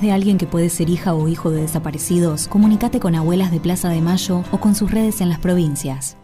[0.00, 3.88] de alguien que puede ser hija o hijo de desaparecidos, comunícate con Abuelas de Plaza
[3.88, 6.19] de Mayo o con sus redes en las provincias.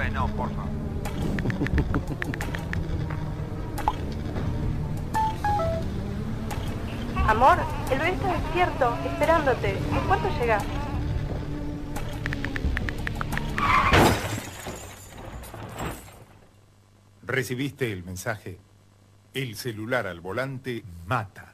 [0.00, 0.62] Vez no, porfa.
[7.28, 7.58] Amor,
[7.90, 9.70] el bebé está despierto, esperándote.
[9.70, 10.64] ¿En cuánto llegas?
[17.22, 18.58] ¿Recibiste el mensaje?
[19.34, 21.52] El celular al volante mata.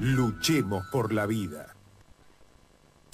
[0.00, 1.74] Luchemos por la vida.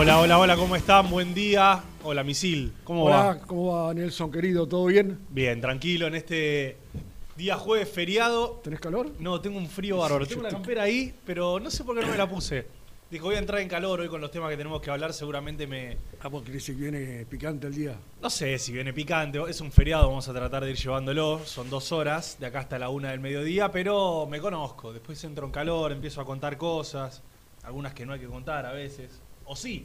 [0.00, 1.10] Hola, hola, hola, ¿cómo están?
[1.10, 1.84] Buen día.
[2.04, 3.38] Hola, Misil, ¿cómo Hola, va?
[3.40, 4.66] ¿cómo va Nelson, querido?
[4.66, 5.18] ¿Todo bien?
[5.28, 6.78] Bien, tranquilo en este
[7.36, 8.62] Día jueves, feriado.
[8.64, 9.10] ¿Tenés calor?
[9.18, 10.26] No, tengo un frío bárbaro.
[10.26, 12.66] Tengo te- campera ahí, pero no sé por qué no me la puse.
[13.10, 15.12] Dijo, voy a entrar en calor hoy con los temas que tenemos que hablar.
[15.12, 15.98] Seguramente me.
[16.22, 17.96] Ah, vos querés que viene picante el día.
[18.22, 19.38] No sé si viene picante.
[19.50, 21.40] Es un feriado, vamos a tratar de ir llevándolo.
[21.44, 24.94] Son dos horas, de acá hasta la una del mediodía, pero me conozco.
[24.94, 27.22] Después entro en calor, empiezo a contar cosas.
[27.64, 29.20] Algunas que no hay que contar a veces.
[29.52, 29.84] O sí,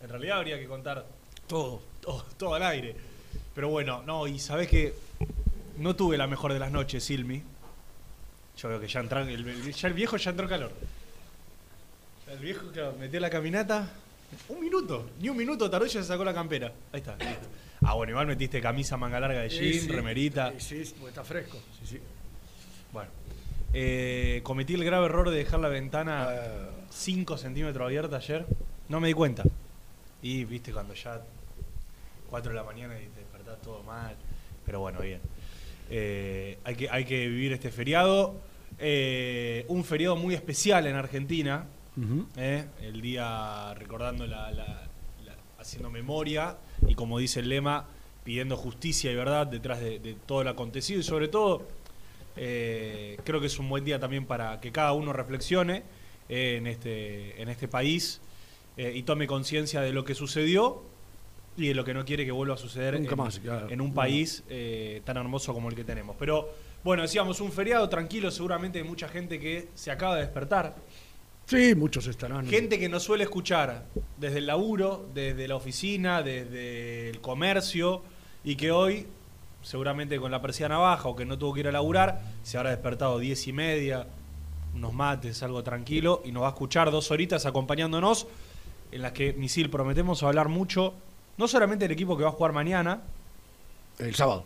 [0.00, 1.04] en realidad habría que contar
[1.48, 1.82] Todo.
[2.00, 2.94] todo, todo al aire.
[3.56, 4.94] Pero bueno, no, y sabés que
[5.78, 7.42] no tuve la mejor de las noches, Silmi.
[8.56, 10.72] Yo veo que ya entra, el, ya el viejo ya entró en calor.
[12.30, 13.90] El viejo claro, metió la caminata.
[14.48, 16.72] Un minuto, ni un minuto tardó y ya se sacó la campera.
[16.92, 17.48] Ahí está, listo.
[17.82, 19.88] Ah, bueno, igual metiste camisa manga larga de jean, Sí, sí.
[19.88, 20.52] remerita.
[20.58, 21.58] Sí, sí, porque está fresco.
[21.80, 22.00] Sí, sí.
[22.92, 23.10] Bueno.
[23.72, 26.70] Eh, cometí el grave error de dejar la ventana Ah.
[26.90, 28.46] 5 centímetros abierta ayer.
[28.90, 29.42] No me di cuenta.
[30.22, 31.22] Y viste cuando ya
[32.28, 34.14] 4 de la mañana y te despertás todo mal.
[34.66, 35.20] Pero bueno, bien.
[35.90, 38.34] Eh, hay, que, hay que vivir este feriado.
[38.78, 41.66] Eh, un feriado muy especial en Argentina.
[42.36, 42.66] ¿eh?
[42.82, 44.88] El día recordando la, la-
[45.24, 47.86] la- haciendo memoria y como dice el lema,
[48.24, 51.66] pidiendo justicia y verdad detrás de, de todo lo acontecido y sobre todo
[52.36, 55.82] eh, creo que es un buen día también para que cada uno reflexione
[56.28, 58.20] en, este, en este país
[58.80, 60.82] eh, y tome conciencia de lo que sucedió
[61.54, 63.68] y de lo que no quiere que vuelva a suceder Nunca en, más, claro.
[63.68, 66.16] en un país eh, tan hermoso como el que tenemos.
[66.18, 66.48] Pero
[66.82, 70.76] bueno, decíamos un feriado tranquilo, seguramente hay mucha gente que se acaba de despertar.
[71.44, 72.46] Sí, muchos estarán.
[72.46, 73.84] Gente que nos suele escuchar
[74.16, 78.02] desde el laburo, desde la oficina, desde el comercio
[78.44, 79.06] y que hoy,
[79.60, 82.70] seguramente con la persiana baja o que no tuvo que ir a laburar, se habrá
[82.70, 84.06] despertado diez y media,
[84.74, 88.26] unos mates, algo tranquilo y nos va a escuchar dos horitas acompañándonos
[88.92, 90.94] en las que, Misil, prometemos hablar mucho,
[91.36, 93.00] no solamente del equipo que va a jugar mañana,
[93.98, 94.44] El sábado.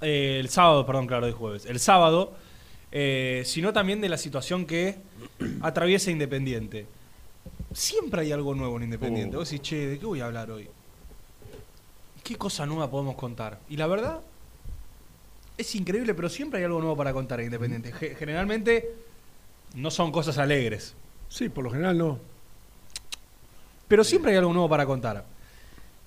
[0.00, 1.66] eh, el sábado, perdón, claro, de jueves.
[1.66, 2.32] El sábado,
[2.90, 4.96] eh, sino también de la situación que
[5.62, 6.86] atraviesa Independiente.
[7.72, 9.36] Siempre hay algo nuevo en Independiente.
[9.36, 9.40] Oh.
[9.40, 10.68] Vos decís, che, ¿de qué voy a hablar hoy?
[12.22, 13.58] ¿Qué cosa nueva podemos contar?
[13.68, 14.20] Y la verdad,
[15.58, 17.92] es increíble, pero siempre hay algo nuevo para contar en Independiente.
[17.92, 18.90] Ge- Generalmente
[19.74, 20.94] no son cosas alegres,
[21.28, 22.18] Sí, por lo general no.
[23.92, 25.22] Pero siempre hay algo nuevo para contar.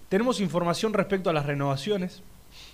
[0.09, 2.23] Tenemos información respecto a las renovaciones.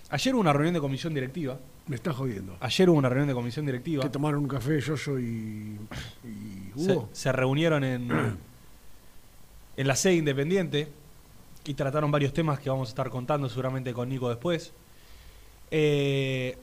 [0.09, 1.59] Ayer hubo una reunión de comisión directiva.
[1.87, 2.55] Me está jodiendo.
[2.61, 4.03] Ayer hubo una reunión de comisión directiva.
[4.03, 5.77] Que tomaron un café Yoyo y,
[6.23, 7.09] y se, Hugo.
[7.11, 8.09] se reunieron en,
[9.75, 10.87] en la sede independiente
[11.65, 14.71] y trataron varios temas que vamos a estar contando seguramente con Nico después.
[15.71, 16.57] Eh,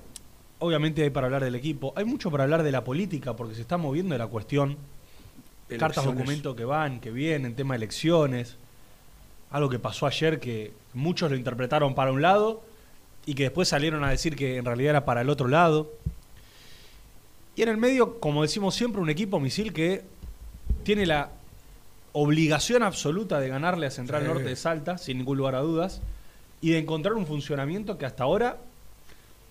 [0.58, 1.92] obviamente hay para hablar del equipo.
[1.96, 4.78] Hay mucho para hablar de la política porque se está moviendo la cuestión.
[5.76, 8.56] Cartas, documentos que van, que vienen, tema de elecciones.
[9.50, 12.62] Algo que pasó ayer que muchos lo interpretaron para un lado
[13.26, 15.90] y que después salieron a decir que en realidad era para el otro lado.
[17.56, 20.02] Y en el medio, como decimos siempre, un equipo misil que
[20.84, 21.30] tiene la
[22.12, 24.28] obligación absoluta de ganarle a Central Sí.
[24.28, 26.00] Norte de Salta, sin ningún lugar a dudas,
[26.60, 28.58] y de encontrar un funcionamiento que hasta ahora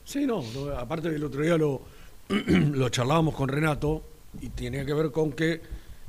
[0.08, 1.82] Sí, no, no, aparte del otro día lo,
[2.30, 4.02] lo charlábamos con Renato
[4.40, 5.60] y tenía que ver con que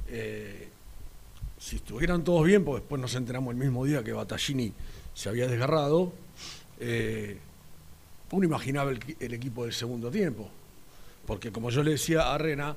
[0.08, 0.69] eh,
[1.58, 4.72] si estuvieran todos bien, pues después nos enteramos el mismo día que Battaglini
[5.14, 6.12] se había desgarrado,
[6.81, 7.38] eh,
[8.31, 10.49] uno imaginaba el, el equipo del segundo tiempo.
[11.26, 12.76] Porque como yo le decía a Rena,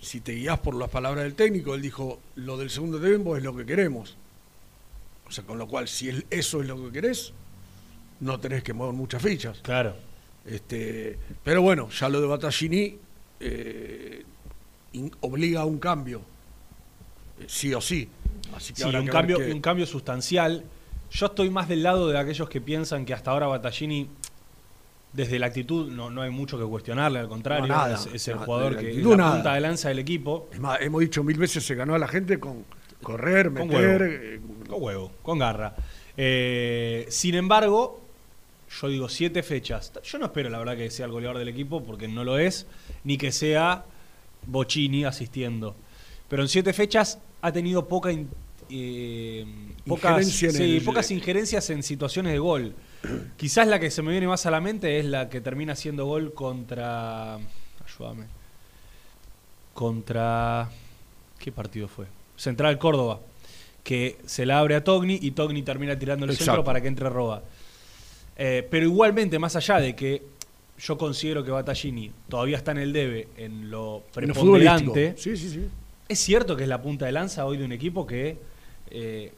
[0.00, 3.42] si te guías por las palabras del técnico, él dijo, lo del segundo tiempo es
[3.42, 4.16] lo que queremos.
[5.26, 7.32] O sea, con lo cual, si el- eso es lo que querés,
[8.20, 9.58] no tenés que mover muchas fichas.
[9.62, 9.96] Claro.
[10.44, 12.98] Este, pero bueno, ya lo de Battaglini
[13.40, 14.22] eh,
[14.92, 16.22] in- obliga a un cambio,
[17.46, 18.08] sí o sí.
[18.54, 20.64] Así que Sí, habrá un que cambio, un cambio sustancial.
[21.10, 24.08] Yo estoy más del lado de aquellos que piensan que hasta ahora Battaglini,
[25.12, 27.94] desde la actitud, no, no hay mucho que cuestionarle, al contrario, No, nada.
[27.94, 29.32] es, es el jugador que es la nada.
[29.34, 30.48] punta de lanza del equipo.
[30.52, 32.64] Es más, hemos dicho mil veces, se ganó a la gente con
[33.02, 34.00] correr, Con meter.
[34.02, 34.14] huevo.
[34.14, 35.74] eh, Con huevo, con garra.
[36.16, 38.00] Eh, sin embargo,
[38.80, 39.92] yo digo siete fechas.
[40.04, 42.66] Yo no espero, la verdad, que sea el goleador del equipo, porque no lo es,
[43.04, 43.84] ni que sea
[44.46, 45.76] Bocini asistiendo.
[46.28, 48.10] Pero en siete fechas ha tenido poca
[48.68, 49.44] eh,
[49.86, 52.74] pocas, Injerencia en sí, el- pocas injerencias en situaciones de gol.
[53.36, 56.06] Quizás la que se me viene más a la mente es la que termina haciendo
[56.06, 57.34] gol contra.
[57.84, 58.26] Ayúdame.
[59.74, 60.68] Contra.
[61.38, 62.06] ¿Qué partido fue?
[62.36, 63.20] Central Córdoba.
[63.84, 67.08] Que se la abre a Togni y Togni termina tirando el centro para que entre
[67.08, 67.42] Roba.
[68.36, 70.22] Eh, pero igualmente, más allá de que
[70.78, 75.14] yo considero que Battaglini todavía está en el debe en lo en lo preponderante.
[75.16, 75.68] Sí, sí, sí.
[76.08, 78.38] Es cierto que es la punta de lanza hoy de un equipo que
[78.90, 79.32] eh,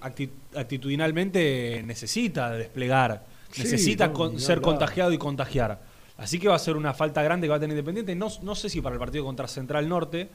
[0.00, 5.80] acti- actitudinalmente necesita desplegar, Sí, necesita no, con- ser contagiado y contagiar.
[6.18, 8.14] Así que va a ser una falta grande que va a tener Independiente.
[8.14, 10.28] No, no sé si para el partido contra Central Norte,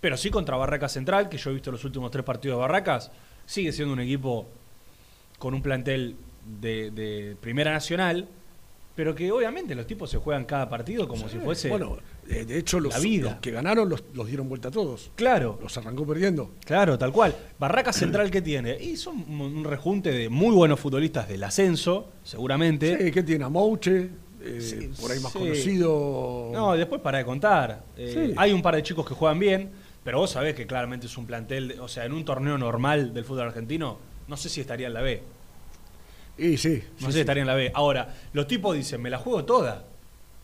[0.00, 3.10] pero sí contra Barracas Central, que yo he visto los últimos tres partidos de Barracas.
[3.46, 4.48] Sigue siendo un equipo
[5.38, 6.16] con un plantel
[6.60, 8.26] de, de Primera Nacional,
[8.96, 11.98] pero que obviamente los tipos se juegan cada partido como si fuese Bueno,
[12.28, 13.30] eh, de hecho, los, la vida.
[13.32, 15.10] los que ganaron los, los dieron vuelta a todos.
[15.16, 15.58] Claro.
[15.62, 16.52] Los arrancó perdiendo.
[16.64, 17.34] Claro, tal cual.
[17.58, 18.76] Barracas Central que tiene.
[18.82, 22.96] Y son un un rejunte de muy buenos futbolistas del ascenso, seguramente.
[23.06, 23.44] Sí, ¿qué tiene?
[23.44, 24.10] A Mouche,
[24.42, 25.38] eh, Sí, por ahí más sí.
[25.38, 26.50] conocido.
[26.52, 27.84] No, después para de contar.
[27.96, 28.34] Eh, Sí.
[28.36, 29.70] Hay un par de chicos que juegan bien,
[30.04, 33.12] pero vos sabés que claramente es un plantel, de- o sea, en un torneo normal
[33.14, 33.98] del fútbol argentino,
[34.28, 35.22] no sé si estaría en la B.
[36.38, 36.82] Y sí.
[37.00, 37.70] No sé si estaría en la B.
[37.74, 39.84] Ahora, los tipos dicen, me la juego toda.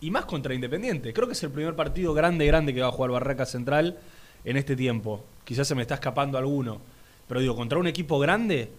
[0.00, 1.12] Y más contra Independiente.
[1.12, 3.98] Creo que es el primer partido grande, grande que va a jugar Barraca Central
[4.44, 5.24] en este tiempo.
[5.44, 6.80] Quizás se me está escapando alguno.
[7.26, 8.70] Pero digo, contra un equipo grande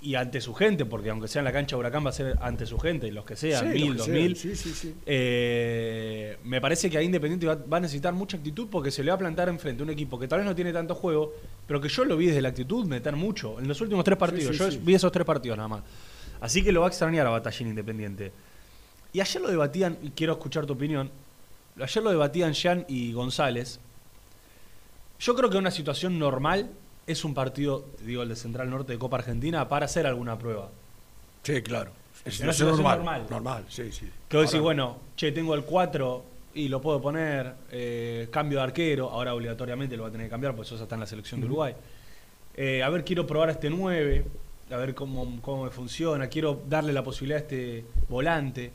[0.00, 2.36] y ante su gente, porque aunque sea en la cancha de Huracán va a ser
[2.40, 4.34] ante su gente, los que sean, Sí, mil, dos mil.
[4.34, 4.94] sí, sí.
[5.06, 9.10] Eh, me parece que ahí Independiente va, va a necesitar mucha actitud porque se le
[9.12, 11.32] va a plantar enfrente un equipo que tal vez no tiene tanto juego,
[11.68, 13.60] pero que yo lo vi desde la actitud meter mucho.
[13.60, 15.82] En los últimos tres partidos, yo vi esos tres partidos nada más.
[16.40, 18.32] Así que lo va a extrañar a Batallín Independiente.
[19.12, 21.10] Y ayer lo debatían, y quiero escuchar tu opinión,
[21.80, 23.78] ayer lo debatían Jean y González.
[25.20, 26.70] Yo creo que una situación normal
[27.06, 30.70] es un partido, digo, el de Central Norte de Copa Argentina, para hacer alguna prueba.
[31.42, 31.90] Sí, claro.
[32.24, 33.26] Es una situación normal, normal.
[33.28, 33.64] normal.
[33.68, 34.08] sí, sí.
[34.28, 38.64] Que vos decís, bueno, che, tengo el 4 y lo puedo poner, eh, cambio de
[38.64, 41.40] arquero, ahora obligatoriamente lo va a tener que cambiar, porque Sosa está en la selección
[41.40, 41.46] de.
[41.46, 41.74] Uruguay.
[42.54, 44.24] Eh, a ver, quiero probar a este 9,
[44.70, 48.72] a ver cómo, cómo me funciona, quiero darle la posibilidad a este volante.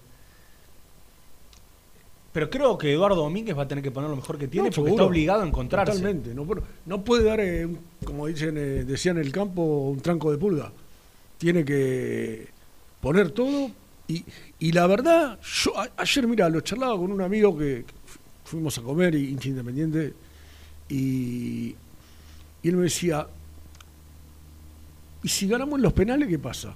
[2.38, 4.72] Pero creo que Eduardo Domínguez va a tener que poner lo mejor que tiene no,
[4.76, 4.94] porque seguro.
[4.94, 5.94] está obligado a encontrarse.
[5.94, 6.36] Totalmente.
[6.36, 7.68] No, puede- no puede dar, eh,
[8.06, 10.72] como dicen, eh, decían en el campo, un tranco de pulga.
[11.40, 12.48] Tiene que
[13.02, 13.72] poner todo.
[14.08, 14.24] Y,
[14.60, 18.20] y la verdad, yo a- ayer, mira, lo charlaba con un amigo que que fu-
[18.44, 20.14] fuimos a comer, y hincha independiente,
[20.90, 21.76] y,
[22.62, 23.26] y él me decía,
[25.24, 26.76] ¿y si ganamos en los penales qué pasa?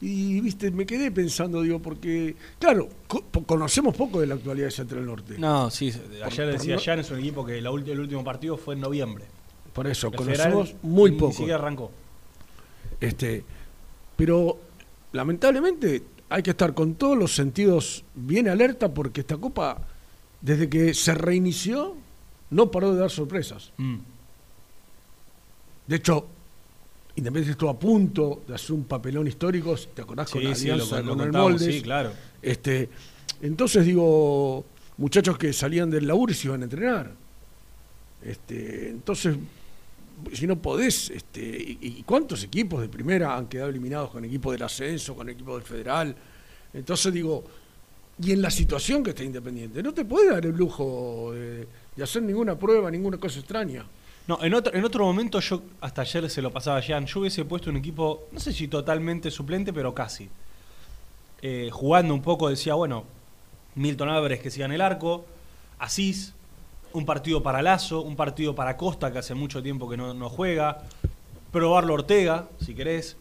[0.00, 4.70] Y, viste, me quedé pensando, digo, porque, claro, co- conocemos poco de la actualidad de
[4.70, 5.36] Central Norte.
[5.38, 5.92] No, sí,
[6.24, 8.80] ayer por decía no- Jan, es un equipo que la el último partido fue en
[8.80, 9.24] noviembre.
[9.72, 11.32] Por eso, El Federal conocemos muy ni poco.
[11.32, 11.90] siquiera arrancó.
[13.00, 13.44] Este,
[14.16, 14.58] pero
[15.12, 19.78] lamentablemente hay que estar con todos los sentidos bien alerta porque esta copa,
[20.40, 21.96] desde que se reinició,
[22.50, 23.72] no paró de dar sorpresas.
[23.78, 23.96] Mm.
[25.86, 26.26] De hecho,
[27.18, 30.66] Independiente estuvo a punto de hacer un papelón histórico, ¿te acordás con Sí, la sí,
[30.68, 31.74] lo- alianza lo con el contábamos, Moldes?
[31.74, 32.12] sí, claro.
[32.40, 32.88] Este,
[33.42, 34.64] entonces digo,
[34.96, 37.12] muchachos que salían del laburo y se iban a entrenar.
[38.22, 39.36] Este, entonces,
[40.32, 44.52] si no podés, este, y, y cuántos equipos de primera han quedado eliminados con equipos
[44.52, 46.14] del ascenso, con equipos del federal?
[46.74, 47.44] Entonces digo,
[48.20, 52.02] y en la situación que está Independiente, no te puede dar el lujo de, de
[52.02, 53.84] hacer ninguna prueba, ninguna cosa extraña.
[54.28, 57.20] No, en otro, en otro momento yo, hasta ayer se lo pasaba a Jan, yo
[57.20, 60.28] hubiese puesto un equipo, no sé si totalmente suplente, pero casi.
[61.40, 63.04] Eh, jugando un poco decía, bueno,
[63.74, 65.24] Milton Álvarez que siga en el arco,
[65.78, 66.34] Asís,
[66.92, 70.28] un partido para Lazo, un partido para Costa, que hace mucho tiempo que no, no
[70.28, 70.82] juega,
[71.50, 73.16] probarlo Ortega, si querés.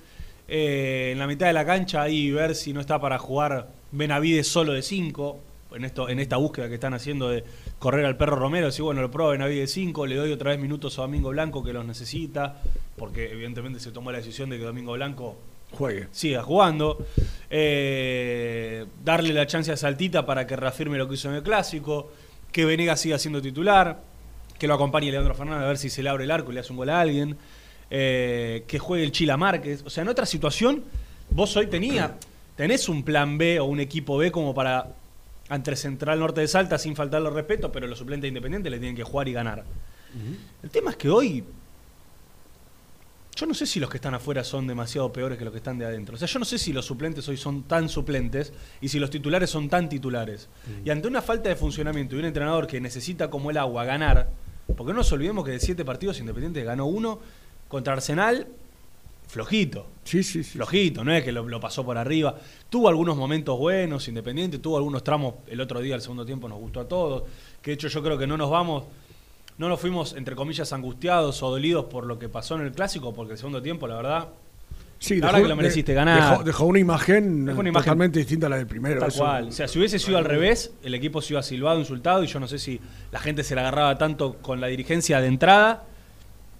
[0.49, 4.47] Eh, en la mitad de la cancha ahí ver si no está para jugar Benavides
[4.49, 5.39] solo de 5,
[5.75, 7.45] en, esto, en esta búsqueda que están haciendo de
[7.79, 10.51] correr al perro Romero, decir, bueno, lo pruebo a Benavides de 5, le doy otra
[10.51, 12.61] vez minutos a Domingo Blanco que los necesita,
[12.95, 15.37] porque evidentemente se tomó la decisión de que Domingo Blanco
[15.71, 16.07] Juegue.
[16.11, 17.05] siga jugando.
[17.49, 22.11] Eh, darle la chance a Saltita para que reafirme lo que hizo en el clásico.
[22.51, 24.01] Que Venegas siga siendo titular.
[24.57, 26.61] Que lo acompañe Leandro Fernández a ver si se le abre el arco y le
[26.61, 27.37] hace un gol a alguien.
[27.89, 29.83] Eh, que juegue el Chila Márquez.
[29.85, 30.83] O sea, en otra situación,
[31.29, 32.17] vos hoy tenía,
[32.55, 34.95] tenés un plan B o un equipo B como para
[35.49, 39.03] ante Central Norte de Salta sin faltarle respeto, pero los suplentes independientes le tienen que
[39.03, 39.63] jugar y ganar.
[40.63, 41.43] El tema es que hoy
[43.37, 45.77] yo no sé si los que están afuera son demasiado peores que los que están
[45.77, 46.15] de adentro.
[46.15, 48.51] O sea, yo no sé si los suplentes hoy son tan suplentes
[48.81, 50.49] y si los titulares son tan titulares.
[50.83, 54.31] Y ante una falta de funcionamiento y un entrenador que necesita como el agua ganar,
[54.75, 57.19] porque no nos olvidemos que de siete partidos Independiente ganó uno
[57.67, 58.47] contra Arsenal
[59.27, 59.87] flojito.
[60.03, 60.53] Sí, sí, sí.
[60.53, 62.35] Flojito, no es que lo, lo pasó por arriba.
[62.69, 66.59] Tuvo algunos momentos buenos, Independiente, tuvo algunos tramos el otro día, el segundo tiempo, nos
[66.59, 67.23] gustó a todos.
[67.61, 68.83] Que de hecho yo creo que no nos vamos,
[69.57, 73.13] no nos fuimos, entre comillas, angustiados o dolidos por lo que pasó en el clásico,
[73.13, 74.27] porque el segundo tiempo, la verdad,
[74.99, 76.31] Sí, la dejó- verdad que lo mereciste ganar.
[76.31, 78.99] Dejó, dejó una imagen Dejó una imagen totalmente distinta a la del primero.
[78.99, 79.49] Tal eso- cual.
[79.49, 82.39] O sea, si hubiese sido al revés, el equipo se iba silbado, insultado, y yo
[82.39, 82.79] no sé si
[83.11, 85.83] la gente se la agarraba tanto con la dirigencia de entrada,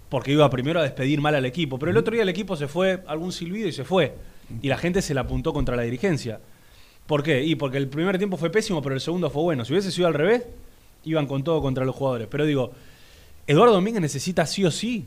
[0.08, 1.78] porque iba primero a despedir mal al equipo.
[1.78, 4.14] Pero el otro día el equipo se fue, algún silbido y se fue.
[4.62, 6.40] y la gente se la apuntó contra la dirigencia.
[7.06, 7.44] ¿Por qué?
[7.44, 9.64] Y porque el primer tiempo fue pésimo, pero el segundo fue bueno.
[9.64, 10.44] Si hubiese sido al revés,
[11.04, 12.28] iban con todo contra los jugadores.
[12.30, 12.72] Pero digo,
[13.46, 15.06] Eduardo Domínguez necesita sí o sí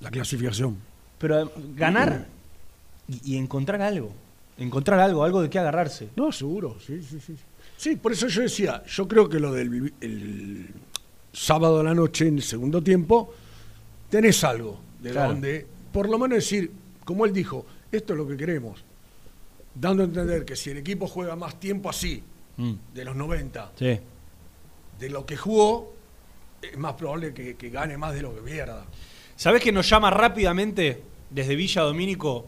[0.00, 0.76] La clasificación.
[1.18, 2.26] pero eh, ganar
[3.08, 4.12] y, y encontrar algo.
[4.58, 6.08] Encontrar algo, algo de qué agarrarse.
[6.16, 7.34] No, seguro, sí, sí, sí.
[7.76, 10.68] Sí, por eso yo decía, yo creo que lo del el
[11.32, 13.32] sábado a la noche, en el segundo tiempo,
[14.10, 15.32] tenés algo de Claro.
[15.32, 16.70] donde, por lo menos decir,
[17.04, 18.84] como él dijo, esto es lo que queremos.
[19.74, 22.22] Dando a entender que si el equipo juega más tiempo así,
[22.56, 22.72] Mm.
[22.92, 23.98] de los 90, Sí.
[24.98, 25.94] de lo que jugó,
[26.60, 28.84] es más probable que, que gane más de lo que pierda.
[29.36, 32.46] ¿Sabés que nos llama rápidamente desde Villa Domínico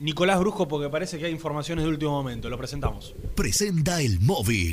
[0.00, 0.66] Nicolás Brusco?
[0.66, 2.50] Porque parece que hay informaciones de último momento.
[2.50, 3.14] Lo presentamos.
[3.36, 4.72] Presenta el móvil.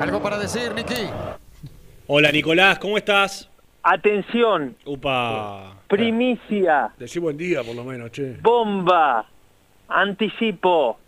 [0.00, 1.08] Algo para decir, Nicky.
[2.08, 3.48] Hola Nicolás, ¿cómo estás?
[3.84, 5.76] Atención, Upa.
[5.88, 8.36] primicia, Decí buen día, por lo menos, che.
[8.40, 9.24] bomba,
[9.88, 10.98] anticipo.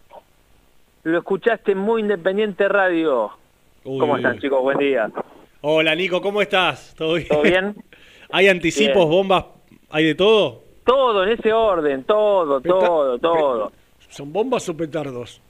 [1.02, 3.30] Lo escuchaste en Muy Independiente Radio.
[3.84, 4.40] Uy, ¿Cómo uy, están, uy.
[4.40, 4.62] chicos?
[4.62, 5.10] Buen día.
[5.60, 6.94] Hola Nico, ¿cómo estás?
[6.96, 7.28] ¿Todo bien?
[7.28, 7.74] ¿Todo bien?
[8.30, 9.08] ¿Hay anticipos, Bien.
[9.10, 9.44] bombas?
[9.90, 10.62] ¿Hay de todo?
[10.84, 13.72] Todo en ese orden, todo, todo, todo.
[14.08, 15.40] ¿Son bombas o petardos?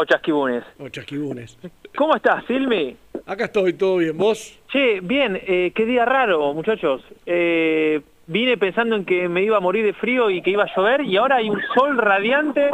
[0.00, 0.64] O chasquibunes.
[0.78, 1.58] O chasquibunes.
[1.94, 2.96] ¿Cómo estás, Filmi?
[3.26, 4.16] Acá estoy, todo bien.
[4.16, 4.58] ¿Vos?
[4.72, 7.02] Che, bien, eh, qué día raro, muchachos.
[7.26, 10.74] Eh, vine pensando en que me iba a morir de frío y que iba a
[10.74, 12.70] llover y ahora hay un sol radiante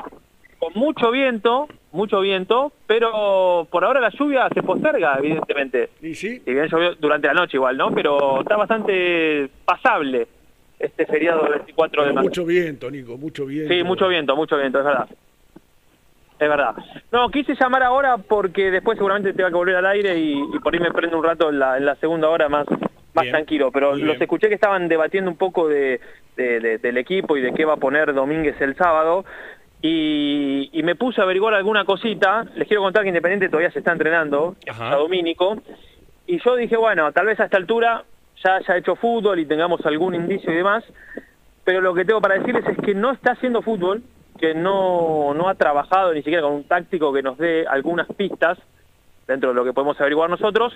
[0.60, 5.90] con mucho viento, mucho viento, pero por ahora la lluvia se posterga, evidentemente.
[6.00, 6.40] ¿Y sí?
[6.44, 7.92] Si bien llovió durante la noche igual, ¿no?
[7.92, 10.28] Pero está bastante pasable
[10.78, 12.28] este feriado del 24 de marzo.
[12.28, 13.74] mucho viento, Nico, mucho viento.
[13.74, 15.08] Sí, mucho viento, mucho viento, es verdad.
[16.38, 16.74] Es verdad.
[17.12, 20.74] No, quise llamar ahora porque después seguramente tenga que volver al aire y, y por
[20.74, 22.66] ahí me prendo un rato en la, en la segunda hora más,
[23.14, 23.70] más Bien, tranquilo.
[23.72, 26.00] Pero los escuché que estaban debatiendo un poco de,
[26.36, 29.24] de- de- del equipo y de qué va a poner Domínguez el sábado.
[29.82, 32.44] Y, y me puse a averiguar alguna cosita.
[32.54, 34.92] Les quiero contar que Independiente todavía se está entrenando, Ajá.
[34.92, 35.56] a Domínico.
[36.26, 38.04] Y yo dije, bueno, tal vez a esta altura
[38.44, 40.84] ya haya hecho fútbol y tengamos algún indicio y demás.
[41.64, 44.02] Pero lo que tengo para decirles es que no está haciendo fútbol,
[44.36, 48.58] que no, no ha trabajado ni siquiera con un táctico que nos dé algunas pistas
[49.26, 50.72] dentro de lo que podemos averiguar nosotros.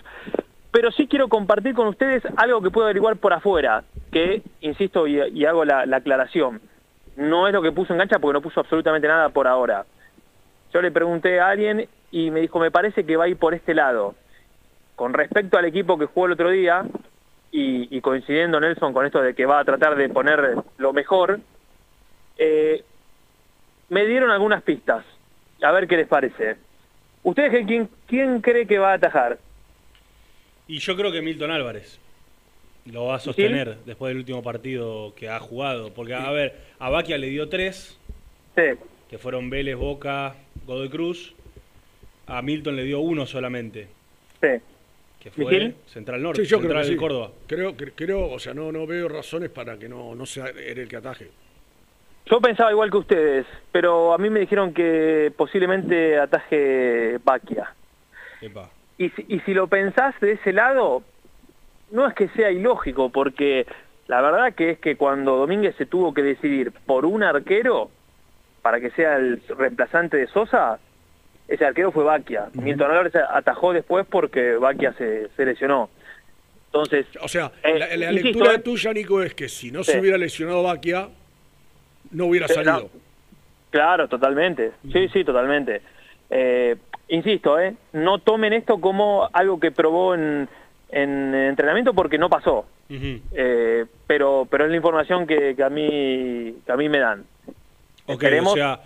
[0.71, 5.45] Pero sí quiero compartir con ustedes algo que puedo averiguar por afuera, que, insisto, y,
[5.45, 6.61] hago la, la aclaración,
[7.17, 9.85] no es lo que puso en cancha porque no puso absolutamente nada por ahora.
[10.73, 13.55] Yo le pregunté a alguien y me dijo, me parece que va a ir por
[13.55, 14.15] este lado.
[14.95, 16.85] Con respecto al equipo que jugó el otro día,
[17.53, 21.41] y, y coincidiendo Nelson con esto de que va a tratar de poner lo mejor,
[22.39, 22.85] eh,
[23.91, 25.05] me dieron algunas pistas.
[25.63, 26.57] A ver qué les parece.
[27.23, 29.39] ¿Ustedes qué- quién, quién cree que va a atajar?
[30.67, 31.99] Y yo creo que Milton Álvarez
[32.87, 35.93] lo va a sostener después del último partido que ha jugado.
[35.93, 37.99] Porque, a ver, a Baquia le dio tres,
[38.57, 38.63] Sí,
[39.11, 40.35] que fueron Vélez, Boca,
[40.67, 41.35] Godoy Cruz.
[42.27, 43.89] A Milton le dio uno solamente,
[44.41, 44.49] sí.
[45.21, 45.75] que fue.
[45.89, 47.01] Central Norte, Sí, yo creo Central que del sí.
[47.01, 47.33] Córdoba.
[47.49, 50.79] Creo, cre- creo, o sea, no, no veo razones para que no, no sea él
[50.79, 51.29] el que ataje.
[52.31, 57.75] Yo pensaba igual que ustedes, pero a mí me dijeron que posiblemente ataje Baquia.
[58.99, 61.03] Y si, y si lo pensás de ese lado,
[61.91, 63.67] no es que sea ilógico, porque
[64.07, 67.91] la verdad que es que cuando Domínguez se tuvo que decidir por un arquero
[68.63, 70.79] para que sea el reemplazante de Sosa,
[71.49, 72.49] ese arquero fue Baquia.
[72.53, 75.91] Milton Álvarez atajó después porque Baquia se, se lesionó.
[76.67, 79.83] Entonces, O sea, eh, la, la insisto, lectura eh, tuya, Nico, es que si no
[79.83, 79.93] Sí.
[79.93, 81.09] se hubiera lesionado Baquia,
[82.11, 82.81] no hubiera Sí, salido.
[82.81, 82.89] no.
[83.71, 84.73] Claro, totalmente.
[84.93, 85.81] Sí, sí, totalmente.
[86.29, 86.77] Eh,
[87.09, 87.75] insisto, ¿eh?
[87.93, 90.49] no tomen esto como algo que probó en,
[90.91, 92.67] en entrenamiento porque no pasó.
[92.93, 97.25] Eh, pero pero es la información que, que a mí que a mí me dan.
[98.07, 98.81] Ok, Esperemos- o sea,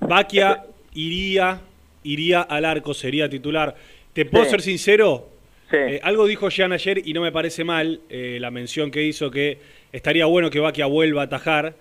[0.00, 1.58] Baquia iría,
[2.02, 3.74] iría al arco, sería titular.
[4.12, 4.50] ¿Te puedo Sí.
[4.50, 5.28] ser sincero?
[5.70, 5.76] Sí.
[5.76, 9.30] Eh, algo dijo Jean ayer y no me parece mal eh, la mención que hizo
[9.30, 9.58] que
[9.92, 11.74] estaría bueno que Baquia vuelva a atajar,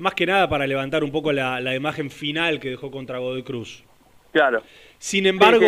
[0.00, 3.42] más que nada para levantar un poco la, la imagen final que dejó contra Godoy
[3.42, 3.84] Cruz.
[4.32, 4.62] Claro.
[4.98, 5.60] Sin embargo,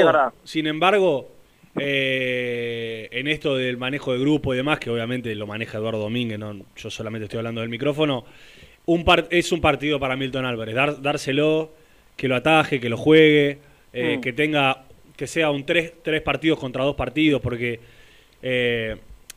[0.45, 1.29] sí, sin embargo,
[1.79, 6.39] eh, en esto del manejo de grupo y demás, que obviamente lo maneja Eduardo Domínguez,
[6.39, 8.25] no, yo solamente estoy hablando del micrófono,
[8.87, 11.71] un par- es un partido para Milton Álvarez, dar- dárselo,
[12.17, 13.59] que lo ataje, que lo juegue,
[13.93, 14.21] eh, Mm.
[14.21, 14.85] que tenga,
[15.17, 17.81] que sea un tres, tres partidos contra dos partidos, porque
[18.43, 18.97] eh,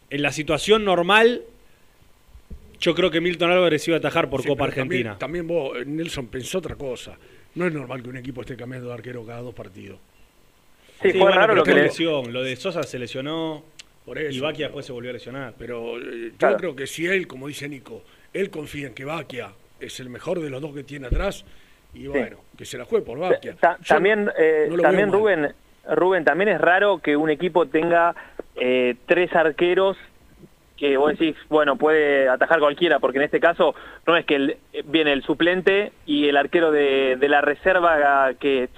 [0.10, 1.42] en la situación normal,
[2.86, 5.17] yo creo que Milton Álvarez iba a atajar por Sí, Copa también- Argentina.
[5.17, 7.17] También, vos, eh, Nelson, pensó otra cosa.
[7.56, 9.98] No es normal que un equipo esté cambiando de arquero cada dos partidos.
[11.02, 12.32] Sí, fue bueno, raro pero lo que fue le- lesión.
[12.32, 13.63] Lo de Sosa se lesionó.
[14.06, 14.38] Por eso.
[14.38, 15.56] Y Baquia después se volvió a lesionar.
[15.58, 16.58] Pero eh, yo Claro.
[16.58, 20.39] creo que si él, como dice Nico, él confía en que Baquia es el mejor
[20.41, 21.43] de los dos que tiene atrás,
[21.95, 23.56] y bueno, que se la juegue por Baquia.
[23.60, 25.12] Ta- también, eh, no también.
[25.12, 25.54] Rubén,
[25.89, 28.13] Rubén, también es raro que un equipo tenga
[28.56, 29.98] eh, tres arqueros
[30.78, 33.74] que vos decís, bueno, puede atajar cualquiera, porque en este caso
[34.06, 38.70] no es que el- viene el suplente y el arquero de, de la reserva que,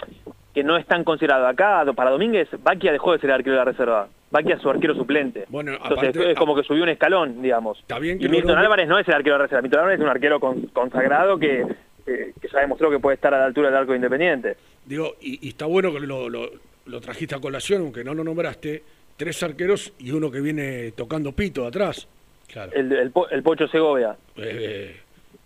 [0.54, 1.48] que no es tan considerado.
[1.48, 4.08] Acá, para Domínguez, Baquia dejó de ser el arquero de la reserva.
[4.30, 5.46] Baquia es su arquero suplente.
[5.50, 7.80] Bueno, Entonces aparte- es como que subió un escalón, digamos.
[7.80, 9.62] Está bien que y Milton Álvarez no es el arquero de la reserva.
[9.62, 11.62] Milton Álvarez es un arquero con- consagrado que,
[12.06, 14.58] eh, que ya demostró que puede estar a la altura del arco de Independiente.
[14.86, 16.50] Digo, y, y está bueno que lo, lo-
[16.86, 18.84] lo trajiste a colación, aunque no lo nombraste,
[19.18, 22.08] tres arqueros y uno que viene tocando pito de atrás.
[22.48, 22.72] Claro.
[22.74, 24.16] El, el, Po- el Pocho Segovia.
[24.38, 24.96] Eh,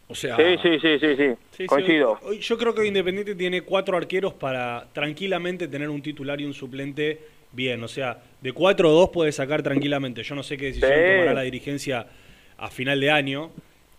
[0.07, 2.11] o sea, Sí, sí, sí, sí, sí, Sí, sí, coincido.
[2.21, 6.39] hoy- hoy yo creo que hoy Independiente tiene cuatro arqueros para tranquilamente tener un titular
[6.41, 7.19] y un suplente
[7.53, 7.81] bien.
[7.83, 10.21] O sea, de cuatro o dos puede sacar tranquilamente.
[10.23, 11.11] Yo no sé qué decisión Sí.
[11.13, 12.05] tomará la dirigencia
[12.57, 13.51] a final de año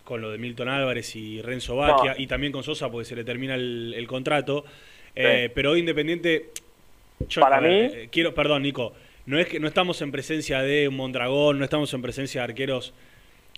[0.03, 2.19] con lo de Milton Álvarez y Renzo Baquia No.
[2.21, 4.65] y también con Sosa porque se le termina el, el contrato.
[5.15, 6.51] Eh, Pero hoy Independiente...
[7.27, 8.93] yo- Para ver, mí- eh, quiero, perdón, Nico.
[9.25, 12.45] No es que no estamos en presencia de un Mondragón, no estamos en presencia de
[12.45, 12.93] arqueros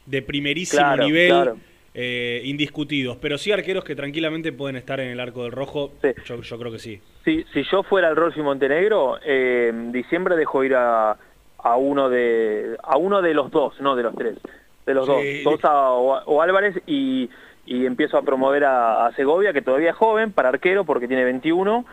[0.06, 1.58] de primerísimo Claro, nivel claro.
[1.95, 5.93] eh, indiscutidos, pero sí arqueros que tranquilamente pueden estar en el arco del rojo.
[6.25, 7.01] Yo, yo creo que sí.
[7.23, 11.17] Si, si yo fuera el Rolfi Montenegro, eh, en diciembre dejo ir a,
[11.58, 14.38] a uno de a uno de los dos, no de los tres,
[14.86, 15.41] de los Sí.
[15.43, 17.28] dos, Sosa o, o Álvarez y,
[17.65, 21.23] y empiezo a promover a, a Segovia, que todavía es joven para arquero porque tiene
[21.23, 21.84] 21,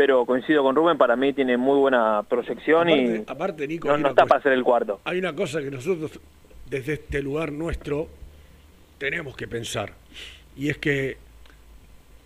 [0.00, 4.08] pero coincido con Rubén, para mí tiene muy buena proyección aparte, y aparte, Nico, no,
[4.08, 4.98] está para ser el cuarto.
[5.04, 6.18] hay una cosa que nosotros,
[6.70, 8.08] desde este lugar nuestro,
[8.96, 9.92] tenemos que pensar.
[10.56, 11.18] Y es que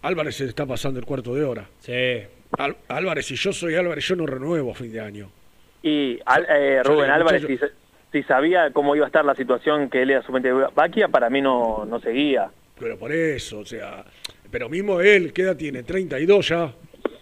[0.03, 1.67] Álvarez se está pasando el cuarto de hora.
[1.81, 2.23] Sí.
[2.59, 5.29] Al- Álvarez, si yo soy Álvarez, yo no renuevo a fin de año.
[5.83, 7.59] Y Al- eh, Rubén Álvarez, si,
[8.13, 11.29] si sabía cómo iba a estar la situación que él era suplente de Baquia, para
[11.29, 12.53] mí no, no seguía.
[12.79, 14.05] Pero por eso, o sea,
[14.53, 15.83] pero mismo él, ¿qué edad tiene?
[15.83, 16.73] 32 ya.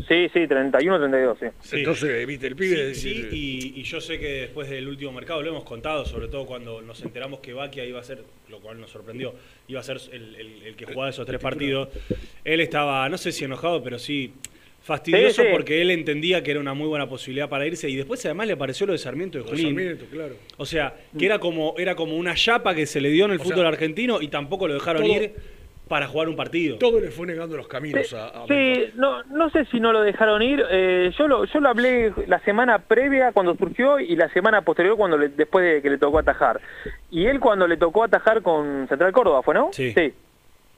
[0.09, 1.47] Sí, sí, 31, 32, sí.
[1.61, 1.77] Sí.
[1.79, 2.95] Entonces, viste, el pibe...
[2.95, 3.29] Sí, sí,
[3.77, 6.81] y, y yo sé que después del último mercado lo hemos contado, sobre todo cuando
[6.83, 9.35] nos enteramos que Baquia iba a ser, lo cual nos sorprendió,
[9.69, 11.89] iba a ser el, el- el que jugaba esos tres partidos.
[12.45, 14.33] Él estaba, no sé si enojado, pero sí
[14.83, 15.53] fastidioso Sí, sí.
[15.53, 18.57] porque él entendía que era una muy buena posibilidad para irse y después además le
[18.57, 19.67] pareció lo de Sarmiento de Junín.
[19.67, 20.35] Sarmiento, claro.
[20.57, 23.39] O sea, que era como, era como una chapa que se le dio en el
[23.41, 25.35] O fútbol sea, argentino y tampoco lo dejaron todo- ir
[25.93, 26.79] para jugar un partido.
[26.79, 30.01] Todo le fue negando los caminos a, a Sí, no, no sé si no lo
[30.01, 30.65] dejaron ir.
[30.71, 34.97] eh, yo lo yo lo hablé la semana previa cuando surgió y la semana posterior
[34.97, 36.63] cuando le- después de que le tocó atajar.
[37.11, 39.69] Y él cuando le tocó atajar con Central Córdoba, ¿fue no?
[39.71, 39.93] Sí.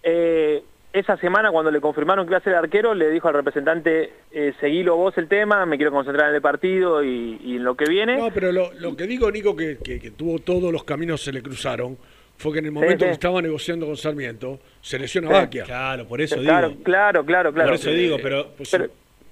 [0.03, 4.13] Eh, esa semana cuando le confirmaron que iba a ser arquero, le dijo al representante,
[4.33, 7.77] eh, seguilo vos el tema, me quiero concentrar en el partido y, y en lo
[7.77, 8.17] que viene.
[8.17, 11.33] No, pero lo, lo que digo, Nico, que, que, que tuvo todos los caminos se
[11.33, 11.97] le cruzaron,
[12.37, 13.09] fue que en el momento sí.
[13.09, 15.33] que estaba negociando con Sarmiento, se lesiona Sí.
[15.35, 15.65] Baquia.
[15.65, 16.83] Claro, por eso claro, digo.
[16.83, 17.69] claro, claro, claro.
[17.71, 18.89] Por eso digo, pero, pues, Pero-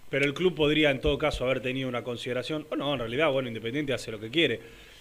[0.09, 2.67] pero el club podría en todo caso haber tenido una consideración.
[2.71, 4.61] O no, en realidad, bueno, Independiente hace lo que quiere.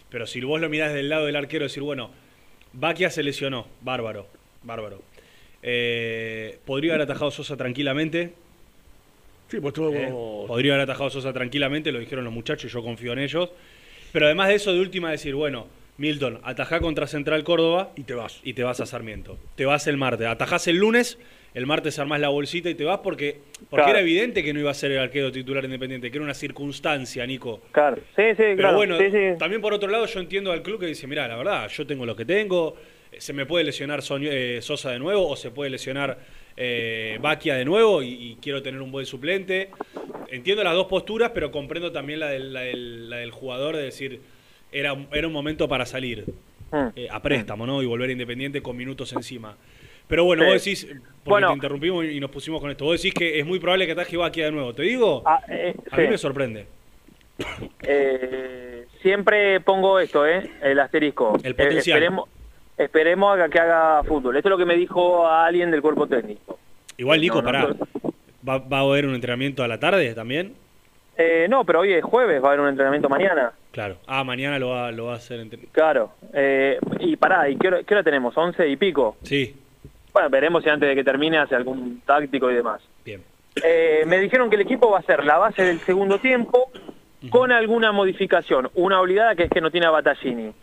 [0.09, 2.11] Pero si vos lo mirás del lado del arquero, decir, bueno,
[2.73, 4.27] Baquia se lesionó, bárbaro,
[4.63, 5.01] bárbaro.
[5.63, 8.33] Eh, podría haber atajado Sosa tranquilamente.
[9.49, 9.93] Sí, pues tuvo...
[9.93, 10.07] Eh,
[10.47, 13.49] podría haber atajado Sosa tranquilamente, lo dijeron los muchachos, yo confío en ellos.
[14.11, 18.13] Pero además de eso, de última decir, bueno, Milton, atajá contra Central Córdoba y te
[18.13, 18.39] vas.
[18.43, 19.37] y te vas a Sarmiento.
[19.55, 21.19] Te vas el martes, atajás el lunes,
[21.53, 23.89] el martes armás la bolsita y te vas porque, porque Claro.
[23.91, 27.25] era evidente que no iba a ser el arquero titular independiente, que era una circunstancia,
[27.27, 27.61] Nico.
[27.71, 28.77] Claro, sí, sí, Pero claro.
[28.77, 29.37] bueno, sí, sí.
[29.37, 32.05] también por otro lado yo entiendo al club que dice, mira, la verdad, yo tengo
[32.05, 32.75] lo que tengo,
[33.17, 36.17] se me puede lesionar eh, Sosa de nuevo o se puede lesionar
[36.57, 39.69] eh, Baquia de nuevo y, y quiero tener un buen suplente.
[40.29, 43.83] Entiendo las dos posturas, pero comprendo también la del, la del, la del jugador de
[43.83, 44.21] decir,
[44.71, 46.25] era, un- era un momento para salir
[46.71, 46.87] Mm.
[46.95, 47.81] eh, a préstamo, ¿no?
[47.81, 49.55] Y volver a Independiente con minutos encima.
[50.07, 50.49] Pero bueno, Sí.
[50.49, 51.47] vos decís, porque Bueno.
[51.49, 54.15] te interrumpimos y nos pusimos con esto, vos decís que es muy probable que ataje
[54.17, 54.73] Baquia de nuevo.
[54.73, 56.01] Te digo, Ah, eh, a sí.
[56.01, 56.65] mí me sorprende.
[57.83, 60.49] Eh, siempre pongo esto, ¿eh?
[60.61, 61.37] El asterisco.
[61.43, 61.97] El Eh, potencial.
[61.97, 62.29] esperemos,
[62.77, 64.35] esperemos a que haga fútbol.
[64.37, 66.59] Esto es lo que me dijo a alguien del cuerpo técnico.
[66.97, 67.75] Igual, Nico, No, no, pará.
[68.47, 70.53] ¿Va, ¿Va a haber un entrenamiento a la tarde también?
[71.17, 73.51] Eh, no, pero hoy es jueves, va a haber un entrenamiento mañana.
[73.71, 73.97] Claro.
[74.07, 75.45] Ah, mañana lo va, lo va a hacer.
[75.71, 76.11] Claro.
[76.33, 78.35] Eh, y pará, ¿y qué hora, qué hora tenemos?
[78.35, 79.17] ¿11 y pico?
[79.23, 79.55] Sí.
[80.13, 82.81] Bueno, veremos si antes de que termine hace algún táctico y demás.
[83.05, 83.23] Bien.
[83.63, 86.71] Eh, me dijeron que el equipo va a ser la base del segundo tiempo
[87.29, 88.69] con alguna modificación.
[88.73, 90.53] Una obligada que es que no tiene a Battaglini.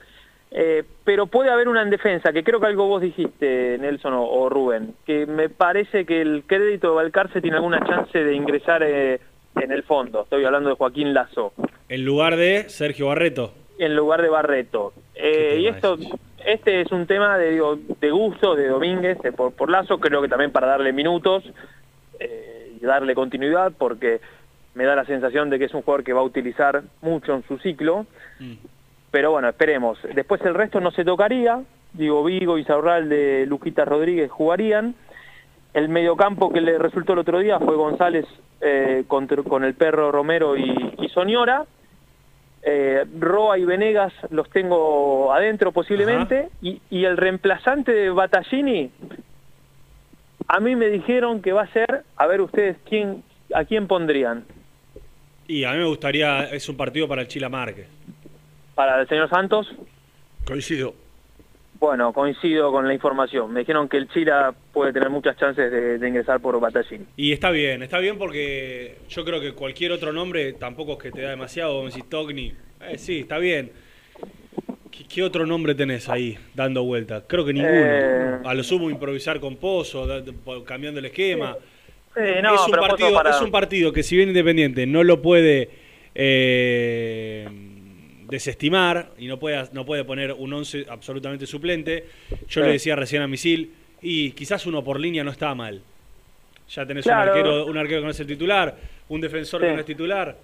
[0.51, 4.25] Eh, pero puede haber una en defensa, que creo que algo vos dijiste, Nelson o,
[4.25, 8.83] o Rubén, que me parece que el crédito de Valcarce tiene alguna chance de ingresar
[8.83, 9.21] eh,
[9.63, 10.23] en el fondo.
[10.23, 11.53] Estoy hablando de Joaquín Lazo,
[11.89, 13.53] En lugar de Sergio Barreto.
[13.79, 14.93] en lugar de Barreto.
[15.15, 15.97] Eh, y esto,
[16.45, 20.21] este es un tema de, digo, de gusto de Domínguez de por, por Lazo, creo
[20.23, 21.45] que también para darle minutos
[22.19, 24.21] eh, y darle continuidad, porque
[24.75, 27.43] me da la sensación de que es un jugador que va a utilizar mucho en
[27.47, 28.07] su ciclo.
[29.11, 29.99] Pero bueno, esperemos.
[30.15, 31.63] Después el resto no se tocaría.
[31.95, 34.95] Digo, Vigo y Saurral de Luquita Rodríguez jugarían.
[35.75, 38.27] El mediocampo que le resultó el otro día fue González
[38.61, 41.65] eh, contra- con el perro Romero y, y Soñora.
[42.63, 46.49] Eh, Roa y Venegas los tengo adentro posiblemente.
[46.61, 48.91] Y, y el reemplazante de Battaglini,
[50.49, 53.23] a mí me dijeron que va a ser, a ver ustedes, quién
[53.55, 54.45] ¿a quién pondrían?
[55.47, 57.87] Y a mí me gustaría, es un partido para el Chila Márquez.
[58.75, 59.67] ¿Para el señor Santos?
[60.47, 60.95] Coincido.
[61.81, 63.53] Bueno, coincido con la información.
[63.53, 67.05] Me dijeron que el Chila puede tener muchas chances de, de ingresar por Battaglini.
[67.17, 71.11] Y está bien, está bien porque yo creo que cualquier otro nombre tampoco es que
[71.13, 71.75] te da demasiado.
[71.75, 73.71] Vos me decís Togni, eh, sí, está bien.
[74.91, 77.25] ¿Qué, qué otro nombre tenés ahí dando vuelta?
[77.29, 77.73] Creo que ninguno.
[77.75, 78.39] Eh.
[78.45, 80.05] A lo sumo improvisar con Pozo,
[80.67, 81.57] cambiando el esquema.
[82.15, 85.23] Sí, no, es, un partido, para- es un partido que si bien Independiente no lo
[85.23, 85.71] puede
[86.17, 87.47] eh,
[88.29, 92.05] desestimar y no puede, no puede poner un 11 absolutamente suplente,
[92.49, 92.67] yo Sí.
[92.67, 95.81] le decía recién a Misil, y quizás uno por línea no está mal.
[96.71, 97.33] Ya tenés Claro.
[97.33, 98.77] un, arquero, un arquero que no es el titular,
[99.09, 100.37] un defensor que no es titular.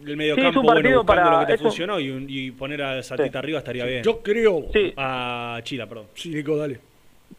[0.00, 2.50] El Sí, mediocampo, un bueno, buscando para- lo que te un- funcionó y, un- y
[2.52, 4.02] poner a Satita arriba estaría bien.
[4.02, 4.66] Yo creo.
[4.96, 6.06] A Chila, perdón.
[6.14, 6.80] Sí, Nico, dale.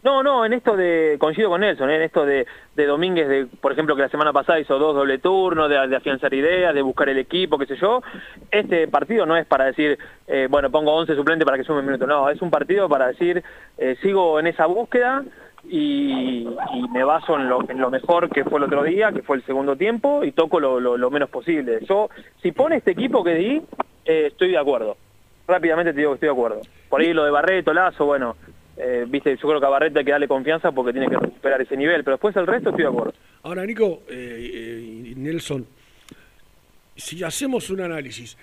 [0.04, 1.98] No, no, en esto de, coincido con Nelson, ¿eh?
[1.98, 5.20] en esto de, de Domínguez, de, por ejemplo, que la semana pasada hizo dos doble
[5.20, 8.02] turnos, de, de afianzar ideas, de buscar el equipo, qué sé yo.
[8.50, 12.08] Este partido no es para decir, eh, bueno, pongo 11 suplentes para que sume minutos,
[12.08, 13.44] no, es un partido para decir,
[13.78, 15.24] eh, sigo en esa búsqueda
[15.66, 16.48] y,
[16.92, 19.46] me baso en lo, en lo mejor que fue el otro día, que fue el
[19.46, 21.80] segundo tiempo, y toco lo menos posible.
[21.88, 22.10] Yo,
[22.42, 23.62] si pone este equipo que di,
[24.06, 24.98] eh, estoy de acuerdo.
[25.48, 26.62] Rápidamente te digo que estoy de acuerdo.
[26.90, 28.36] Por ahí lo de Barreto, Lazo, bueno,
[28.84, 31.62] eh, viste, yo creo que a Barreto hay que darle confianza porque tiene que recuperar
[31.62, 33.14] ese nivel, pero después el resto estoy de acuerdo.
[33.44, 35.68] Ahora, Nico eh, eh, y Nelson,
[36.96, 38.38] si hacemos un análisis,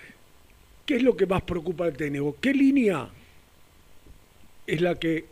[0.85, 2.37] ¿qué es lo que más preocupa al técnico?
[2.39, 3.07] ¿Qué línea
[4.65, 5.25] es la que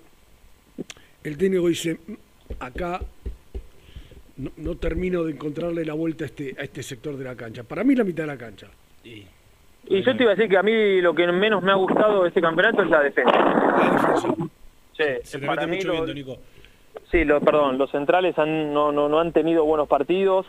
[1.23, 2.13] el técnico dice, "Mm,
[2.59, 2.99] acá
[4.35, 7.63] no, no termino de encontrarle la vuelta a este, a este sector de la cancha?
[7.63, 8.67] Para mí la mitad de la cancha.
[9.89, 12.23] Y yo te iba a decir que a mí lo que menos me ha gustado
[12.23, 13.31] de este campeonato es la defensa.
[14.97, 16.37] Sí, Se te mete mucho lo- viento, Nico.
[17.11, 20.45] Sí, lo, perdón, los centrales han, no, no, no han tenido buenos partidos,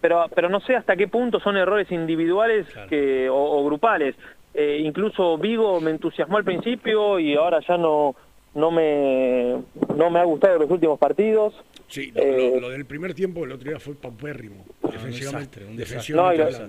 [0.00, 4.14] pero, pero no sé hasta qué punto son errores individuales que, o, o grupales.
[4.54, 8.14] Eh, incluso Vigo me entusiasmó al principio y ahora ya no,
[8.54, 9.56] no, me,
[9.96, 11.54] no me ha gustado los últimos partidos.
[11.88, 14.64] Sí, lo, lo- lo del primer tiempo el otro día fue paupérrimo.
[14.82, 15.60] defensivamente.
[15.60, 16.68] desastre, un defensivamente No, lo-.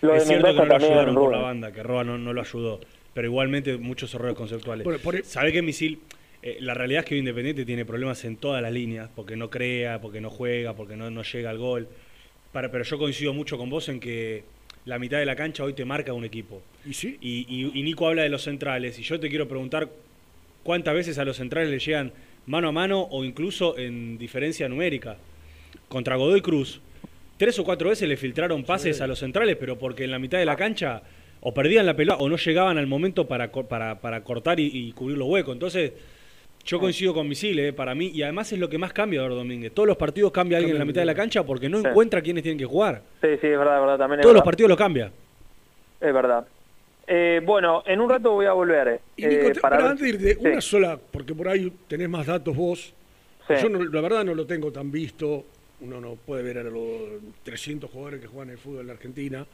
[0.00, 2.32] Lo de es cierto que no lo ayudaron por la banda, que Roa no, no
[2.32, 2.78] lo ayudó.
[3.12, 4.84] Pero igualmente muchos errores conceptuales.
[4.84, 6.00] Por- por- ¿Sabe qué, Misil?
[6.42, 10.00] Eh, la realidad es que Independiente tiene problemas en todas las líneas, porque no crea,
[10.00, 11.88] porque no juega, porque no, no llega al gol.
[12.52, 14.44] Para, pero yo coincido mucho con vos en que
[14.84, 16.62] la mitad de la cancha hoy te marca un equipo.
[16.86, 17.18] ¿Y sí?
[17.20, 19.88] Y, y- y Nico habla de los centrales, y yo te quiero preguntar
[20.62, 22.12] cuántas veces a los centrales le llegan
[22.46, 25.16] mano a mano o incluso en diferencia numérica.
[25.88, 26.80] Contra Godoy Cruz,
[27.36, 30.38] tres o cuatro veces le filtraron pases a los centrales, pero porque en la mitad
[30.38, 31.02] de la cancha
[31.40, 34.66] o perdían la pelota o no llegaban al momento para, co- para, para cortar y,
[34.72, 35.52] y cubrir los huecos.
[35.54, 35.92] Entonces,
[36.68, 39.34] yo coincido con Misil, eh, para mí, y además es lo que más cambia ahora
[39.34, 39.72] Domínguez.
[39.72, 41.86] Todos los partidos cambia alguien en la mitad de la cancha porque no Sí.
[41.88, 43.02] encuentra quiénes tienen que jugar.
[43.22, 43.98] Sí, sí, es verdad, es verdad.
[43.98, 45.10] También es Todos los partidos los cambia.
[46.00, 46.46] Es verdad.
[47.06, 49.00] Eh, bueno, en un rato voy a volver.
[49.16, 50.46] Y Nico, eh, te- para antes de irte, Sí.
[50.46, 52.92] una sola, porque por ahí tenés más datos vos.
[53.48, 53.54] Sí.
[53.62, 55.46] Yo no- la verdad no lo tengo tan visto.
[55.80, 56.74] Uno no puede ver a los
[57.44, 59.46] 300 jugadores que juegan el fútbol en la Argentina.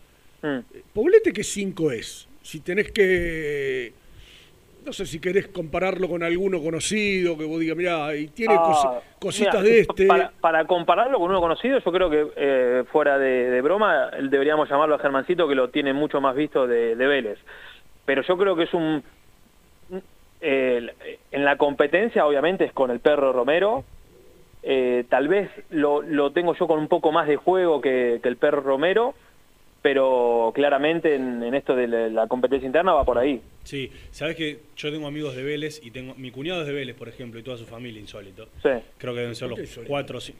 [0.42, 0.58] Mm.
[0.92, 2.26] Poblete, ¿qué 5 es?
[2.42, 3.92] Si tenés que.
[4.84, 8.62] No sé si querés compararlo con alguno conocido, que vos digas, mirá, y tiene Ah,
[8.62, 10.06] cosi- cositas de este.
[10.06, 14.68] Para, para compararlo con uno conocido, yo creo que eh, fuera de, de broma, deberíamos
[14.68, 17.38] llamarlo a Germancito, que lo tiene mucho más visto de, de Vélez.
[18.04, 19.02] Pero yo creo que es un...
[20.42, 20.90] eh,
[21.32, 23.84] en la competencia, obviamente, es con el perro Romero.
[24.62, 28.28] Eh, tal vez lo, lo tengo yo con un poco más de juego que, que
[28.28, 29.14] el perro Romero.
[29.84, 33.42] Pero claramente en, en esto de la, la competencia interna va por ahí.
[33.64, 36.96] Sí, sabes que yo tengo amigos de Vélez y tengo mi cuñado es de Vélez,
[36.96, 38.46] por ejemplo, y toda su familia, insólito.
[38.62, 38.70] Sí.
[38.96, 40.38] Creo que deben ser los cuatro o cinco.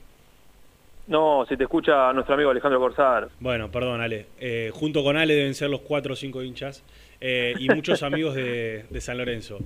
[1.09, 3.29] No, si te escucha nuestro amigo Alejandro Corsar.
[3.39, 4.25] Bueno, perdón, Ale.
[4.41, 6.83] Eh, junto con Ale deben ser los cuatro o cinco hinchas
[7.21, 9.59] eh, y muchos amigos de, de San Lorenzo.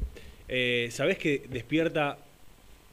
[0.49, 2.19] Eh, ¿Sabés que despierta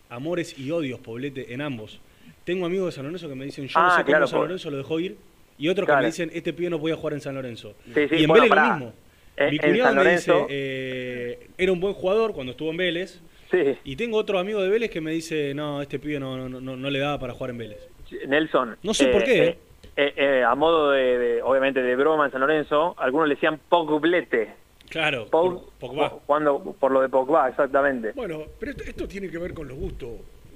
[0.10, 2.00] amores y odios, Poblete, en ambos?
[2.44, 4.38] Tengo amigos de San Lorenzo que me dicen, yo no Ah, sé claro, cómo San
[4.38, 5.18] por- Lorenzo lo dejó ir,
[5.58, 7.76] y otros que me dicen, este pibe no podía jugar en San Lorenzo.
[7.94, 8.94] Sí, sí, y en bueno, Vélez lo mismo.
[9.38, 13.20] En- Mi cuñado me Lorenzo- dice, eh, era un buen jugador cuando estuvo en Vélez,
[13.52, 13.78] Sí.
[13.84, 16.76] y tengo otro amigo de Vélez que me dice, no, este pibe no, no, no,
[16.76, 17.80] no le daba para jugar en Vélez.
[18.28, 18.78] Nelson.
[18.84, 19.58] No sé por qué, eh,
[19.98, 23.60] eh, eh, a modo de, de- obviamente, de broma en San Lorenzo, algunos le decían
[23.70, 24.50] Poglete.
[24.90, 26.10] Claro, Pog- Pogba.
[26.26, 28.12] Cuando, por lo de Pogba, exactamente.
[28.14, 30.10] Bueno, pero esto, esto tiene que ver con los gustos,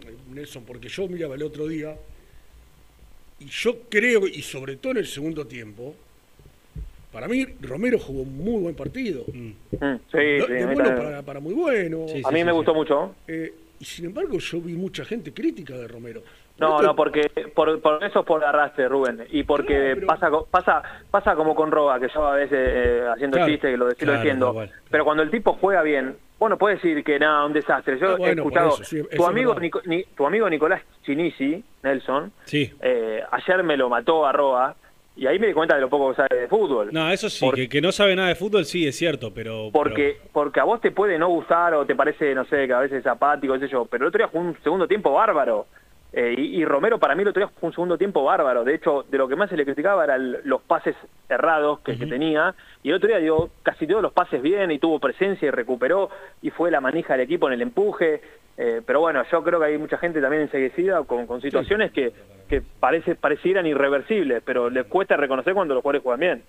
[0.05, 1.95] eh, Nelson, porque yo miraba el otro día
[3.39, 5.95] y yo creo, y sobre todo en el segundo tiempo,
[7.11, 9.23] para mí Romero jugó un muy buen partido.
[9.33, 12.05] Mm, sí, de, sí, de mí bueno para, para muy bueno.
[12.23, 13.15] a mí me gustó mucho.
[13.27, 16.21] Eh, y sin embargo yo vi mucha gente crítica de Romero.
[16.59, 19.25] No, no, porque por, por eso es por arrastre, Rubén.
[19.31, 23.51] Y porque pasa, pasa pasa como con Roba, que yo a veces eh, haciendo Claro,
[23.51, 24.71] chistes, que lo, claro, cual.
[24.89, 27.97] Pero cuando el tipo juega bien, bueno, puede decir que nada, un desastre.
[27.99, 29.55] Yo Ah, he bueno, escuchado, eso, sí, eso tu, amigo.
[29.59, 32.71] Nico- ni- tu amigo Nicolás Chinisi, Nelson, Sí.
[32.81, 34.75] eh, ayer me lo mató a Roba,
[35.15, 36.89] y ahí me di cuenta de lo poco que sabe de fútbol.
[36.93, 39.69] No, eso sí, que, que no sabe nada de fútbol, sí, es cierto, pero...
[39.73, 42.79] Porque, porque a vos te puede no gustar o te parece, no sé, que a
[42.79, 45.67] veces es apático, qué sé yo, pero el otro día jugó un segundo tiempo bárbaro.
[46.11, 48.63] Eh, y, y Romero para mí el otro día jugó un segundo tiempo bárbaro.
[48.63, 50.95] De hecho, de lo que más se le criticaba eran los pases
[51.29, 52.55] errados que, que tenía.
[52.81, 56.09] Y el otro día dio casi todos los pases bien y tuvo presencia y recuperó
[56.41, 58.21] y fue la manija del equipo en el empuje.
[58.57, 62.11] Eh, pero bueno, yo creo que hay mucha gente también enseguecida con, con situaciones que,
[62.49, 66.43] que parece, parecieran irreversibles, pero les cuesta reconocer cuando los jugadores juegan bien.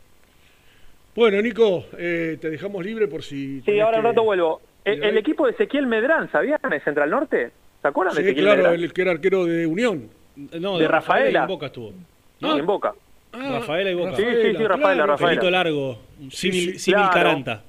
[1.15, 3.61] Bueno, Nico, eh, te dejamos libre por si...
[3.63, 4.61] Sí, ahora un que- rato vuelvo.
[4.85, 6.59] El, equipo de Ezequiel Medrán, ¿sabían?
[6.69, 7.51] De Central Norte.
[7.83, 10.09] ¿Se acuerdan de Sí, Ezequiel claro, el que era arquero de Unión.
[10.59, 11.41] No, de Rafaela.
[11.43, 11.91] en Boca estuvo.
[12.41, 12.95] Sí, en Boca.
[13.33, 14.17] Rafaela y Boca.
[14.17, 15.31] Sí, sí, sí, Rafaela, Rafaela.
[15.41, 17.11] Pelito largo, un símil, sí, claro.
[17.13, 17.63] Caranta.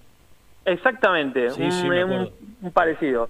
[0.65, 2.29] Exactamente, Sí, un, sí, un-
[2.61, 3.29] un parecido.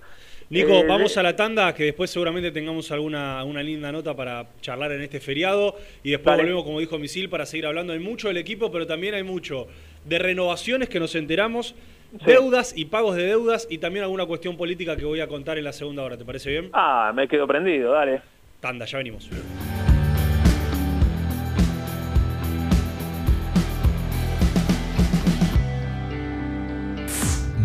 [0.49, 4.13] Nico, Eh, vamos de- a la tanda, que después seguramente tengamos alguna una linda nota
[4.15, 5.77] para charlar en este feriado.
[6.03, 6.43] Y después Dale.
[6.43, 7.93] volvemos, como dijo Misil, para seguir hablando.
[7.93, 9.67] Hay mucho del equipo, pero también hay mucho
[10.03, 11.73] de renovaciones que nos enteramos,
[12.11, 15.63] deudas y pagos de deudas, y también alguna cuestión política que voy a contar en
[15.63, 16.17] la segunda hora.
[16.17, 16.69] ¿Te parece bien?
[16.73, 18.21] Ah, me quedo prendido, dale.
[18.59, 19.29] Tanda, ya venimos.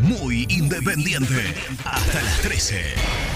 [0.03, 1.35] Muy independiente.
[1.85, 3.36] Hasta las 13.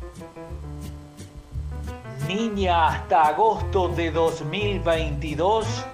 [2.33, 5.85] Niña hasta agosto de 2022,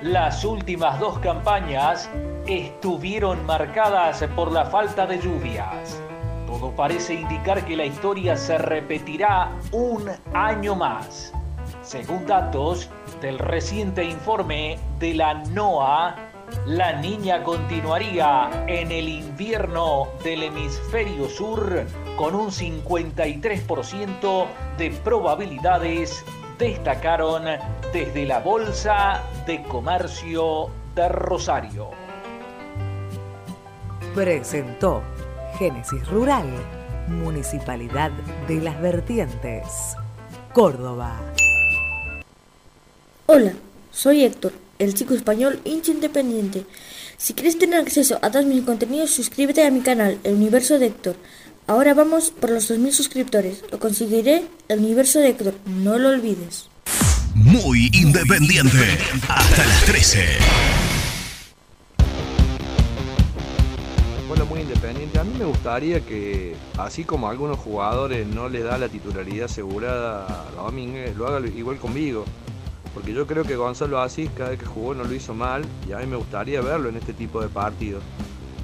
[0.00, 2.08] las últimas dos campañas
[2.46, 6.00] estuvieron marcadas por la falta de lluvias.
[6.46, 11.34] Todo parece indicar que la historia se repetirá un año más.
[11.82, 12.88] Según datos
[13.20, 16.16] del reciente informe de la NOAA,
[16.66, 21.84] la niña continuaría en el invierno del hemisferio sur
[22.16, 24.46] con un 53%
[24.78, 26.24] de probabilidades,
[26.58, 27.44] destacaron
[27.92, 31.90] desde la Bolsa de Comercio de Rosario.
[34.14, 35.02] Presentó
[35.58, 36.46] Génesis Rural,
[37.08, 38.10] Municipalidad
[38.48, 39.96] de las Vertientes,
[40.52, 41.12] Córdoba.
[43.26, 43.52] Hola,
[43.90, 46.64] soy Héctor, el chico español hincha independiente.
[47.16, 50.86] Si quieres tener acceso a todos mis contenidos, suscríbete a mi canal, El Universo de
[50.86, 51.16] Héctor.
[51.66, 53.64] Ahora vamos por los 2.000 suscriptores.
[53.72, 55.54] Lo conseguiré, El Universo de Héctor.
[55.66, 56.68] No lo olvides.
[57.34, 58.98] Muy independiente.
[59.28, 60.24] Hasta las 13.
[64.30, 65.18] Hola, muy independiente.
[65.18, 69.46] A mí me gustaría que, así como a algunos jugadores no les da la titularidad
[69.46, 72.24] asegurada a Domínguez, lo haga igual conmigo.
[72.96, 75.92] Porque yo creo que Gonzalo Asís cada vez que jugó no lo hizo mal y
[75.92, 78.02] a mí me gustaría verlo en este tipo de partidos.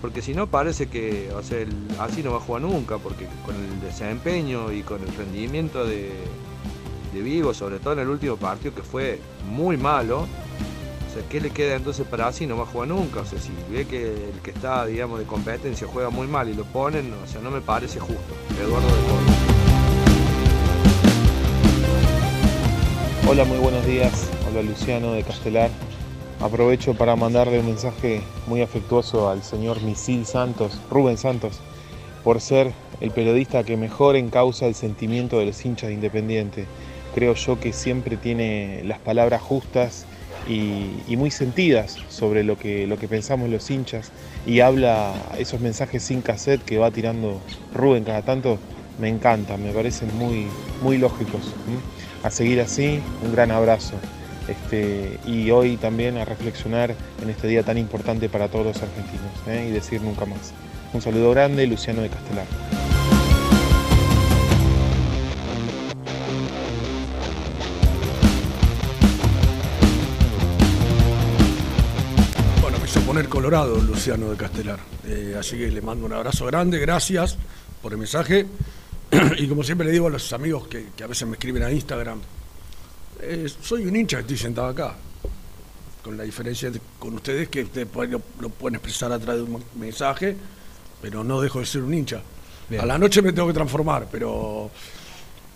[0.00, 1.68] Porque si no parece que, o sea, el,
[2.24, 6.12] no va a jugar nunca, porque con el desempeño y con el rendimiento de,
[7.12, 9.20] de Vigo, sobre todo en el último partido que fue
[9.50, 12.46] muy malo, o sea, ¿qué le queda entonces para así?
[12.46, 13.20] No va a jugar nunca.
[13.20, 16.54] O sea, si ve que el que está, digamos, de competencia juega muy mal y
[16.54, 18.34] lo ponen, o sea, no me parece justo.
[18.58, 19.51] Eduardo de Córdoba.
[23.28, 24.28] Hola, muy buenos días.
[24.50, 25.70] Hola Luciano de Castelar.
[26.40, 31.60] Aprovecho para mandarle un mensaje muy afectuoso al señor Misil Santos, Rubén Santos,
[32.24, 36.66] por ser el periodista que mejor encausa el sentimiento de los hinchas de Independiente.
[37.14, 40.04] Creo yo que siempre tiene las palabras justas
[40.48, 44.10] y, muy sentidas sobre lo que, lo que pensamos los hinchas
[44.46, 47.40] y habla esos mensajes sin cassette que va tirando
[47.72, 48.58] Rubén cada tanto.
[48.98, 50.48] Me encantan, me parecen muy,
[50.82, 51.54] muy lógicos.
[52.22, 53.94] A seguir así, un gran abrazo.
[54.46, 59.30] Este, y hoy también a reflexionar en este día tan importante para todos los argentinos
[59.46, 59.66] ¿eh?
[59.68, 60.52] y decir nunca más.
[60.92, 62.46] Un saludo grande, Luciano de Castelar.
[72.60, 74.78] Bueno, me hizo poner colorado Luciano de Castelar.
[75.06, 77.36] Eh, así que le mando un abrazo grande, gracias
[77.80, 78.46] por el mensaje.
[79.38, 81.70] y como siempre le digo a los amigos que, que a veces me escriben a
[81.70, 82.20] Instagram,
[83.20, 84.94] eh, soy un hincha que estoy sentado acá.
[86.02, 89.52] Con la diferencia de- con ustedes que ustedes lo, lo pueden expresar a través de
[89.52, 90.36] un mensaje,
[91.00, 92.20] pero no dejo de ser un hincha.
[92.68, 92.82] Bien.
[92.82, 94.70] A la noche me tengo que transformar, pero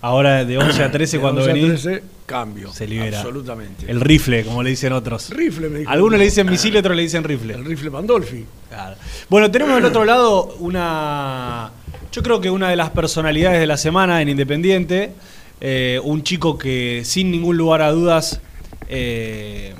[0.02, 3.18] Ahora de 11 a 13 De cuando 11 a venís 13, cambio, se libera.
[3.18, 3.90] absolutamente.
[3.90, 5.30] El rifle, como le dicen otros.
[5.30, 6.18] Rifle, me dijo Algunos uno.
[6.18, 7.54] le dicen misil y otros le dicen rifle.
[7.54, 8.44] El rifle Pandolfi.
[8.68, 8.96] Claro.
[9.30, 11.72] Bueno, tenemos del otro lado una.
[12.12, 15.12] Yo creo que una de las personalidades de la semana en Independiente.
[15.60, 18.40] eh, un chico que sin ningún lugar a dudas.
[18.88, 19.74] eh,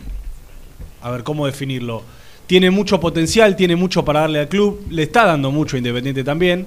[1.03, 2.03] a ver, ¿cómo definirlo?
[2.47, 6.25] Tiene mucho potencial, tiene mucho para darle al club, le está dando mucho a Independiente
[6.25, 6.67] también.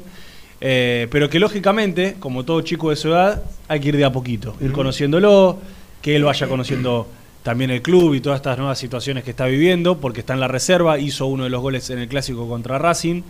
[0.61, 4.11] eh, pero que lógicamente, como todo chico de su edad, hay que ir de a
[4.11, 5.57] poquito, ir conociéndolo,
[6.01, 7.07] que él vaya conociendo
[7.43, 10.47] también el club y todas estas nuevas situaciones que está viviendo, porque está en la
[10.49, 13.21] reserva, hizo uno de los goles en el clásico contra Racing.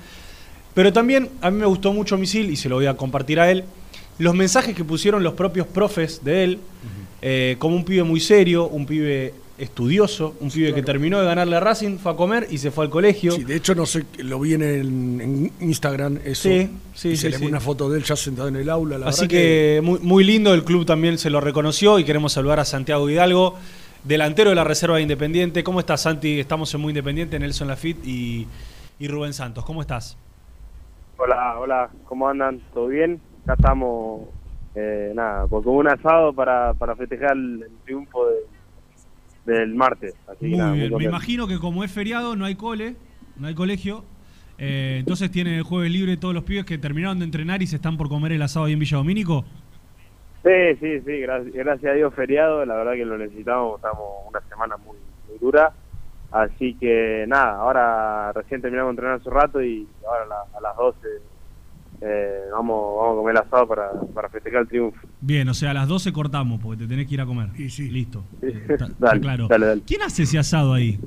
[0.80, 3.52] Pero también a mí me gustó mucho Misil, y se lo voy a compartir a
[3.52, 3.66] él,
[4.18, 6.60] los mensajes que pusieron los propios profes de él,
[7.22, 11.58] eh, como un pibe muy serio, un pibe estudioso, un pibe que terminó de ganarle
[11.58, 13.34] a Racing, fue a comer y se fue al colegio.
[13.34, 14.88] Sí, de hecho, no sé, lo vi en, el-
[15.22, 16.44] en Instagram eso.
[16.44, 17.46] Sí, sí, y se sí, le sí.
[17.46, 18.98] una foto de él ya sentado en el aula.
[18.98, 22.62] La Así que, muy, muy lindo, el club también se lo reconoció y queremos saludar
[22.62, 23.58] a Santiago Hidalgo,
[24.06, 25.62] delantero de la Reserva de Independiente.
[25.62, 26.40] ¿Cómo estás, Santi?
[26.40, 28.48] Estamos en Muy Independiente, Nelson Lafitte y,
[28.98, 29.66] y Rubén Santos.
[29.66, 30.16] ¿Cómo estás?
[31.20, 32.62] Hola, hola, ¿cómo andan?
[32.74, 33.22] ¿Todo bien?
[33.44, 34.30] Acá estamos,
[34.74, 40.16] eh, nada, pues con un asado para, para festejar el, el triunfo de- del martes.
[40.28, 42.96] Así Muy nada, bien, me imagino que como es feriado no hay cole,
[43.38, 44.04] no hay colegio,
[44.58, 47.78] eh, entonces tienen el jueves libre todos los pibes que terminaron de entrenar y se
[47.78, 49.46] están por comer el asado ahí en Villa Domínico.
[50.44, 54.40] Sí, sí, sí, gracias, gracias a Dios feriado, la verdad que lo necesitamos, estamos una
[54.48, 54.98] semana muy,
[55.28, 55.74] muy dura.
[56.32, 60.58] Así que nada, ahora recién terminamos de entrenar hace un rato y ahora a, la-
[60.58, 60.98] a las 12
[62.02, 65.00] eh, vamos, vamos a comer el asado para, para festejar el triunfo.
[65.22, 67.50] Bien, o sea, a las 12 cortamos porque te tenés que ir a comer.
[67.58, 68.24] Listo.
[68.42, 69.48] Está, está Dale, claro.
[69.50, 69.82] dale, dale.
[69.86, 71.00] ¿Quién hace ese asado ahí?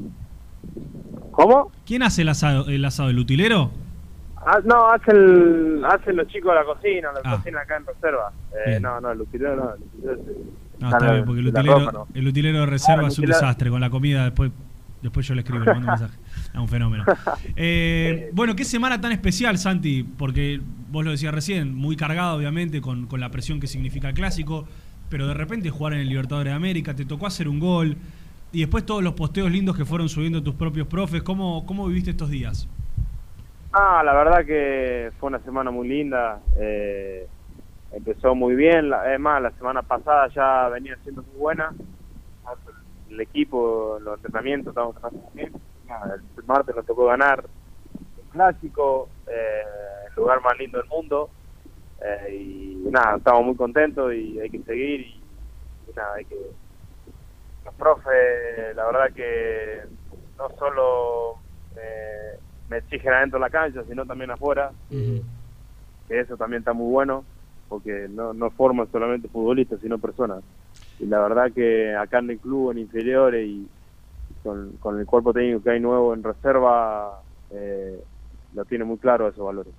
[1.31, 1.73] ¿Cómo?
[1.87, 3.09] ¿Quién hace el asado, el asado?
[3.11, 3.71] ¿El utilero?
[4.45, 7.37] Ah, no, hacen, hacen los chicos de la cocina, la Ah.
[7.37, 8.33] cocina acá en reserva.
[8.67, 10.17] Eh, no, no, el utilero no, el utilero
[10.81, 12.07] No, está está en- bien, porque el utilero, ropa, ¿no?
[12.13, 14.25] el utilero de reserva Ah, el es un utilero- desastre con la comida.
[14.25, 14.51] Después,
[15.03, 16.19] después yo le escribo, le mando un mensaje.
[16.53, 17.05] Es un fenómeno.
[17.57, 22.81] Eh, bueno, qué semana tan especial, Santi, porque vos lo decías recién, muy cargado, obviamente,
[22.81, 24.67] con, con la presión que significa el clásico,
[25.09, 27.97] pero de repente jugar en el Libertadores de América, te tocó hacer un gol,
[28.53, 31.23] y después todos los posteos lindos que fueron subiendo tus propios profes.
[31.23, 32.69] ¿Cómo, cómo viviste estos días?
[33.73, 36.41] Ah, la verdad que fue una semana muy linda.
[36.59, 37.27] eh,
[37.93, 38.91] empezó muy bien.
[39.13, 41.73] Es más, la semana pasada ya venía siendo muy buena.
[43.13, 45.53] El equipo, los entrenamientos, estábamos trabajando bien.
[45.87, 47.45] Nada, el martes nos tocó ganar
[48.19, 49.63] el clásico, eh,
[50.09, 51.29] el lugar más lindo del mundo.
[52.01, 55.01] eh, y nada, estamos muy contentos y hay que seguir.
[55.03, 55.21] Y,
[55.91, 56.37] y nada, hay que.
[57.65, 59.83] Los profes, la verdad que
[60.39, 61.35] no solo
[61.77, 62.39] eh,
[62.69, 64.73] me exigen adentro de la cancha, sino también afuera,
[66.09, 67.25] que eso también está muy bueno,
[67.69, 70.43] porque no, no forman solamente futbolistas, sino personas.
[71.03, 73.67] Y la verdad que acá en el club, en inferiores y
[74.43, 78.01] con, el cuerpo técnico que hay nuevo en reserva, eh,
[78.55, 79.75] lo tiene muy claro esos valores.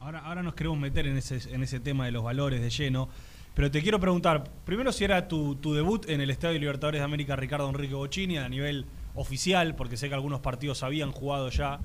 [0.00, 3.10] Ahora, ahora nos queremos meter en ese, en ese tema de los valores de lleno.
[3.54, 7.04] Pero te quiero preguntar, primero si era tu, tu debut en el Estadio Libertadores de
[7.04, 11.80] América Ricardo Enrique Bocini a nivel oficial, porque sé que algunos partidos habían jugado ya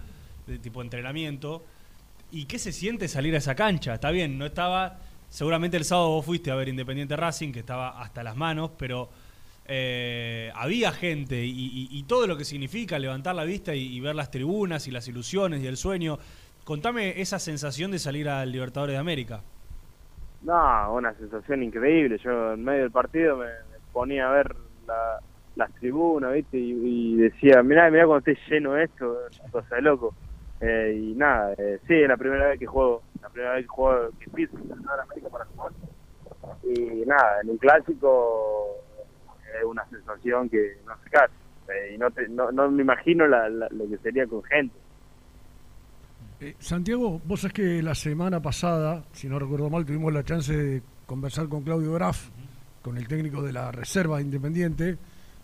[0.48, 1.62] de tipo entrenamiento.
[2.32, 3.96] ¿Y qué se siente salir a esa cancha?
[3.96, 5.00] Está bien, no estaba.
[5.30, 9.10] Seguramente el sábado vos fuiste a ver Independiente Racing, que estaba hasta las manos, pero
[9.66, 14.88] eh, había gente y, todo lo que significa levantar la vista y, ver las tribunas
[14.88, 16.18] y las ilusiones y el sueño.
[16.64, 19.42] Contame esa sensación de salir al Libertadores de América.
[20.44, 22.18] No, una sensación increíble.
[22.24, 23.48] Yo en medio del partido me,
[23.92, 24.56] ponía a ver
[24.88, 25.20] la-
[25.58, 26.58] las tribunas, ¿viste?
[26.58, 29.18] Y, decía, mirá, mirá cuando esté lleno esto,
[29.52, 30.14] cosa de loco.
[30.62, 33.68] Eh, y nada, eh, sí, es la primera vez que juego, la primera vez que
[33.68, 35.72] juego, que piso en América para jugar.
[36.64, 38.68] Y nada, en un clásico
[39.60, 41.28] es una sensación que no se cae.
[41.70, 44.76] Eh, y no, te- no, no me imagino la- la- lo que sería con gente.
[46.40, 50.56] Eh, Santiago, vos es que la semana pasada, si no recuerdo mal, tuvimos la chance
[50.56, 52.30] de conversar con Claudio Graf,
[52.82, 54.98] con el técnico de la Reserva Independiente,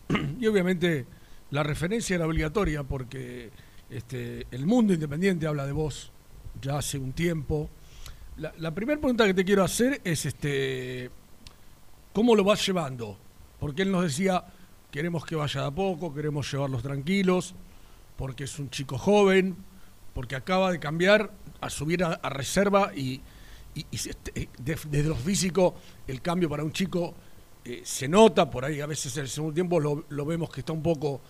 [0.39, 1.05] y obviamente
[1.51, 3.49] la referencia era obligatoria porque
[3.89, 6.11] este, el mundo independiente habla de vos
[6.63, 7.69] ya hace un tiempo.
[8.37, 11.11] La, primera pregunta que te quiero hacer es este,
[12.13, 13.17] ¿cómo lo vas llevando?
[13.59, 14.43] Porque él nos decía,
[14.89, 17.53] queremos que vaya de a poco, queremos llevarlos tranquilos,
[18.17, 19.55] porque es un chico joven,
[20.15, 23.21] porque acaba de cambiar a subir a, a reserva y,
[23.91, 25.75] este, de- desde lo físico
[26.07, 27.13] el cambio para un chico
[27.65, 30.73] eh, se nota, por ahí a veces en el segundo tiempo lo, vemos que está
[30.73, 31.21] un poco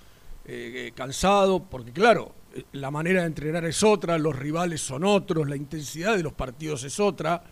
[0.45, 2.33] eh, cansado, porque claro,
[2.73, 6.83] la manera de entrenar es otra, los rivales son otros, la intensidad de los partidos
[6.83, 7.43] es otra.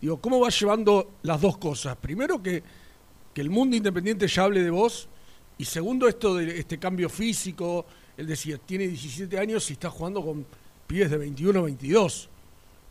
[0.00, 1.96] Digo, ¿cómo vas llevando las dos cosas?
[1.96, 2.62] Primero que,
[3.32, 5.08] que el mundo independiente ya hable de vos
[5.58, 10.24] y segundo esto de este cambio físico, él decía, tiene 17 años y está jugando
[10.24, 10.46] con
[10.86, 12.28] pibes de 21 22.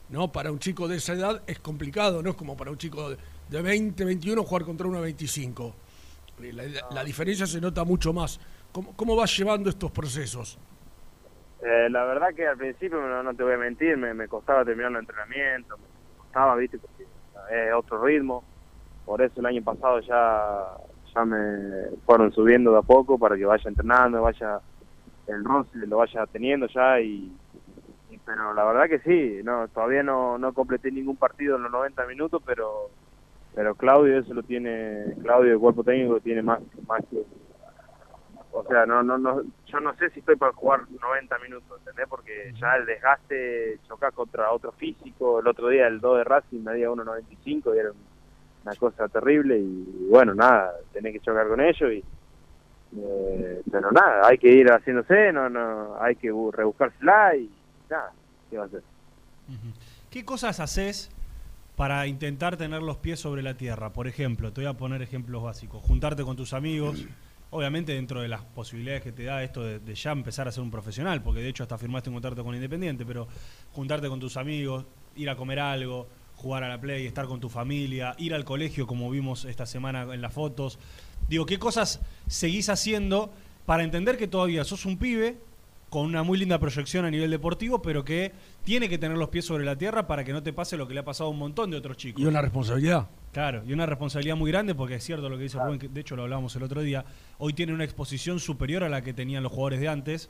[0.09, 0.31] ¿no?
[0.31, 3.17] Para un chico de esa edad es complicado, no es como para un chico de,
[3.49, 5.75] de 20, 21 jugar contra uno de 25.
[6.43, 8.39] Eh, La, la diferencia se nota mucho más.
[8.71, 10.57] ¿Cómo, cómo vas llevando estos procesos?
[11.61, 14.65] Eh, la verdad que al principio, no, no te voy a mentir, me, me costaba
[14.65, 15.87] terminar el entrenamiento, me
[16.17, 17.03] costaba, viste, porque
[17.51, 18.45] es otro ritmo.
[19.05, 20.63] Por eso el año pasado ya,
[21.15, 24.61] ya me fueron subiendo de a poco para que vaya entrenando, vaya
[25.27, 27.37] el roce, lo vaya teniendo ya y,
[28.09, 31.71] y- pero la verdad que sí, no todavía no, no completé ningún partido en los
[31.71, 32.91] 90 minutos, pero
[33.53, 37.23] pero Claudio eso lo tiene, Claudio el cuerpo técnico lo tiene más, más que,
[38.53, 42.05] o sea, no, no, no, yo no sé si estoy para jugar 90 minutos, ¿entendés?
[42.09, 46.63] Porque ya el desgaste, chocás contra otro físico, el otro día el 2 de Racing
[46.63, 47.91] medía 1.95 y era
[48.63, 52.03] una cosa terrible y bueno, nada, tenés que chocar con ellos y
[52.97, 57.49] eh, pero nada, hay que ir haciéndose, no, no, hay que bu- rebuscársela y
[57.89, 58.11] nada,
[58.49, 58.83] ¿qué va a hacer?
[60.09, 61.09] ¿Qué cosas haces
[61.77, 63.91] para intentar tener los pies sobre la tierra?
[63.91, 65.81] Por ejemplo, te voy a poner ejemplos básicos.
[65.83, 67.05] Juntarte con tus amigos,
[67.51, 70.71] obviamente dentro de las posibilidades que te da esto de, ya empezar a ser un
[70.71, 73.27] profesional, porque de hecho hasta firmaste un contrato con Independiente, pero
[73.73, 74.85] juntarte con tus amigos,
[75.15, 78.87] ir a comer algo, jugar a la play, estar con tu familia, ir al colegio
[78.87, 80.79] como vimos esta semana en las fotos.
[81.27, 83.31] Digo, ¿qué cosas seguís haciendo
[83.65, 85.37] para entender que todavía sos un pibe
[85.89, 88.31] con una muy linda proyección a nivel deportivo, pero que
[88.63, 90.93] tiene que tener los pies sobre la tierra para que no te pase lo que
[90.93, 92.21] le ha pasado a un montón de otros chicos?
[92.21, 93.07] Y una responsabilidad.
[93.31, 96.01] Claro, y una responsabilidad muy grande porque es cierto lo que dice Rubén, que de
[96.01, 97.05] hecho lo hablábamos el otro día,
[97.37, 100.29] hoy tiene una exposición superior a la que tenían los jugadores de antes,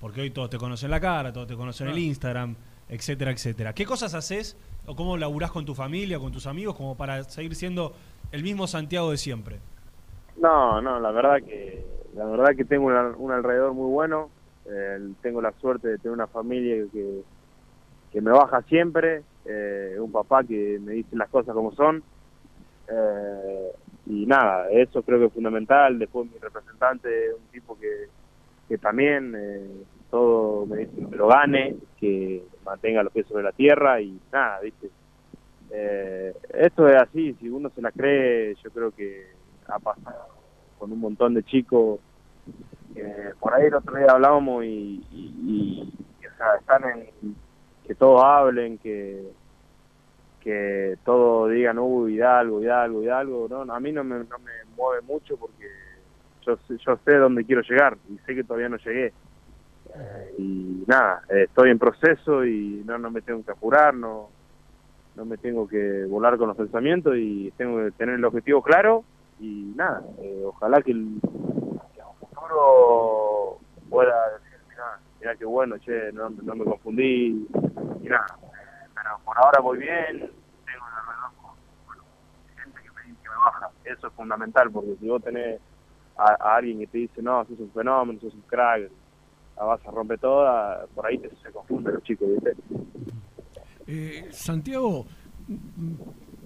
[0.00, 2.06] porque hoy todos te conocen la cara, todos te conocen el Claro.
[2.06, 2.56] Instagram,
[2.88, 3.72] etcétera, etcétera.
[3.74, 4.56] ¿Qué cosas haces
[4.86, 7.94] o cómo laburás con tu familia, con tus amigos, como para seguir siendo
[8.32, 9.58] el mismo Santiago de siempre?
[10.40, 11.84] No, no, la verdad que
[12.16, 14.28] la verdad que tengo un alrededor muy bueno.
[14.66, 17.22] eh, tengo la suerte de tener una familia que,
[18.10, 22.04] que me baja siempre, eh, un papá que me dice las cosas como son.
[22.88, 23.72] eh,
[24.06, 25.98] y nada, eso creo que es fundamental.
[25.98, 28.08] Después mi representante, un tipo que,
[28.68, 33.52] que también eh, todo me dice que lo gane, que mantenga los pies sobre la
[33.52, 34.90] tierra y nada, ¿viste?
[35.70, 39.24] Eh, esto es así, si uno se la cree, yo creo que
[39.68, 40.28] ha pasado
[40.76, 42.00] con un montón de chicos.
[42.94, 47.36] eh, por ahí el otro día hablábamos y, y- y, o sea, están en
[47.90, 49.20] que todos hablen, que
[50.40, 53.48] que todos digan, uy, Hidalgo, Hidalgo, Hidalgo.
[53.50, 55.68] No, a mí no me, no me mueve mucho porque
[56.46, 59.12] yo, yo sé dónde quiero llegar y sé que todavía no llegué.
[60.38, 64.28] Y nada, estoy en proceso y no, no me tengo que apurar, no,
[65.16, 69.02] no me tengo que volar con los pensamientos y tengo que tener el objetivo claro
[69.40, 74.14] y nada, eh, ojalá que el, que un futuro pueda
[75.20, 77.46] mira qué bueno, che, no, me confundí.
[78.02, 78.26] Y nada,
[78.94, 81.54] pero por ahora voy bien, tengo un alrededor con
[82.56, 85.60] gente que me, que me baja, eso es fundamental porque si vos tenés
[86.16, 88.90] a, alguien que te dice, no, sos un fenómeno, sos un crack,
[89.56, 92.56] la vas a romper toda, por ahí se confunden los chicos, ¿viste?
[93.86, 95.06] Eh, Santiago,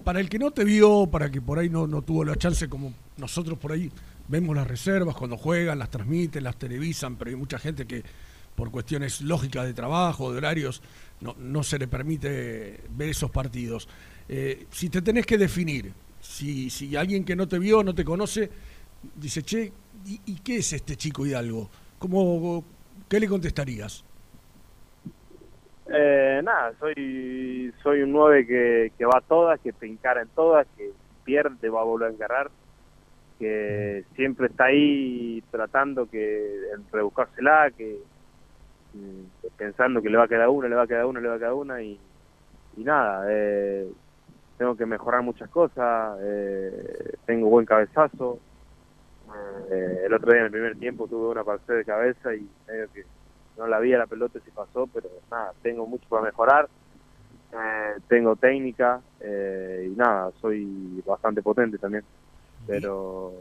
[0.03, 2.69] para el que no te vio, para que por ahí no, no tuvo la chance,
[2.69, 3.91] como nosotros por ahí
[4.29, 8.03] vemos las reservas cuando juegan, las transmiten, las televisan, pero hay mucha gente que
[8.55, 10.83] por cuestiones lógicas de trabajo, de horarios,
[11.21, 13.89] no, no se le permite ver esos partidos.
[14.29, 18.05] Eh, si te tenés que definir, si, si alguien que no te vio, no te
[18.05, 18.51] conoce,
[19.17, 19.73] dice, che,
[20.07, 21.69] ¿y, qué es este chico Hidalgo?
[21.99, 22.65] ¿Cómo,
[23.09, 24.05] ¿Qué le contestarías?
[25.87, 30.29] Eh, nada, soy soy un 9 que, que va a todas, que te encara en
[30.29, 30.91] todas, que
[31.25, 32.51] pierde, va a volver a encarar,
[33.39, 37.99] que siempre está ahí tratando que rebuscársela, que
[39.57, 41.39] pensando que le va a quedar una, le va a quedar una, le va a
[41.39, 41.99] quedar una y,
[42.77, 43.89] y nada, eh,
[44.59, 48.39] tengo que mejorar muchas cosas, eh, tengo buen cabezazo,
[49.71, 52.93] eh, el otro día en el primer tiempo tuve una parcela de cabeza y medio
[52.93, 53.05] que
[53.57, 56.69] no la vi a la pelota si pasó, pero nada, tengo mucho para mejorar,
[57.53, 62.05] eh, tengo técnica eh, y nada, soy bastante potente también,
[62.67, 63.33] pero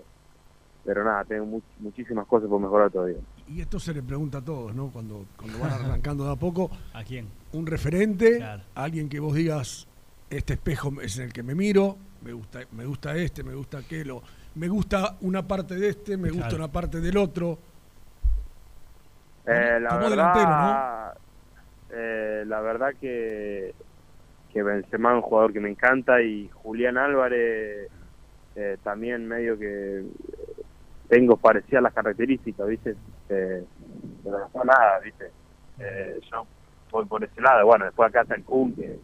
[0.85, 3.17] pero nada, tengo much- muchísimas cosas por mejorar todavía.
[3.47, 4.89] Y esto se le pregunta a todos, ¿no?
[4.91, 6.69] Cuando, cuando van arrancando de a poco.
[6.93, 7.27] ¿A quién?
[7.53, 8.63] Un referente, Claro.
[8.75, 9.87] alguien que vos digas,
[10.29, 13.77] este espejo es en el que me miro, me gusta, me gusta este, me gusta
[13.79, 14.21] aquello,
[14.55, 17.57] me gusta una parte de este, me gusta una parte del otro.
[19.45, 21.13] Eh, la como verdad,
[21.91, 23.73] eh, la verdad que
[24.53, 27.89] que Benzema es un jugador que me encanta y Julián Álvarez
[28.55, 30.05] eh, también medio que
[31.07, 32.95] tengo parecidas las características, ¿viste?
[33.29, 33.65] Eh,
[34.23, 35.31] pero después nada, ¿viste?
[35.79, 36.47] Eh, yo
[36.91, 37.65] voy por ese lado.
[37.65, 38.99] Bueno, después acá está el Kun, que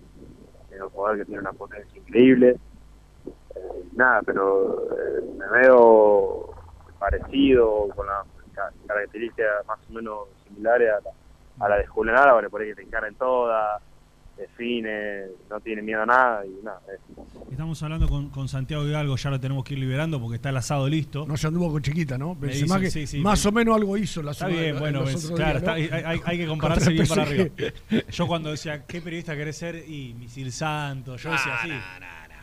[0.72, 2.58] es un jugador que tiene una potencia increíble.
[3.56, 6.54] Eh, nada, pero eh, me veo
[6.98, 12.18] parecido, con las ca- características más o menos similares a la, a la de Julián
[12.18, 13.82] Álvarez, por ahí que te encara en todas,
[14.40, 16.82] define, no tiene miedo a nada y nada.
[16.92, 17.22] eh.
[17.52, 20.58] Estamos hablando con, con Santiago Hidalgo, ya lo tenemos que ir liberando porque está el
[20.58, 21.26] asado listo.
[21.28, 22.36] No se anduvo con chiquita, ¿no?
[22.36, 25.16] Benzema que sí, sí, más me- o menos algo hizo la Está bien, bueno, ves,
[25.26, 25.98] otros claro, días, está- ¿no?
[25.98, 27.48] hay, hay- hay que compararse bien para arriba.
[28.12, 29.84] Yo cuando decía, ¿qué periodista querés ser?
[29.90, 31.72] Y Misil Santos, yo decía así.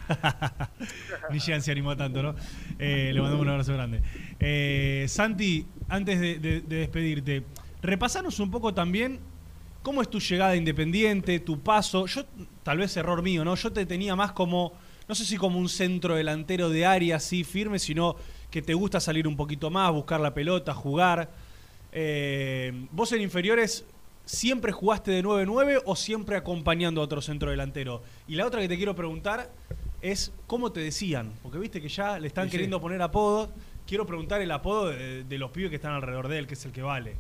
[1.33, 2.35] Ni Jean se animó tanto, ¿no?
[2.79, 4.03] Eh, le mandamos un abrazo grande.
[4.39, 7.43] Eh, Santi, antes de, de- de despedirte,
[7.83, 9.19] repasanos un poco también
[9.87, 12.07] cómo es tu llegada a Independiente, tu paso.
[12.07, 12.25] Yo,
[12.65, 13.55] tal vez error mío, ¿no?
[13.55, 14.73] Yo te tenía más como,
[15.09, 18.17] no sé si como un centro delantero de área así firme, sino
[18.51, 21.31] que te gusta salir un poquito más, buscar la pelota, jugar.
[21.93, 23.85] Eh, ¿Vos en inferiores
[24.25, 28.03] siempre jugaste de 9-9 o siempre acompañando a otro centro delantero?
[28.27, 29.53] Y la otra que te quiero preguntar
[30.03, 32.53] es cómo te decían, porque viste que ya le están Sí, sí.
[32.55, 33.51] queriendo poner apodos.
[33.87, 36.65] Quiero preguntar el apodo de, de los pibes que están alrededor de él, que es
[36.65, 37.15] el que vale.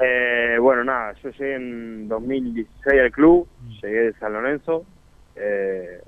[0.00, 3.48] Eh, bueno, nada, yo llegué en 2016 al club,
[3.82, 4.84] llegué de San Lorenzo.
[5.34, 6.00] Eh,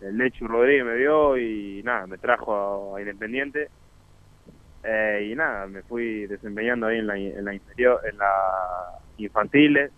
[0.00, 3.68] el Lechu Rodríguez me vio y nada, me trajo a, a Independiente.
[4.82, 8.32] Eh, y nada, me fui desempeñando ahí en la, en la inferior, en la
[9.18, 9.90] infantiles.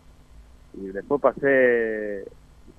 [0.74, 2.24] Y después pasé,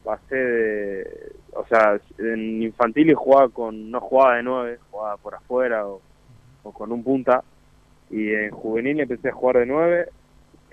[0.03, 5.87] pasé de, o sea, en infantiles jugaba con, no jugaba de nueve, jugaba por afuera
[5.87, 6.01] o,
[6.63, 7.43] o con un punta.
[8.09, 10.09] Y en juvenil empecé a jugar de nueve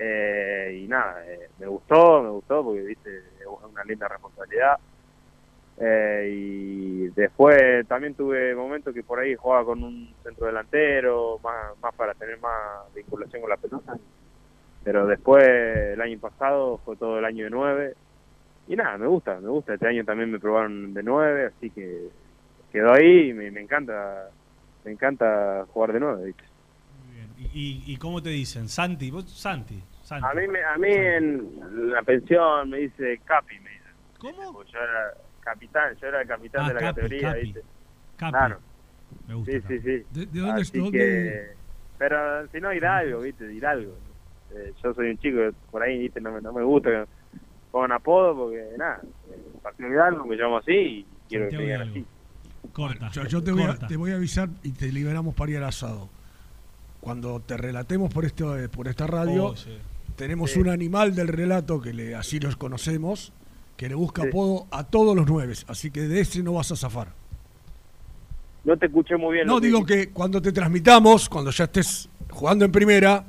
[0.03, 4.79] eh, y nada, eh, me gustó, me gustó porque viste, es una linda responsabilidad.
[5.83, 11.79] Eh, y después también tuve momentos que por ahí jugaba con un centro delantero, más,
[11.83, 13.97] más para tener más vinculación con la pelota.
[14.85, 17.95] Pero después, el año pasado, fue todo el año de nueve.
[18.69, 19.75] Y nada, me gusta, me gusta.
[19.75, 22.09] Este año también me probaron de nueve, así que
[22.73, 24.31] quedó ahí y me, encanta,
[24.85, 26.27] me encanta jugar de nueve.
[26.27, 26.45] ¿viste?
[27.39, 28.69] ¿Y, y- y cómo te dicen?
[28.69, 29.83] Santi, vos, Santi.
[30.11, 30.27] Santi.
[30.29, 33.93] A mí, me, a mí en la pensión me dice Capi, me dicen.
[34.19, 34.53] ¿Cómo?
[34.53, 37.41] Porque yo era capitán, yo era el capitán Ah, de la Capi, categoría, Capi.
[37.43, 37.61] ¿viste?
[38.17, 38.33] Capi.
[38.33, 38.59] Claro.
[39.29, 39.53] Me gusta.
[39.53, 40.05] Sí, sí, sí.
[40.11, 40.91] ¿De, de dónde Así es?
[40.93, 41.47] que,
[41.99, 43.53] pero si no, Hidalgo, ¿viste?
[43.53, 43.97] Hidalgo.
[44.55, 46.21] Eh, yo soy un chico que por ahí, ¿viste?
[46.21, 47.05] No me, no me gusta que
[47.71, 49.01] pongan apodo porque, nada,
[49.63, 52.05] partido de Hidalgo me llamo así y quiero que digan así.
[52.73, 53.09] Corta.
[53.13, 55.65] Yo, yo te, voy a, te voy a avisar y te liberamos para ir al
[55.65, 56.09] asado.
[57.01, 59.79] Cuando te relatemos por esto, eh, por esta radio, Oh, sí.
[60.21, 60.59] Tenemos Sí.
[60.59, 63.33] un animal del relato que le, así los conocemos,
[63.79, 64.29] que le busca Sí.
[64.29, 65.55] apodo a todos los nueve.
[65.67, 67.15] Así que de ese no vas a zafar.
[68.65, 69.47] No te escuché muy bien.
[69.47, 73.25] No, que digo que cuando te transmitamos, cuando ya estés jugando en primera,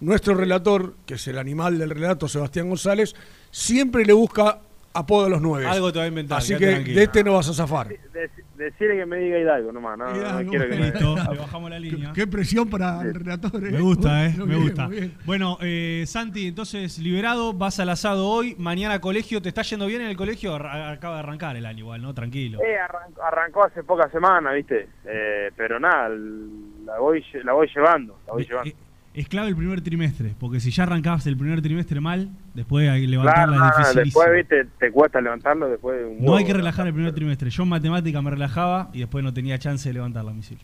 [0.00, 3.14] nuestro relator, que es el animal del relato, Sebastián González,
[3.50, 4.60] siempre le busca
[4.92, 5.66] apodo a los nueve.
[5.66, 6.96] Algo te va a inventar, Así que tranquilo.
[6.98, 7.88] de este no vas a zafar.
[7.88, 10.90] Dec- decirle que me diga Hidalgo nomás, no, Hidalgo, quiero que me...
[10.90, 12.12] Listo, le bajamos la línea.
[12.12, 13.54] Qué presión para el relator.
[13.66, 13.70] ¿eh?
[13.70, 14.90] Me gusta, eh, Muy me bien, gusta.
[15.24, 20.02] Bueno, eh, Santi, entonces liberado, vas al asado hoy, mañana colegio, ¿te está yendo bien
[20.02, 20.54] en el colegio?
[20.56, 22.12] Acaba de arrancar el año igual, ¿no?
[22.12, 22.58] Tranquilo.
[22.62, 24.88] Eh, arrancó, arrancó hace pocas semanas, ¿viste?
[25.06, 28.70] Eh, pero nada, la voy, la voy llevando, la voy llevando.
[29.12, 33.00] Es clave el primer trimestre, porque si ya arrancabas el primer trimestre mal, después hay
[33.02, 34.22] que levantarla Claro, es dificilísimo.
[34.24, 34.64] después, ¿viste?
[34.78, 37.50] Te cuesta levantarlo después de un No huevo, hay que relajar el primer trimestre.
[37.50, 40.58] Yo en matemática me relajaba y después no tenía chance de levantar la misil.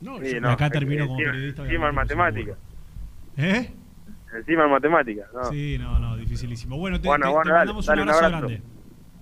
[0.00, 1.62] No, Sí, Y no, acá termino como encima- periodista.
[1.64, 2.52] Encima en matemática.
[3.36, 3.70] ¿Eh?
[4.34, 5.44] Encima en matemática, ¿no?
[5.50, 6.78] Sí, no, no, dificilísimo.
[6.78, 8.46] Bueno, te, Bueno, te- bueno, te dale, mandamos dale, un un abrazo, abrazo.
[8.48, 8.62] grande.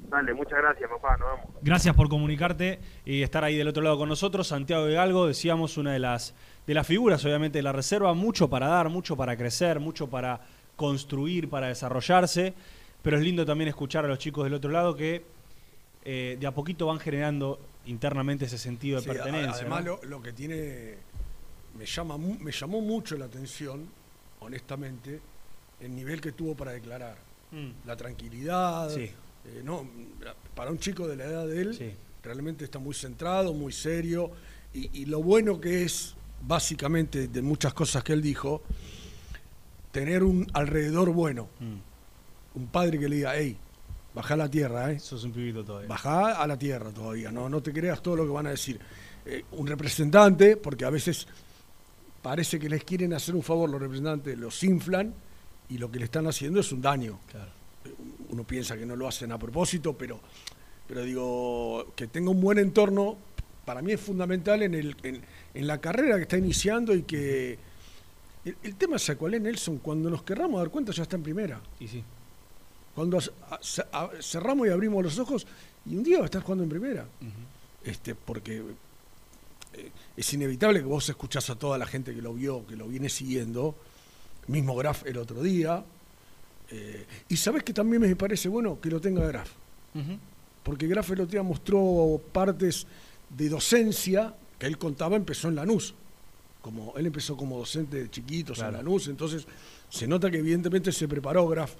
[0.09, 1.55] Dale, muchas gracias, papá, nos vemos.
[1.62, 4.47] Gracias por comunicarte y estar ahí del otro lado con nosotros.
[4.47, 6.35] Santiago de Galgo, decíamos, una de las,
[6.69, 8.12] de las figuras, obviamente, de la reserva.
[8.14, 10.41] Mucho para dar, mucho para crecer, mucho para
[10.77, 12.55] construir, para desarrollarse.
[13.03, 15.25] Pero es lindo también escuchar a los chicos del otro lado que
[16.05, 19.53] eh, de a poquito van generando internamente ese sentido de Sí, pertenencia.
[19.62, 19.99] Además, ¿no?
[20.03, 20.95] lo, lo que tiene.
[21.79, 23.89] Me, llama, me llamó mucho la atención,
[24.41, 25.21] honestamente,
[25.81, 27.16] el nivel que tuvo para declarar.
[27.51, 27.87] Mm.
[27.87, 28.91] La tranquilidad.
[28.91, 29.03] Sí.
[29.47, 29.87] eh, no,
[30.55, 31.91] para un chico de la edad de él, Sí.
[32.23, 34.31] realmente está muy centrado, muy serio.
[34.75, 36.14] Y, y lo bueno que es,
[36.47, 38.62] básicamente, de muchas cosas que él dijo,
[39.91, 41.49] tener un alrededor bueno.
[41.61, 42.59] Mm.
[42.59, 43.57] Un padre que le diga, hey,
[44.14, 44.99] baja a la tierra, ¿eh?
[44.99, 45.89] Sos un pibito todavía.
[45.89, 48.80] Bajá a la tierra todavía, no, no te creas todo lo que van a decir.
[49.24, 51.26] Eh, un representante, porque a veces
[52.22, 55.14] parece que les quieren hacer un favor los representantes, los inflan
[55.68, 57.20] y lo que le están haciendo es un daño.
[58.30, 60.20] Uno piensa que no lo hacen a propósito, pero,
[60.86, 63.16] pero digo, que tenga un buen entorno,
[63.64, 65.20] para mí es fundamental en, el, en,
[65.59, 67.59] en la carrera que está iniciando y que...
[68.44, 71.22] El, el tema es cuál es, Nelson, cuando nos querramos dar cuenta ya está en
[71.24, 71.61] primera.
[71.80, 72.02] Y sí.
[72.94, 73.59] Cuando a-
[73.92, 75.46] a- cerramos y abrimos los ojos
[75.84, 77.06] y un día va a estar jugando en primera.
[77.84, 78.62] este, porque
[79.74, 82.86] eh, es inevitable que vos escuchás a toda la gente que lo vio, que lo
[82.86, 83.74] viene siguiendo,
[84.46, 85.84] mismo Graf el otro día.
[86.70, 89.50] eh, y sabés que también me parece bueno que lo tenga Graf,
[90.62, 92.86] porque Graf el otro día mostró partes
[93.30, 95.94] de docencia que él contaba, empezó en Lanús.
[96.61, 98.70] Como, él empezó como docente de chiquitos Claro.
[98.78, 99.46] en Lanús, entonces
[99.88, 101.74] se nota que evidentemente se preparó Graf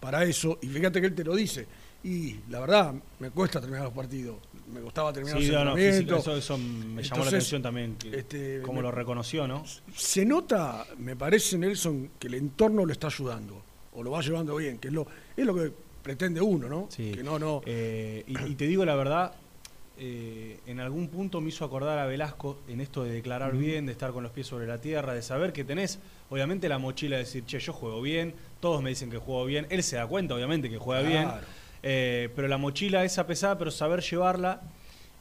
[0.00, 1.66] para eso, y fíjate que él te lo dice,
[2.04, 4.36] Y la verdad, me cuesta terminar los partidos.
[4.72, 8.62] Me gustaba terminar Sí, los no, eso, eso me llamó la Entonces, atención también, este,
[8.62, 9.64] como me- lo reconoció, ¿no?
[9.96, 13.64] Se nota, me parece, Nelson, que el entorno lo está ayudando.
[13.94, 15.72] O lo va llevando bien, que es lo, es lo que
[16.04, 16.86] pretende uno, ¿no?
[16.88, 17.10] Sí.
[17.10, 17.62] Que no, no.
[17.66, 19.32] Eh, y, y te digo la verdad,
[19.98, 23.92] eh, en algún punto me hizo acordar a Velasco en esto de declarar bien, de
[23.92, 25.98] estar con los pies sobre la tierra, de saber que tenés,
[26.30, 29.66] obviamente, la mochila de decir, che, yo juego bien, todos me dicen que juego bien,
[29.70, 31.28] él se da cuenta, obviamente, que juega bien,
[31.82, 34.62] eh, pero la mochila esa pesada, pero saber llevarla.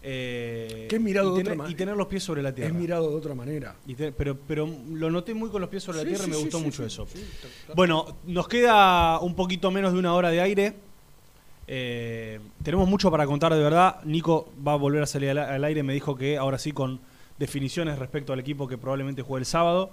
[0.04, 2.70] eh, Que es mirado y de tener, otra y tener los pies sobre la tierra.
[2.70, 3.76] Es mirado de otra manera.
[3.88, 6.28] Y te- pero, pero lo noté muy con los pies sobre la Sí, tierra y
[6.30, 7.08] me sí, gustó mucho eso.
[7.76, 10.74] Bueno, nos queda un poquito menos de una hora de aire.
[11.68, 14.02] Eh, tenemos mucho para contar de verdad.
[14.06, 15.84] Nico va a volver a salir al, al aire.
[15.84, 17.00] Me dijo que ahora sí con
[17.38, 19.92] definiciones respecto al equipo que probablemente juegue el sábado.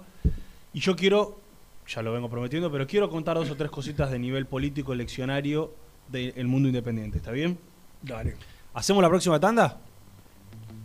[0.73, 1.39] Y yo quiero,
[1.87, 5.73] ya lo vengo prometiendo, pero quiero contar dos o tres cositas de nivel político eleccionario
[6.07, 7.17] del mundo independiente.
[7.17, 7.57] ¿Está bien?
[8.01, 8.35] Dale.
[8.73, 9.79] ¿Hacemos la próxima tanda?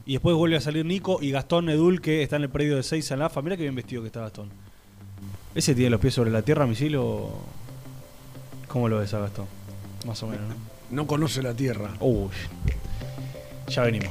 [0.06, 2.82] Y después vuelve a salir Nico y Gastón Edul, que está en el predio de
[2.82, 3.42] Seis en la AFA.
[3.42, 4.48] Mira qué bien vestido que está Gastón.
[5.54, 7.30] ¿Ese tiene los pies sobre la tierra, misil, o
[8.68, 9.46] cómo lo ves a Gastón?
[10.06, 10.79] Más o menos, ¿no?
[10.90, 11.90] No conoce la tierra.
[12.00, 12.30] Uy.
[13.68, 14.10] Ya venimos.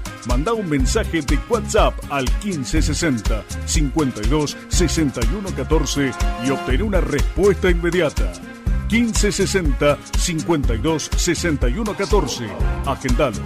[0.27, 6.11] Manda un mensaje de WhatsApp al 1560 52 61 14
[6.45, 8.31] y obtén una respuesta inmediata.
[8.89, 12.47] 1560 52 61 14.
[12.85, 13.39] Agendalo.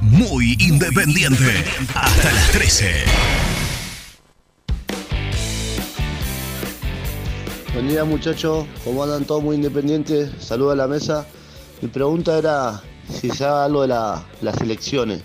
[0.00, 1.64] Muy independiente.
[1.94, 2.94] Hasta las 13.
[7.74, 10.30] Buen día muchachos, ¿cómo andan todos muy independientes?
[10.40, 11.26] Saludos a la mesa.
[11.82, 15.22] Mi pregunta era si sabe algo de la- las elecciones.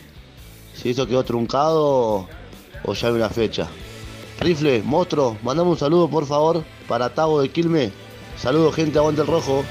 [0.76, 2.28] Si eso quedó truncado
[2.84, 3.68] o ya hay una fecha.
[4.40, 7.92] Rifle, monstruo, mandame un saludo por favor para Tavo de Quilme.
[8.38, 9.64] Saludos gente, aguante el rojo.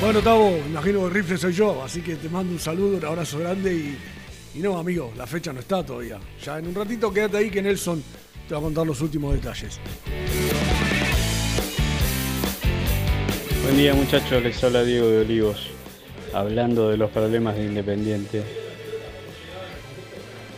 [0.00, 3.04] Bueno, Tavo, imagino que el rifle soy yo, así que te mando un saludo, un
[3.04, 6.18] abrazo grande y, y no, amigo, la fecha no está todavía.
[6.44, 8.02] Ya en un ratito quédate ahí que Nelson
[8.48, 9.78] te va a contar los últimos detalles.
[13.62, 15.68] Buen día muchachos, les habla Diego de Olivos,
[16.32, 18.42] hablando de los problemas de Independiente.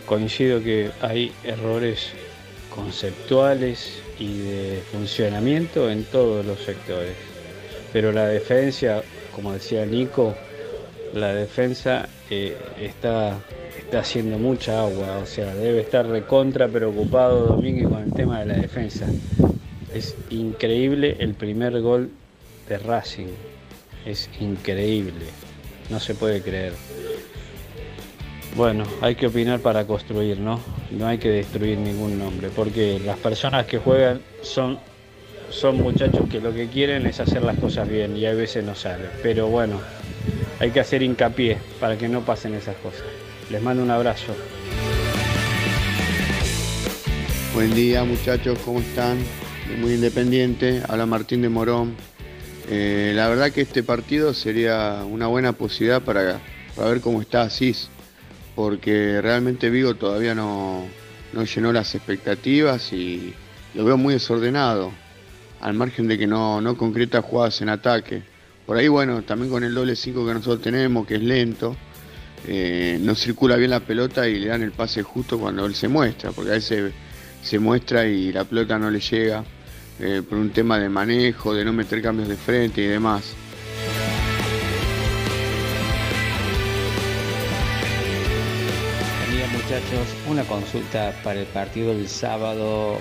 [0.07, 2.13] Coincido que hay errores
[2.75, 7.15] conceptuales y de funcionamiento en todos los sectores,
[7.93, 9.03] pero la defensa,
[9.35, 10.35] como decía Nico,
[11.15, 13.39] la defensa eh, está,
[13.79, 18.47] está haciendo mucha agua, o sea, debe estar recontra preocupado Domínguez con el tema de
[18.47, 19.07] la defensa.
[19.95, 22.11] Es increíble el primer gol
[22.69, 23.29] de Racing.
[24.05, 25.44] Es increíble.
[25.91, 26.73] No se puede creer.
[28.57, 30.61] Bueno, hay que opinar para construir, ¿no?
[30.93, 34.79] No hay que destruir ningún nombre, porque las personas que juegan son,
[35.51, 38.77] son muchachos que lo que quieren es hacer las cosas bien y a veces no
[38.77, 39.07] sale.
[39.25, 39.81] Pero bueno,
[40.61, 43.03] hay que hacer hincapié para que no pasen esas cosas.
[43.51, 44.35] Les mando un abrazo.
[47.55, 49.19] Buen día muchachos, ¿cómo están?
[49.81, 51.97] Muy independiente, habla Martín de Morón.
[52.69, 56.41] Eh, la verdad que este partido sería una buena posibilidad para,
[56.75, 57.89] para ver cómo está Asís,
[58.55, 60.87] porque realmente Vigo todavía no,
[61.33, 63.35] no llenó las expectativas y
[63.75, 64.93] lo veo muy desordenado,
[65.61, 68.23] al margen de que no, no concreta jugadas en ataque.
[68.67, 71.77] Por ahí, bueno, también con el doble 5 que nosotros tenemos, que es lento,
[72.47, 75.89] eh, no circula bien la pelota y le dan el pase justo cuando él se
[75.89, 76.93] muestra, porque a veces
[77.43, 79.45] se muestra y la pelota no le llega
[80.01, 83.35] eh, por un tema de manejo, de no meter cambios de frente y demás.
[89.21, 92.99] Buen día muchachos, una consulta para el partido del sábado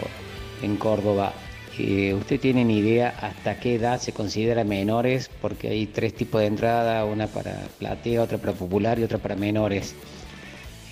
[0.62, 1.34] en Córdoba.
[1.80, 5.30] Eh, ¿Usted tienen idea hasta qué edad se considera menores?
[5.42, 9.36] Porque hay tres tipos de entrada, una para platea, otra para popular y otra para
[9.36, 9.96] menores.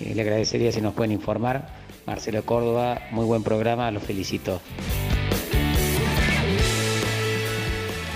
[0.00, 1.68] Eh, le agradecería si nos pueden informar.
[2.06, 4.60] Marcelo Córdoba, muy buen programa, los felicito.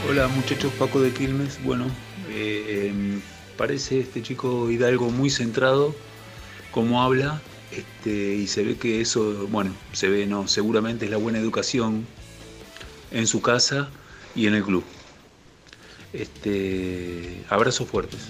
[0.08, 1.60] Hola muchachos, Paco de Quilmes.
[1.64, 1.86] Bueno,
[2.30, 2.92] eh,
[3.56, 5.96] parece este chico Hidalgo muy centrado,
[6.70, 7.42] como habla,
[7.72, 12.06] este, y se ve que eso, bueno, se ve, no, seguramente es la buena educación
[13.10, 13.88] en su casa
[14.36, 14.84] y en el club.
[16.12, 18.28] Este, abrazos fuertes.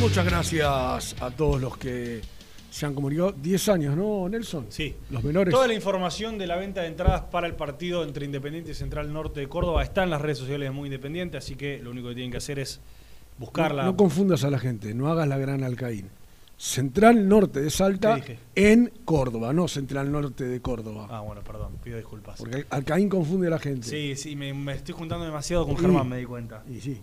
[0.00, 2.20] Muchas gracias a todos los que
[2.74, 3.30] se han comunicado.
[3.30, 4.66] 10 años, ¿no, Nelson?
[4.68, 4.96] Sí.
[5.10, 5.54] Los menores.
[5.54, 9.12] Toda la información de la venta de entradas para el partido entre Independiente y Central
[9.12, 12.08] Norte de Córdoba está en las redes sociales de Muy Independiente, así que lo único
[12.08, 12.80] que tienen que hacer es
[13.38, 13.84] buscarla.
[13.84, 16.10] No, no confundas a la gente, no hagas la gran Alcaín.
[16.56, 18.20] Central Norte de Salta
[18.56, 21.06] en Córdoba, no Central Norte de Córdoba.
[21.10, 22.40] Ah, bueno, perdón, pido disculpas.
[22.40, 23.86] Porque Alcaín confunde a la gente.
[23.86, 25.76] Sí, sí, me, me estoy juntando demasiado con.
[25.76, 26.64] Germán, me di cuenta.
[26.68, 27.00] Y sí.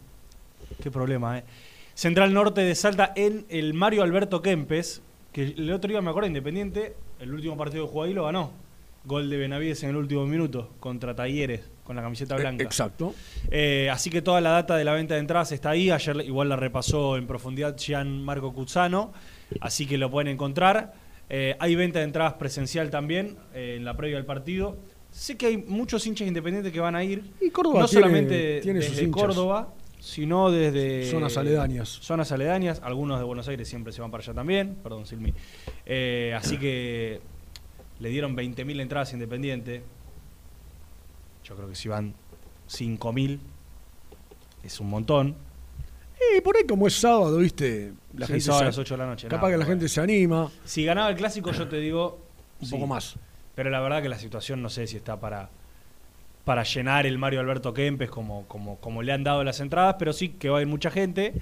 [0.83, 1.45] Qué problema, ¿eh?
[1.93, 5.01] Central Norte de Salta en el Mario Alberto Kempes,
[5.31, 8.51] que el otro día me acuerdo, Independiente, el último partido que jugó ahí lo ganó.
[9.03, 12.61] Gol de Benavides en el último minuto contra Talleres con la camiseta blanca.
[12.63, 13.15] Eh, Exacto.
[13.49, 15.89] Eh, así que toda la data de la venta de entradas está ahí.
[15.89, 19.11] Ayer igual la repasó en profundidad Gian Marco Cuzzano,
[19.59, 20.93] así que lo pueden encontrar.
[21.29, 24.77] Eh, hay venta de entradas presencial también eh, en la previa del partido.
[25.09, 27.23] Sé que hay muchos hinchas independientes que van a ir.
[27.41, 29.09] Y Córdoba no tiene- solamente tiene desde.
[29.09, 31.87] Córdoba, sino desde Zonas aledañas.
[31.87, 32.81] Zonas aledañas.
[32.83, 34.75] Algunos de Buenos Aires siempre se van para allá también.
[34.81, 35.31] Perdón, Silmi.
[35.85, 37.21] Eh, así que
[37.99, 39.83] le dieron 20.000 entradas a Independiente.
[41.43, 42.15] Yo creo que si van
[42.67, 43.39] 5.000
[44.63, 45.35] es un montón.
[46.35, 48.93] Y por ahí como es sábado, viste, la Sí, gente sábado se- a las 8
[48.93, 49.79] de la noche, Capaz nada, que la bueno.
[49.79, 50.51] gente se anima.
[50.65, 52.19] Si ganaba el clásico, yo te digo.
[52.59, 52.73] Un sí.
[52.73, 53.15] poco más.
[53.55, 55.49] Pero la verdad que la situación no sé si está para,
[56.45, 60.11] para llenar el Mario Alberto Kempes como, como, como le han dado las entradas, pero
[60.13, 61.33] sí que va a ir mucha gente.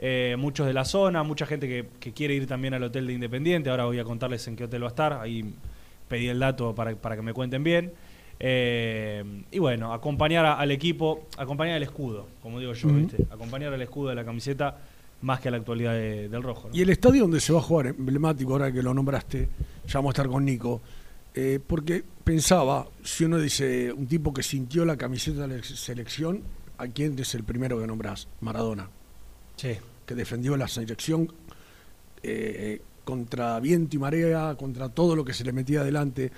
[0.00, 3.14] eh, muchos de la zona, mucha gente que, que quiere ir también al hotel de
[3.14, 3.68] Independiente.
[3.68, 5.12] Ahora voy a contarles en qué hotel va a estar.
[5.14, 5.52] Ahí
[6.08, 7.92] pedí el dato para, para que me cuenten bien.
[8.40, 12.88] Eh, y bueno, acompañar a- al equipo, acompañar al escudo, como digo yo.
[12.88, 13.24] ¿viste?
[13.30, 14.76] acompañar al escudo de la camiseta
[15.22, 16.68] más que a la actualidad de- del rojo.
[16.68, 16.76] ¿no?
[16.76, 19.48] Y el estadio donde se va a jugar, emblemático, ahora que lo nombraste,
[19.86, 20.80] ya vamos a estar con Nico,
[21.34, 26.42] eh, porque pensaba, si uno dice un tipo que sintió la camiseta de la selección,
[26.78, 28.28] ¿a quién es el primero que nombrás?
[28.40, 28.88] Maradona.
[29.56, 29.76] Sí.
[30.06, 31.32] Que defendió la selección
[32.22, 36.30] eh, contra viento y marea, contra todo lo que se le metía adelante.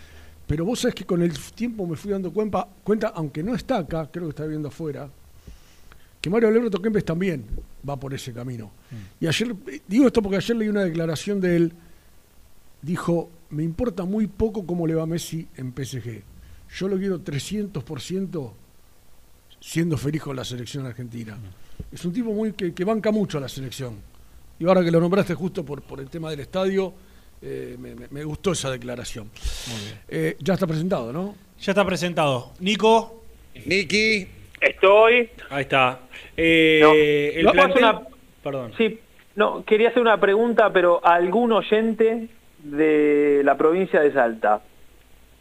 [0.47, 3.79] Pero vos sabés que con el tiempo me fui dando cuenta, cuenta aunque no está
[3.79, 5.09] acá, creo que está viendo afuera,
[6.21, 7.47] que Mario Alberto Kempes también
[7.89, 8.71] va por ese camino.
[9.21, 11.73] Y ayer, eh, digo esto porque ayer leí una declaración de él,
[12.83, 16.23] dijo, me importa muy poco cómo le va a Messi en PSG.
[16.77, 18.53] Yo lo quiero 300%
[19.61, 21.37] siendo feliz con la selección argentina.
[21.93, 23.97] Es un tipo muy que, que banca mucho a la selección.
[24.59, 26.93] Y ahora que lo nombraste justo por, por el tema del estadio,
[27.43, 29.31] eh, me, me- me gustó esa declaración.
[30.09, 31.35] Eh, ya está presentado, ¿no?
[31.61, 32.53] Ya está presentado.
[32.61, 33.25] Nico.
[33.67, 34.27] Niki.
[34.61, 35.31] Estoy.
[35.49, 36.01] Ahí está.
[36.37, 38.01] Eh, No, el no, plantel- una-
[38.43, 38.73] Perdón.
[38.79, 38.99] Sí,
[39.37, 42.29] no, quería hacer una pregunta, pero a algún oyente
[42.63, 44.61] de la provincia de Salta.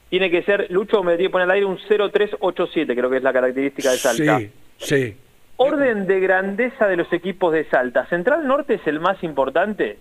[0.09, 3.23] Tiene que ser, Lucho me tiene que poner al aire un 0387, creo que es
[3.23, 4.39] la característica de Salta.
[4.39, 5.15] Sí, sí.
[5.57, 8.05] Orden de grandeza de los equipos de Salta.
[8.07, 9.97] ¿Central Norte es el más importante?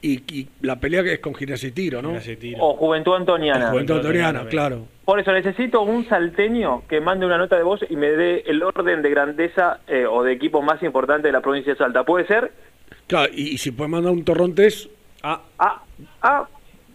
[0.00, 2.14] Y, y la pelea que es con Gimnasia y Tiro, ¿no?
[2.58, 3.70] O Juventud Antoniana.
[3.70, 4.86] Juventud Antoniana, claro.
[5.04, 8.62] Por eso necesito un salteño que mande una nota de voz y me dé el
[8.62, 12.04] orden de grandeza eh, o de equipo más importante de la provincia de Salta.
[12.04, 12.52] ¿Puede ser?
[13.06, 14.88] Claro, y, y si puedes mandar un torrontés,
[15.22, 16.48] Ah, ah,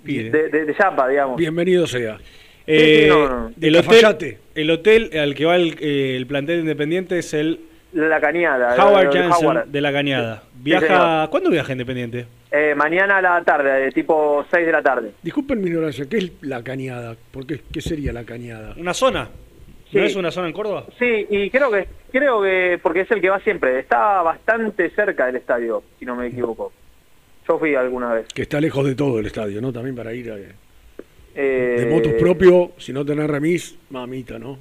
[0.03, 0.75] de, de, de
[1.09, 1.37] digamos.
[1.37, 2.17] bienvenido sea.
[2.65, 3.47] Eh, Sí, no, no.
[3.61, 7.61] el, De hotel, el hotel al que va el, eh, el plantel independiente es el
[7.93, 8.75] La Cañada.
[8.75, 10.41] Howard Jansen de la Cañada.
[10.43, 11.27] Sí, Viaja.
[11.29, 12.25] ¿Cuándo viaja Independiente?
[12.51, 15.11] Eh, mañana a la tarde, de tipo 6 de la tarde.
[15.21, 17.15] Disculpen mi ignorancia, ¿qué es la cañada?
[17.31, 18.73] Porque, ¿Qué sería la cañada?
[18.77, 19.29] ¿Una zona?
[19.91, 19.97] Sí.
[19.97, 20.85] ¿No es una zona en Córdoba?
[20.99, 25.25] Sí, y creo que, creo que, porque es el que va siempre, está bastante cerca
[25.27, 26.73] del estadio, si no me equivoco.
[27.47, 28.27] Yo fui alguna vez.
[28.33, 29.71] Que está lejos de todo el estadio, ¿no?
[29.71, 30.51] También para ir a, de
[31.35, 34.57] Eh, motos propio, si no tenés remis, mamita, ¿no?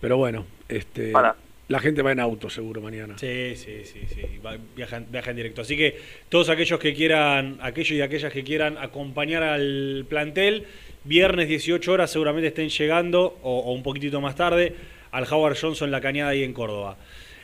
[0.00, 1.36] Pero bueno, este Para.
[1.68, 3.18] la gente va en auto seguro mañana.
[3.18, 4.22] Sí, sí, sí, sí.
[4.44, 5.62] va- viajan, viajan directo.
[5.62, 5.98] Así que
[6.28, 10.66] todos aquellos que quieran, aquellos y aquellas que quieran acompañar al plantel,
[11.04, 14.74] viernes 18 horas seguramente estén llegando, o, o un poquitito más tarde,
[15.10, 16.96] al Howard Johnson La Cañada ahí en Córdoba.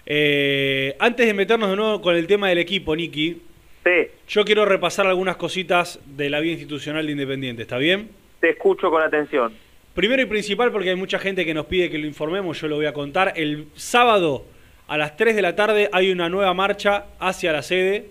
[0.06, 3.40] Eh, antes de meternos de nuevo con el tema del equipo, Nicky,
[4.28, 8.09] yo quiero repasar algunas cositas de la vida institucional de Independiente, ¿está bien?
[8.40, 9.52] Te escucho con atención.
[9.94, 12.76] Primero y principal, porque hay mucha gente que nos pide que lo informemos, yo lo
[12.76, 13.35] voy a contar.
[13.36, 14.44] El sábado
[14.89, 18.06] a las 3 de la tarde hay una nueva marcha hacia la sede,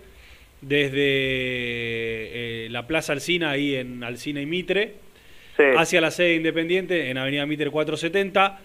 [0.62, 4.94] desde eh, la Plaza Alcina, ahí en Alcina y Mitre,
[5.78, 8.60] hacia la sede independiente en Avenida Mitre 470.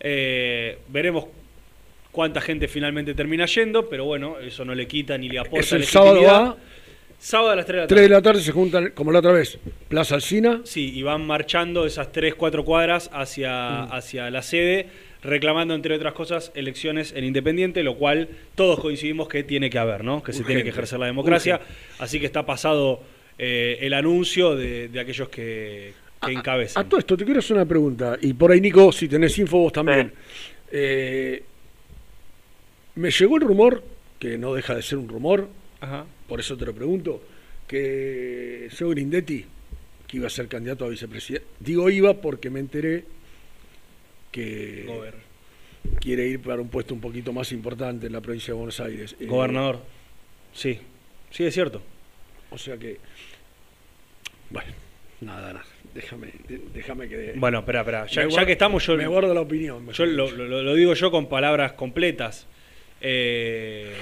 [0.00, 1.26] Eh, veremos
[2.14, 5.72] cuánta gente finalmente termina yendo, pero bueno, eso no le quita ni le aporta Es
[5.72, 6.46] el sábado legitimidad.
[6.50, 6.56] a
[7.18, 8.02] Sábado a las 3 de la 3 tarde.
[8.02, 9.58] de la tarde se juntan, como la otra vez,
[9.88, 10.60] Plaza Alcina.
[10.64, 14.88] Sí, y van marchando esas 3, 4 cuadras hacia, hacia la sede,
[15.22, 20.04] reclamando, entre otras cosas, elecciones en Independiente, lo cual todos coincidimos que tiene que haber,
[20.04, 20.22] ¿no?
[20.22, 21.56] Que se tiene que ejercer la democracia.
[21.62, 21.74] urgente.
[21.98, 23.00] Así que está pasado
[23.38, 26.84] eh, el anuncio de, de aquellos que, que encabezan.
[26.84, 29.58] A todo esto te quiero hacer una pregunta, y por ahí Nico, si tenés info
[29.58, 30.12] vos también.
[30.70, 31.42] Eh,
[32.96, 33.82] me llegó el rumor,
[34.18, 35.48] que no deja de ser un rumor,
[35.80, 36.06] Ajá.
[36.28, 37.22] por eso te lo pregunto,
[37.66, 39.44] que Seo Grindetti,
[40.06, 43.04] que iba a ser candidato a vicepresidente, digo iba porque me enteré
[44.30, 45.14] que Gober.
[46.00, 49.16] quiere ir para un puesto un poquito más importante en la provincia de Buenos Aires.
[49.20, 49.80] Eh, Gobernador.
[50.52, 50.78] Sí,
[51.30, 51.82] sí, es cierto.
[52.50, 52.98] o sea que,
[54.50, 54.70] bueno,
[55.20, 55.64] nada, nada,
[55.94, 56.28] déjame,
[56.72, 57.32] déjame que...
[57.36, 58.06] Bueno, espera, espera.
[58.06, 58.96] Ya, que estamos, yo.
[58.96, 62.46] me guardo la opinión, Yo lo, lo- lo digo yo con palabras completas.
[63.00, 63.92] Eh,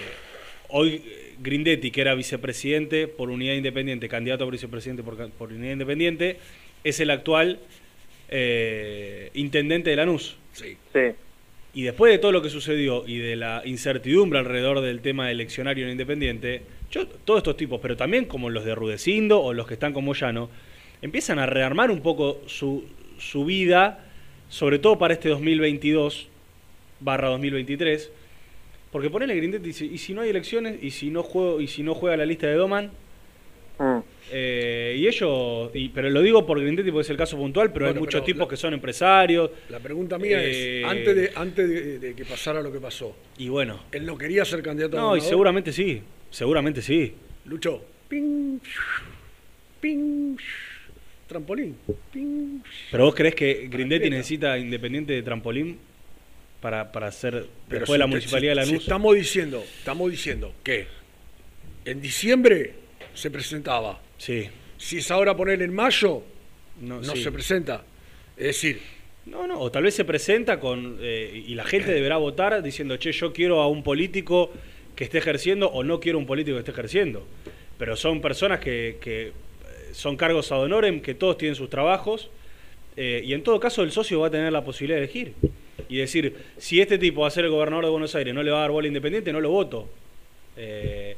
[0.68, 1.02] hoy
[1.40, 6.38] Grindetti, que era vicepresidente por unidad independiente, candidato a vicepresidente por, unidad independiente,
[6.84, 7.58] es el actual
[8.28, 10.36] eh, intendente de Lanús.
[10.52, 10.76] Sí.
[11.74, 15.86] Y después de todo lo que sucedió y de la incertidumbre alrededor del tema eleccionario
[15.86, 19.74] en Independiente, yo, todos estos tipos, pero también como los de Rudecindo o los que
[19.74, 20.50] están con Moyano,
[21.00, 22.84] empiezan a rearmar un poco su,
[23.18, 24.04] su vida,
[24.50, 26.28] sobre todo para este 2022
[27.00, 28.12] barra 2023,
[28.92, 31.66] porque ponele Grindetti y si, y si no hay elecciones y si no juego y
[31.66, 32.90] si no juega la lista de Doman,
[33.78, 33.98] Mm.
[34.30, 37.88] eh, y ellos, y- pero lo digo por Grindetti porque es el caso puntual, pero
[37.88, 39.50] hay muchos pero tipos que son empresarios.
[39.70, 43.16] La pregunta mía Eh, es, antes, de, antes de, de que pasara lo que pasó,
[43.38, 43.80] Y bueno.
[43.90, 46.00] ¿él no quería ser candidato a No, y seguramente sí,
[46.30, 47.14] seguramente sí.
[47.46, 47.82] Luchó.
[48.08, 48.58] Ping,
[49.80, 50.36] ping.
[51.26, 51.74] trampolín.
[52.12, 52.60] Ping.
[52.90, 55.78] Pero vos creés que Grindetti necesita Independiente de trampolín
[56.62, 58.82] para, para hacer Pero después de la te- Municipalidad si- de Lanús?
[58.84, 60.86] estamos diciendo, estamos diciendo que
[61.84, 62.74] en diciembre
[63.12, 64.00] se presentaba.
[64.16, 64.48] Sí.
[64.78, 66.22] Si es ahora poner en mayo,
[66.80, 67.22] No, no, sí.
[67.22, 67.84] se presenta.
[68.38, 68.80] Es decir,
[69.24, 72.96] No, no, o tal vez se presenta con eh, y la gente deberá votar diciendo,
[72.96, 74.50] che, yo quiero a un político
[74.96, 77.24] que esté ejerciendo o no quiero un político que esté ejerciendo.
[77.78, 79.32] Pero son personas que, que, eh,
[79.92, 82.30] son cargos ad honorem, que todos tienen sus trabajos,
[82.96, 85.34] eh, y en todo caso el socio va a tener la posibilidad de elegir.
[85.88, 88.50] Y decir, si este tipo va a ser el gobernador de Buenos Aires, no le
[88.50, 89.88] va a dar bola independiente, no lo voto.
[90.56, 91.16] Eh,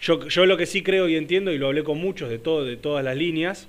[0.00, 2.64] yo, yo lo que sí creo y entiendo, y lo hablé con muchos de, todo,
[2.64, 3.68] de todas las líneas,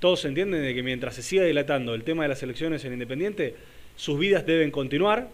[0.00, 3.54] todos entienden de que mientras se siga dilatando el tema de las elecciones en Independiente,
[3.96, 5.28] sus vidas deben continuar.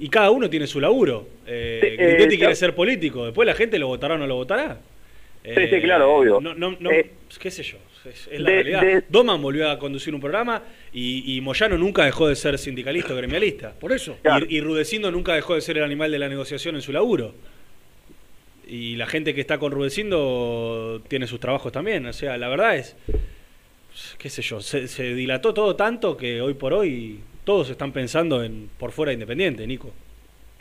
[0.00, 1.26] Y cada uno tiene su laburo.
[1.44, 4.36] Eh, Sí, eh, quiere yo- ser político, después la gente lo votará o no lo
[4.36, 4.78] votará.
[5.44, 6.40] Sí, sí, claro, obvio.
[6.40, 7.10] No, no, no, Eh,
[7.40, 7.76] qué sé yo,
[8.06, 8.80] es, es la de- realidad.
[8.82, 10.62] de- Doman volvió a conducir un programa
[10.92, 13.72] y, y Moyano nunca dejó de ser sindicalista o gremialista.
[13.72, 14.16] Por eso.
[14.48, 17.34] Y, y Rudecindo nunca dejó de ser el animal de la negociación en su laburo.
[18.68, 22.04] Y la gente que está con Rudecindo tiene sus trabajos también.
[22.06, 22.96] O sea, la verdad es,
[24.18, 28.42] qué sé yo, se, se dilató todo tanto que hoy por hoy todos están pensando
[28.42, 29.92] en por fuera de Independiente, Nico.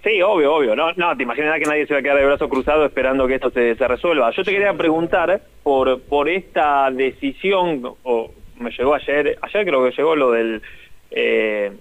[0.06, 0.76] Sí, obvio, obvio.
[0.76, 3.36] No, no, te imaginas que nadie se va a quedar de brazo cruzado esperando que
[3.36, 4.30] esto se, se resuelva.
[4.30, 9.96] Yo te quería preguntar por, por esta decisión, o me llegó ayer, ayer creo que
[9.98, 10.62] llegó lo del...
[11.10, 11.72] eh,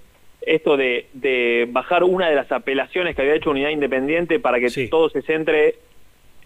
[0.41, 4.89] esto de, de bajar una de las apelaciones que había hecho Unidad Independiente para que
[4.89, 5.75] todo se centre...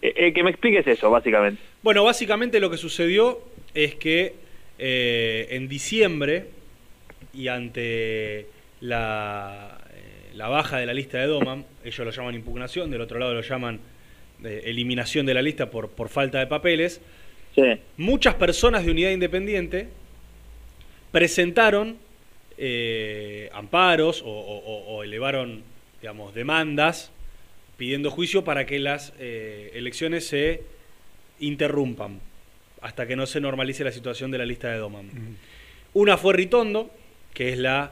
[0.01, 1.61] eh, eh, que me expliques eso, básicamente.
[1.81, 3.39] Bueno, básicamente lo que sucedió
[3.73, 4.33] es que
[4.77, 6.47] en diciembre
[7.33, 8.47] y ante
[8.81, 9.78] la,
[10.35, 13.41] la baja de la lista de Doman, ellos lo llaman impugnación, del otro lado lo
[13.41, 13.79] llaman
[14.43, 17.01] eh, eliminación de la lista por, por falta de papeles,
[17.97, 19.87] muchas personas de Unidad Independiente
[21.11, 21.97] presentaron
[22.57, 25.63] eh, amparos o, o- o- o elevaron,
[26.01, 27.11] digamos, demandas
[27.77, 30.61] pidiendo juicio para que las eh, elecciones se
[31.39, 32.19] interrumpan
[32.81, 35.09] hasta que no se normalice la situación de la lista de Doman.
[35.93, 36.91] Una fue Ritondo,
[37.33, 37.91] que es la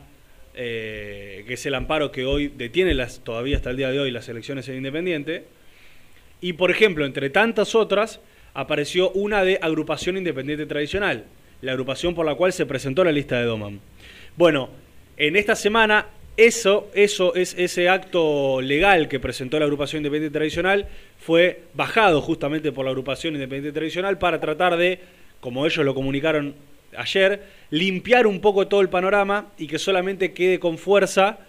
[0.58, 4.10] eh, que es el amparo que hoy detiene las todavía hasta el día de hoy
[4.10, 5.46] las elecciones en Independiente.
[6.42, 8.20] Y por ejemplo, entre tantas otras,
[8.56, 11.26] apareció una de agrupación independiente tradicional,
[11.62, 13.80] la agrupación por la cual se presentó la lista de Doman.
[14.36, 14.70] Bueno,
[15.16, 16.08] en esta semana
[16.38, 20.88] eso, eso es ese acto legal que presentó la agrupación independiente tradicional
[21.20, 25.00] fue bajado justamente por la agrupación independiente tradicional para tratar de,
[25.40, 26.56] como ellos lo comunicaron
[26.96, 31.40] ayer, limpiar un poco todo el panorama y que solamente quede con fuerza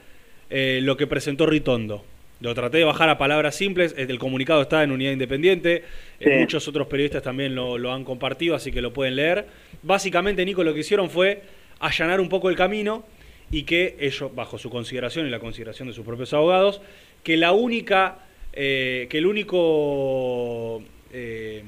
[0.50, 2.04] eh, lo que presentó Ritondo.
[2.40, 5.82] Lo traté de bajar a palabras simples, el comunicado está en Unidad Independiente,
[6.20, 9.46] eh, muchos otros periodistas también lo, lo han compartido, así que lo pueden leer.
[9.82, 11.42] Básicamente, Nico, lo que hicieron fue
[11.80, 13.04] allanar un poco el camino
[13.50, 16.80] y que ellos, bajo su consideración y la consideración de sus propios abogados,
[17.22, 18.18] que la única,
[18.52, 20.82] eh, que el único,
[21.12, 21.62] eh,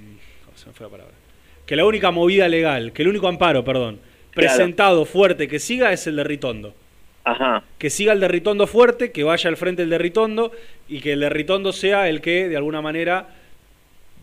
[0.44, 1.19] ¿cómo se me fue la palabra?
[1.70, 4.00] Que la única movida legal, que el único amparo, perdón,
[4.34, 6.74] presentado fuerte que siga es el de Ritondo.
[7.22, 7.62] Ajá.
[7.78, 10.50] Que siga el de Ritondo fuerte, que vaya al frente el de Ritondo
[10.88, 13.28] y que el de Ritondo sea el que, de alguna manera,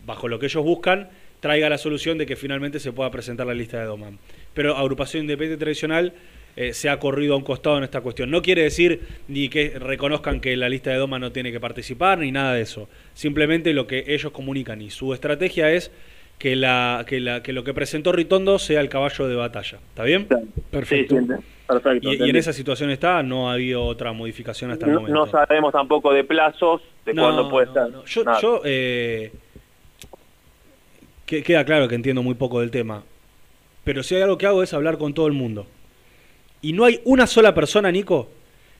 [0.04, 1.08] bajo lo que ellos buscan,
[1.40, 4.18] traiga la solución de que finalmente se pueda presentar la lista de Doman.
[4.52, 6.12] Pero Agrupación Independiente Tradicional
[6.54, 8.30] eh, se ha corrido a un costado en esta cuestión.
[8.30, 12.18] No quiere decir ni que reconozcan que la lista de Doman no tiene que participar,
[12.18, 12.90] ni nada de eso.
[13.14, 15.90] Simplemente lo que ellos comunican y su estrategia es
[16.38, 19.78] que, la, que, la, que lo que presentó Ritondo sea el caballo de batalla.
[19.88, 20.26] ¿Está bien?
[20.70, 21.16] Perfecto.
[21.18, 21.32] Sí, sí,
[21.66, 22.12] perfecto.
[22.12, 25.26] Y, y en esa situación está, no ha habido otra modificación hasta el no, momento.
[25.26, 28.04] no sabemos tampoco de plazos, de No, cuándo puede no, estar.
[28.04, 29.32] Yo, yo, eh,
[31.26, 33.02] que- queda claro que entiendo muy poco del tema,
[33.84, 35.66] pero si hay algo que hago es hablar con todo el mundo.
[36.62, 38.28] Y no hay una sola persona, Nico,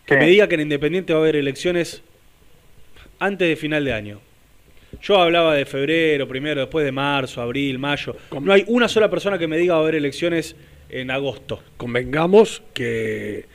[0.04, 2.02] que me diga que en Independiente va a haber elecciones
[3.18, 4.20] antes de final de año.
[5.02, 8.16] Yo hablaba de febrero, primero, después de marzo, abril, mayo.
[8.40, 10.56] No hay una sola persona que me diga va a haber elecciones
[10.88, 11.62] en agosto.
[11.76, 13.46] Convengamos que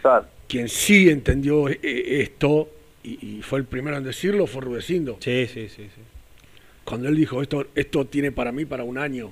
[0.48, 2.70] quien sí entendió eh, esto
[3.04, 5.18] y, y fue el primero en decirlo fue Rudecindo.
[5.20, 6.02] Sí, sí, sí, sí.
[6.84, 9.32] Cuando él dijo esto, esto tiene para mí para un año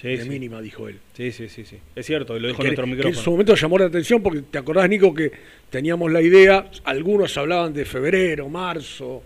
[0.00, 0.28] Sí, de sí.
[0.28, 0.98] mínima, dijo él.
[1.14, 1.76] Sí, sí, sí, sí.
[1.96, 3.18] Es cierto, y lo dijo que, en nuestro que micrófono.
[3.18, 5.32] en su momento llamó la atención porque te acordás, Nico, que
[5.70, 9.22] teníamos la idea, algunos hablaban de febrero, marzo,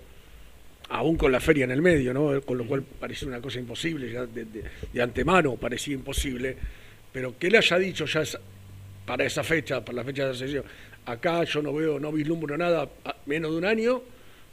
[0.95, 2.41] aún con la feria en el medio, ¿no?
[2.43, 6.57] Con lo cual parecía una cosa imposible, ya de, de- de antemano parecía imposible,
[7.13, 8.23] pero que él haya dicho ya
[9.07, 10.65] para esa fecha, para la fecha de la sesión,
[11.07, 14.03] acá yo no veo, no vislumbro nada a menos de un año,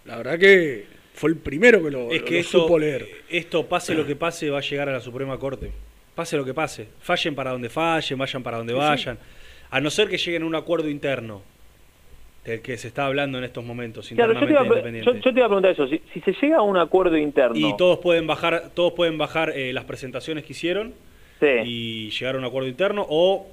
[0.06, 3.08] la verdad que fue el primero que lo, es lo que esto, supo leer.
[3.30, 5.72] esto, pase lo que pase, va a llegar a la Suprema Corte.
[6.16, 6.88] pase lo que pase.
[7.02, 8.80] Fallen para donde fallen, vayan para donde sí.
[8.80, 9.20] vayan.
[9.72, 11.44] A no ser que lleguen a un acuerdo interno,
[12.50, 15.22] del que se está hablando en estos momentos Claro, yo te, iba pre- yo, independiente.
[15.24, 17.76] yo te iba a preguntar eso, si, si se llega a un acuerdo interno, Y
[17.78, 20.94] todos pueden bajar, todos pueden bajar eh, las presentaciones que hicieron
[21.66, 23.48] y llegar a un acuerdo interno o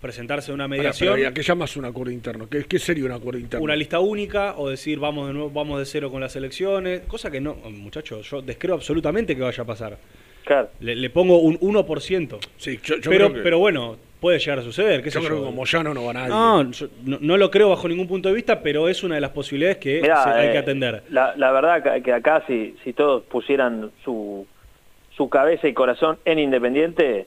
[0.00, 2.48] presentarse a una mediación, pero, ¿y ¿A qué llamas un acuerdo interno?
[2.48, 3.62] ¿Qué, qué sería un acuerdo interno?
[3.64, 7.30] una lista única o decir vamos de nuevo, vamos de cero con las elecciones, cosa
[7.30, 9.98] que no, muchachos, yo descreo absolutamente que vaya a pasar.
[10.80, 12.38] Le, le pongo un 1%.
[12.56, 15.02] Sí, yo, yo pero, creo que- pero bueno, puede llegar a suceder.
[15.02, 15.42] ¿qué Yo sé creo yo?
[15.42, 16.28] que como Moyano no va nadie.
[16.28, 19.20] No, yo no, no lo creo bajo ningún punto de vista, pero es una de
[19.22, 21.02] las posibilidades que Mirá, se- hay eh, que atender.
[21.10, 24.46] La, la verdad que- que acá si, si todos pusieran su,
[25.16, 27.26] su cabeza y corazón en Independiente,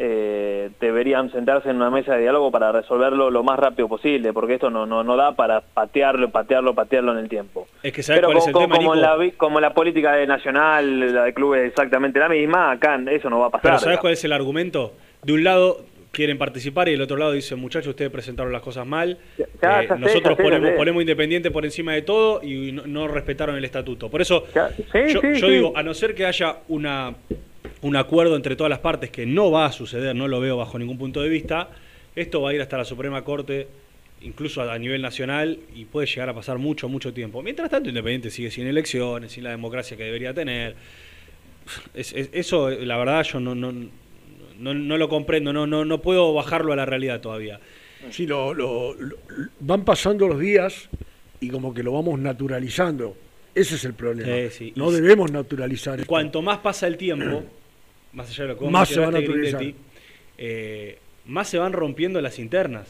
[0.00, 4.54] eh, deberían sentarse en una mesa de diálogo para resolverlo lo más rápido posible, porque
[4.54, 7.66] esto no, no, no da para patearlo, patearlo, patearlo en el tiempo.
[7.82, 9.60] Es que sabes Pero cuál es como, el como- tema, como en la, vi- como
[9.60, 13.46] la política de nacional, la de clubes es exactamente la misma, acá eso no va
[13.46, 13.62] a pasar.
[13.62, 14.92] Pero ¿sabes cuál es el argumento?
[15.24, 15.80] De un lado
[16.12, 19.18] quieren participar y del otro lado dicen, muchachos, ustedes presentaron las cosas mal.
[19.62, 23.08] ya, Eh, sé, nosotros sé, ponemos, ponemos Independiente por encima de todo y no, no
[23.08, 24.08] respetaron el estatuto.
[24.10, 25.50] Por eso, sí, yo, sí, yo sí.
[25.52, 27.14] digo, a no ser que haya una,
[27.82, 30.78] un acuerdo entre todas las partes, que no va a suceder, no lo veo bajo
[30.78, 31.68] ningún punto de vista,
[32.16, 33.68] esto va a ir hasta la Suprema Corte,
[34.22, 37.42] incluso a, a nivel nacional, y puede llegar a pasar mucho, mucho tiempo.
[37.42, 40.74] Mientras tanto, Independiente sigue sin elecciones, sin la democracia que debería tener.
[41.94, 43.72] Es- es- eso, la verdad, yo no, no,
[44.58, 47.60] no, no lo comprendo, no, no, no puedo bajarlo a la realidad todavía.
[48.10, 49.16] Sí, lo, lo- lo-
[49.60, 50.88] van pasando los días
[51.40, 53.16] y como que lo vamos naturalizando.
[53.54, 54.32] Ese es el problema.
[54.50, 54.72] Sí, sí.
[54.76, 56.08] No Y- debemos naturalizar esto.
[56.08, 57.42] Cuanto más pasa el tiempo,
[58.12, 59.60] más allá de lo que Más se va a mencionaste, naturalizar.
[59.60, 59.84] Grindetti,
[60.38, 62.86] eh, más se van rompiendo las internas.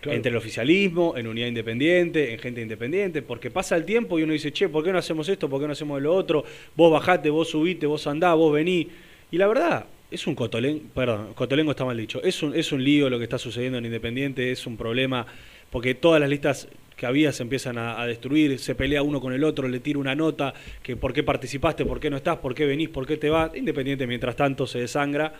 [0.00, 0.16] Claro.
[0.16, 4.32] Entre el oficialismo, en unidad independiente, en gente independiente, porque pasa el tiempo y uno
[4.32, 5.48] dice, che, ¿por qué no hacemos esto?
[5.48, 6.44] ¿Por qué no hacemos lo otro?
[6.74, 8.88] Vos bajate, vos subite, vos andá, vos vení.
[9.30, 12.82] Y la verdad, es un cotolengo, perdón, cotolengo está mal dicho, es un, es un
[12.84, 15.26] lío lo que está sucediendo en Independiente, es un problema,
[15.70, 19.32] porque todas las listas que había se empiezan a, a destruir, se pelea uno con
[19.32, 22.54] el otro, le tira una nota, que por qué participaste, por qué no estás, por
[22.54, 23.50] qué venís, por qué te vas.
[23.56, 25.32] Independiente, mientras tanto, se desangra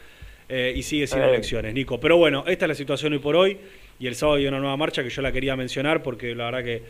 [0.48, 1.28] eh, y sigue sin Eh.
[1.28, 2.00] elecciones, Nico.
[2.00, 3.58] Pero bueno, esta es la situación hoy por hoy.
[4.00, 6.64] Y el sábado hay una nueva marcha que yo la quería mencionar porque la verdad
[6.64, 6.82] que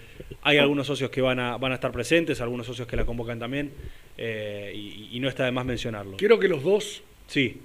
[0.43, 3.39] hay algunos socios que van a, van a estar presentes, algunos socios que la convocan
[3.39, 3.73] también,
[4.17, 6.17] eh, y, y no está de más mencionarlo.
[6.17, 7.59] Quiero que los dos, Sí.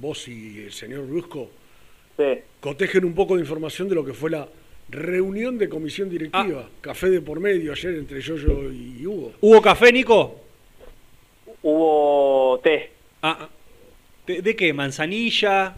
[0.00, 1.50] Vos y el señor Brusco,
[2.16, 2.40] Sí.
[2.60, 4.46] cotejen un poco de información de lo que fue la
[4.88, 9.32] reunión de comisión directiva, café de por medio ayer entre Yoyo y Hugo.
[9.40, 10.36] ¿Hubo café, Nico?
[11.62, 12.90] Hubo té.
[13.22, 13.48] Ah,
[14.26, 14.72] ¿de, de qué?
[14.72, 15.74] ¿Manzanilla?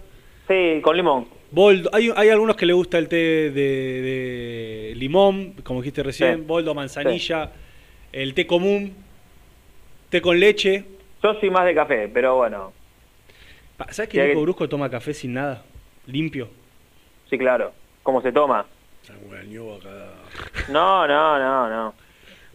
[0.49, 1.27] Sí, con limón.
[1.51, 1.91] Boldo.
[1.93, 6.45] Hay, hay algunos que le gusta el té de, de limón, como dijiste recién, Sí.
[6.47, 7.53] boldo, manzanilla,
[8.13, 8.95] el té común,
[10.09, 10.85] té con leche.
[11.23, 12.73] Yo soy más de café, pero bueno,
[13.91, 15.63] ¿Sabes Sí, que Nico que- Brusco toma café sin nada?
[16.07, 16.49] Limpio.
[17.31, 17.73] sí, claro.
[18.03, 18.67] ¿Cómo se toma?
[20.69, 21.95] No, no, no, no.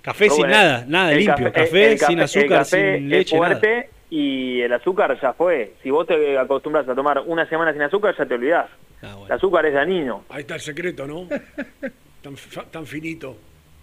[0.02, 1.48] Café sin nada, nada, limpio.
[1.48, 3.58] el- Café el sin el azúcar, café sin leche, es nada.
[3.60, 5.74] fuerte y el azúcar ya fue.
[5.84, 8.70] Si vos te acostumbras a tomar una semana sin azúcar, ya te olvidás.
[9.02, 10.24] El azúcar es dañino.
[10.30, 11.28] Ahí está el secreto, ¿no?
[12.22, 12.36] tan,
[12.72, 13.38] tan finito.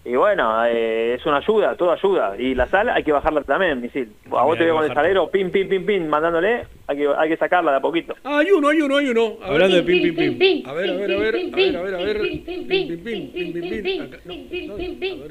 [0.06, 2.36] Y bueno, eh, es una ayuda, todo ayuda.
[2.38, 4.10] Y la sal hay que bajarla también, misil.
[4.32, 7.28] A vos te veo con el salero, pim, pim, pim, pim, mandándole, hay que, hay
[7.30, 8.14] que sacarla de a poquito.
[8.22, 9.38] Ah, hay uno, hay uno, hay uno.
[9.42, 10.68] Hablando de pim, pim, pim.
[10.68, 12.20] A ver, a ver, a ver, a ver, a ver, a ver.
[12.20, 15.22] Pim, pim, pim, pim, pim.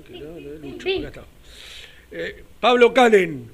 [2.11, 3.47] Eh, Pablo Calen,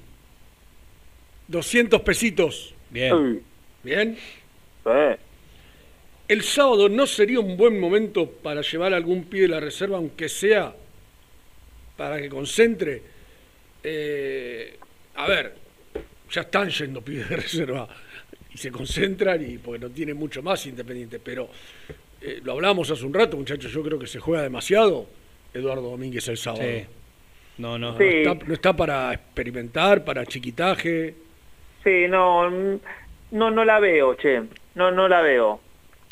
[1.48, 2.74] 200 pesitos.
[2.88, 3.42] Bien.
[3.82, 4.16] Bien.
[6.28, 10.28] El sábado no sería un buen momento para llevar algún pie de la reserva, aunque
[10.28, 10.74] sea
[12.00, 13.02] para que concentre.
[13.84, 14.74] Eh,
[15.16, 15.54] a ver,
[16.30, 17.86] ya están yendo pibes de reserva
[18.54, 21.50] y se concentran y porque no tiene mucho más Independiente, pero
[22.22, 25.06] eh, lo hablamos hace un rato, muchachos, yo creo que se juega demasiado
[25.52, 26.62] Eduardo Domínguez el sábado.
[26.64, 26.86] Sí.
[27.58, 27.92] No, no.
[27.92, 31.14] No, está, no está para experimentar, para chiquitaje.
[31.84, 34.40] Sí, no, no, no la veo, che.
[34.74, 35.60] No, no la veo.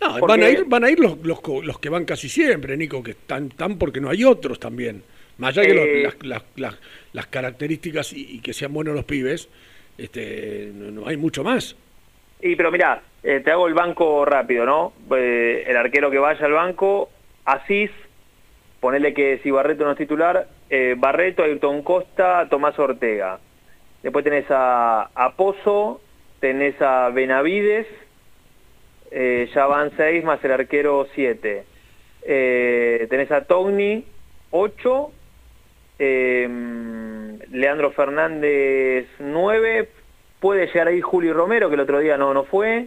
[0.03, 2.29] No, Porque- van a ir, van a ir los, los, co- los que van casi
[2.29, 5.03] siempre, Nico, que están, están porque no hay otros también.
[5.39, 6.03] Más allá que los- Eh.
[6.05, 6.79] las, las- las-
[7.13, 9.49] las características y, y que sean buenos los pibes,
[9.97, 11.77] este, no, no hay mucho más.
[12.41, 14.93] Y pero mirá, eh, te hago el banco rápido, ¿no?
[15.17, 17.11] Eh, el arquero que vaya al banco,
[17.45, 17.91] Asís,
[18.81, 23.41] ponele que si Barreto no es titular, eh, Barreto, Ayrton Costa, Tomás Ortega.
[24.03, 26.01] Después tenés a, a Pozo,
[26.41, 27.87] tenés a Benavides,
[29.11, 31.65] eh, ya van seis más el arquero siete.
[32.23, 34.05] Eh, tenés a Togni,
[34.51, 35.13] ocho.
[35.99, 39.89] Eh, Leandro Fernández, nueve.
[40.41, 42.87] Puede llegar ahí Juli Romero, que el otro día no, no fue.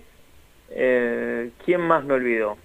[0.69, 2.57] Eh, ¿Quién más me olvidó?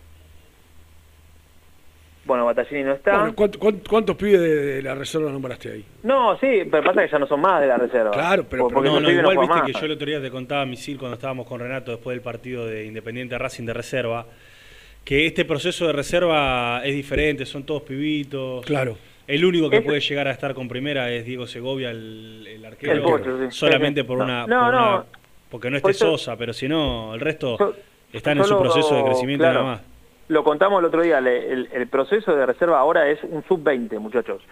[2.24, 3.18] Bueno, Battaglini no está.
[3.18, 5.84] Bueno, ¿cuánto- cuánto- ¿Cuántos pibes de, de la reserva nombraste ahí?
[6.02, 8.10] No, sí, pero pasa que ya no son más de la reserva.
[8.10, 9.62] Claro, pero- No, no, igual viste más.
[9.66, 12.66] que yo el otro día te contaba, Misil, cuando estábamos con Renato después del partido
[12.66, 14.26] de Independiente Racing de reserva,
[15.04, 18.66] que este proceso de reserva es diferente, son todos pibitos.
[18.66, 18.96] Claro.
[19.26, 23.16] El único que puede llegar a estar con primera es Diego Segovia, el, el arquero.
[23.16, 23.58] El sí.
[23.58, 24.46] Solamente por No, una.
[24.46, 24.94] no, por no.
[24.96, 25.04] una-
[25.50, 27.74] porque no esté Por Sosa, pero si no, el resto
[28.12, 29.62] están en su lo- proceso de crecimiento claro.
[29.62, 29.82] nada más.
[30.28, 34.42] Lo contamos el otro día, el, el proceso de reserva ahora es un sub-20, muchachos.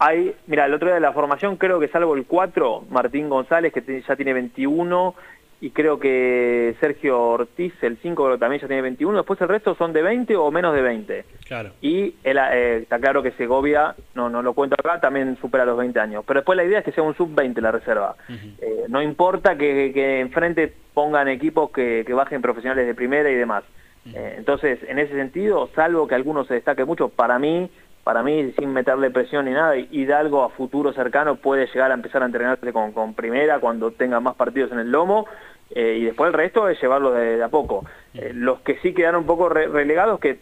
[0.00, 3.72] Hay, mira, el otro día de la formación creo que salvo el 4, Martín González,
[3.72, 5.14] que ya tiene 21,
[5.62, 9.92] y creo que Sergio Ortiz, el 5, también ya tiene 21, después el resto son
[9.92, 11.24] de 20 o menos de 20.
[11.46, 11.70] Claro.
[11.80, 15.78] Y el, eh, está claro que Segovia, no, no lo cuento acá, también supera los
[15.78, 16.24] 20 años.
[16.26, 18.16] Pero después la idea es que sea un sub-20 la reserva.
[18.28, 23.36] Eh, no importa que, que enfrente pongan equipos que, que bajen profesionales de primera y
[23.36, 23.62] demás.
[24.06, 27.70] Eh, entonces, en ese sentido, salvo que alguno se destaque mucho, para mí,
[28.02, 32.22] para mí, sin meterle presión ni nada, Hidalgo a futuro cercano puede llegar a empezar
[32.22, 35.26] a entrenarse con, con primera cuando tenga más partidos en el lomo,
[35.74, 37.84] eh, y después el resto es llevarlo de, de a poco.
[38.14, 40.38] Eh, los que sí quedaron un poco re- relegados, que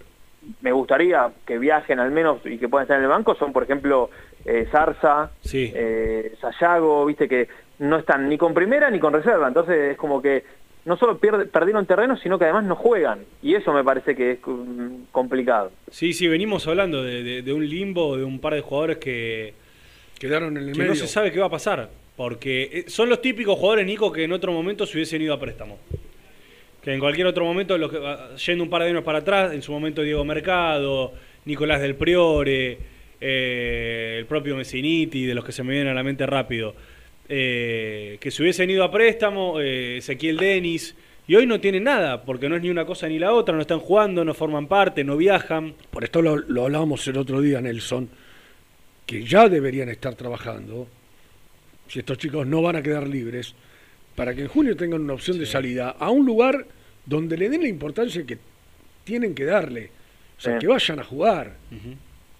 [0.63, 3.63] me gustaría que viajen al menos y que puedan estar en el banco, son por
[3.65, 4.11] ejemplo
[4.45, 5.71] eh, Zarza, Sí.
[5.75, 7.49] eh, Sayago, viste que
[7.81, 10.45] no están ni con primera ni con reserva, entonces es como que
[10.87, 14.33] no solo pierde- perdieron terreno, sino que además no juegan, y eso me parece que
[14.33, 15.71] es mm, complicado.
[15.91, 19.53] Sí, sí, venimos hablando de, de- de un limbo, de un par de jugadores que,
[20.19, 20.93] Quedaron en el que medio.
[20.93, 21.89] no se sabe qué va a pasar.
[22.21, 25.41] Porque eh, son los típicos jugadores, Nico, que en otro momento se hubiesen ido a
[25.41, 25.79] préstamo.
[26.83, 29.63] Que en cualquier otro momento, que- ah, yendo un par de años para atrás, en
[29.63, 31.15] su momento Diego Mercado,
[31.47, 32.77] Nicolás del Priore,
[33.23, 36.75] eh, el propio Messiniti, de los que se me vienen a la mente rápido,
[37.27, 40.95] eh, que se hubiesen ido a préstamo, Ezequiel Denis,
[41.27, 43.63] y hoy no tienen nada, porque no es ni una cosa ni la otra, no
[43.63, 45.73] están jugando, no forman parte, no viajan.
[45.91, 48.11] Por esto lo, lo hablábamos el otro día, Nelson,
[49.07, 50.87] que ya deberían estar trabajando,
[51.91, 53.55] si estos chicos no van a quedar libres,
[54.15, 56.65] para que en junio tengan una opción de salida a un lugar
[57.05, 58.39] donde le den la importancia que
[59.05, 59.91] tienen que darle.
[60.39, 60.59] O sea, Sí.
[60.61, 61.57] que vayan a jugar,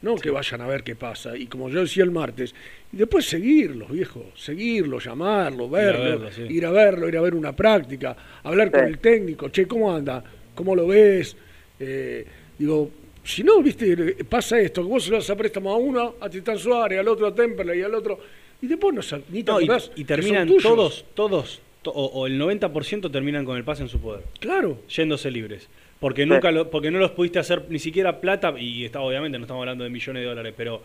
[0.03, 1.37] no que vayan a ver qué pasa.
[1.37, 2.55] Y como yo decía el martes,
[2.93, 6.43] y después seguirlos, viejo, seguirlos, llamarlos, verlo, verlo, sí.
[6.49, 10.23] ir a verlo, ir a ver una práctica, hablar con el técnico, che, ¿cómo anda?
[10.55, 11.37] ¿Cómo lo ves?
[11.79, 12.25] Eh,
[12.59, 12.91] digo,
[13.25, 16.29] si no, viste, pasa esto, que vos se lo das a préstamo a uno, a
[16.31, 18.19] Titán Suárez, al otro a Temperley y al otro,
[18.63, 19.61] y después no, ni te No,
[19.97, 24.01] y, terminan todos, todos, to- o, o el 90% terminan con el pase en su
[24.01, 24.23] poder.
[24.39, 24.79] Claro.
[24.89, 25.69] Yéndose libres.
[25.99, 26.29] Porque Sí.
[26.29, 29.61] nunca lo, porque no los pudiste hacer ni siquiera plata, y está, obviamente no estamos
[29.63, 30.81] hablando de millones de dólares, pero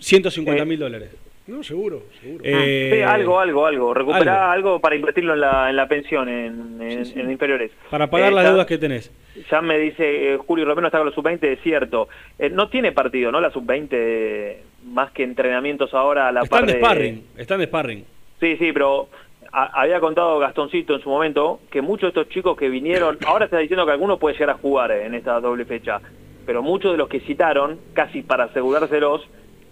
[0.00, 1.10] 150 mil dólares.
[1.46, 2.42] No, seguro, seguro.
[2.42, 3.92] Eh, Sí, algo, algo, algo.
[3.92, 4.52] Recuperar algo.
[4.70, 7.70] algo, para invertirlo en la, en la pensión, en, en- en inferiores.
[7.90, 9.10] Para pagar Eh, las ya- deudas que tenés.
[9.50, 12.08] Ya me dice eh, Julio Romero está con los sub-20, es cierto.
[12.38, 13.40] Eh, no tiene partido, ¿no?
[13.42, 18.04] La sub-20, más que entrenamientos ahora a la Están par de sparring, están de sparring.
[18.40, 19.08] Sí, sí, pero
[19.52, 23.46] a- había contado Gastoncito en su momento que muchos de estos chicos que vinieron, ahora
[23.46, 26.00] está diciendo que alguno puede llegar a jugar eh, en esta doble fecha,
[26.46, 29.26] pero muchos de los que citaron, casi para asegurárselos,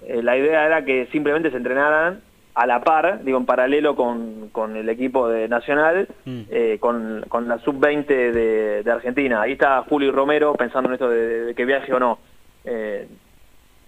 [0.07, 2.21] eh, la idea era que simplemente se entrenaran
[2.55, 7.49] a la par, digo, en paralelo con, con el equipo de Nacional, eh, con, con
[7.49, 9.41] la sub-20 de, de Argentina.
[9.41, 12.19] Ahí está Julio Romero pensando en esto de, de que viaje o no.
[12.65, 13.07] Eh,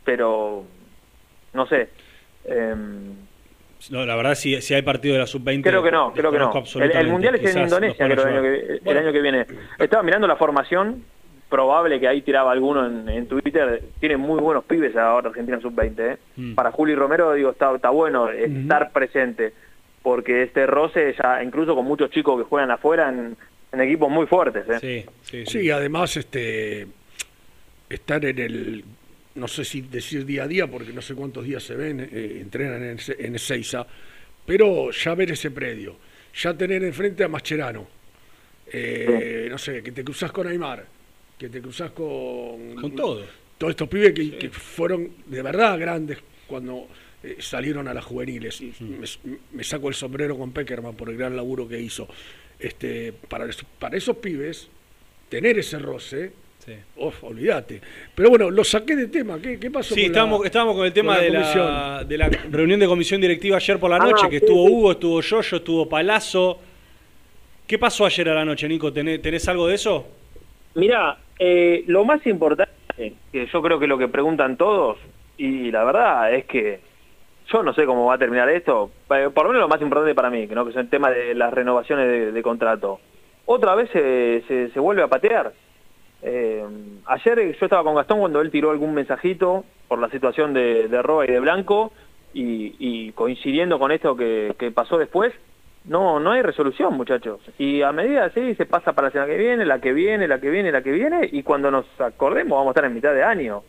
[0.04, 0.64] pero,
[1.54, 1.88] no sé.
[2.44, 3.14] Em,
[3.90, 5.62] No, la verdad, si, si hay partido de la sub-20.
[5.62, 6.52] Creo que no, creo que no.
[6.80, 9.46] El, mundial es en Indonesia, creo, el año, que, el año que viene.
[9.78, 11.04] Estaba mirando la formación,
[11.48, 13.82] probable que ahí tiraba alguno en, en Twitter.
[14.00, 15.98] Tiene muy buenos pibes ahora Argentina sub-20.
[15.98, 16.16] ¿eh?
[16.36, 16.54] Mm.
[16.54, 19.52] Para Juli Romero, digo, está, está bueno estar presente,
[20.02, 23.36] porque este roce ya, incluso con muchos chicos que juegan afuera en,
[23.72, 24.64] en equipos muy fuertes.
[24.68, 25.06] ¿eh?
[25.22, 26.86] Sí, Sí, además este
[27.88, 28.84] estar en el
[29.34, 32.38] no sé si decir día a día porque no sé cuántos días se ven, eh,
[32.40, 33.86] entrenan en, en Ezeiza,
[34.46, 35.96] pero ya ver ese predio,
[36.34, 37.86] ya tener enfrente a Mascherano,
[38.72, 40.86] eh, no sé, que te cruzas con Aymar,
[41.38, 42.74] que te cruzas con...
[42.76, 43.24] Con todo.
[43.58, 46.88] Todos estos pibes que, que fueron de verdad grandes cuando
[47.22, 48.60] eh, salieron a las juveniles.
[48.80, 49.06] Me,
[49.52, 52.08] me saco el sombrero con Peckerman por el gran laburo que hizo.
[52.58, 54.68] Este, para, eso- para esos pibes,
[55.28, 56.32] tener ese roce,
[56.96, 57.80] uf, olvídate.
[58.14, 59.38] Pero bueno, lo saqué de tema.
[59.40, 62.18] ¿Qué, qué pasó Sí, con estábamos, la, estábamos con el tema con de, la, de
[62.18, 64.72] la reunión de comisión directiva ayer por la Ah, noche, que sí, estuvo sí.
[64.72, 66.58] Hugo, estuvo Yoyo, estuvo Palazzo.
[67.66, 68.92] ¿Qué pasó ayer a la noche, Nico?
[68.92, 70.06] ¿Tenés, tenés algo de eso?
[70.74, 72.72] Mira, eh, lo más importante,
[73.32, 74.98] que yo creo que lo que preguntan todos,
[75.38, 76.80] y la verdad es que
[77.52, 80.14] yo no sé cómo va a terminar esto, eh, por lo menos lo más importante
[80.14, 83.00] para mí, que no que es el tema de las renovaciones de, de contrato.
[83.46, 85.52] otra vez se, se, se vuelve a patear.
[86.26, 86.64] Eh,
[87.04, 91.02] ayer yo estaba con Gastón cuando él tiró algún mensajito por la situación de, de
[91.02, 91.92] Roa y de Blanco
[92.32, 95.34] y, y coincidiendo con esto que, que pasó después,
[95.84, 97.40] no no hay resolución, muchachos.
[97.58, 100.40] Y a medida así se pasa para la semana que viene, la que viene, la
[100.40, 103.22] que viene, la que viene, y cuando nos acordemos vamos a estar en mitad de
[103.22, 103.62] año.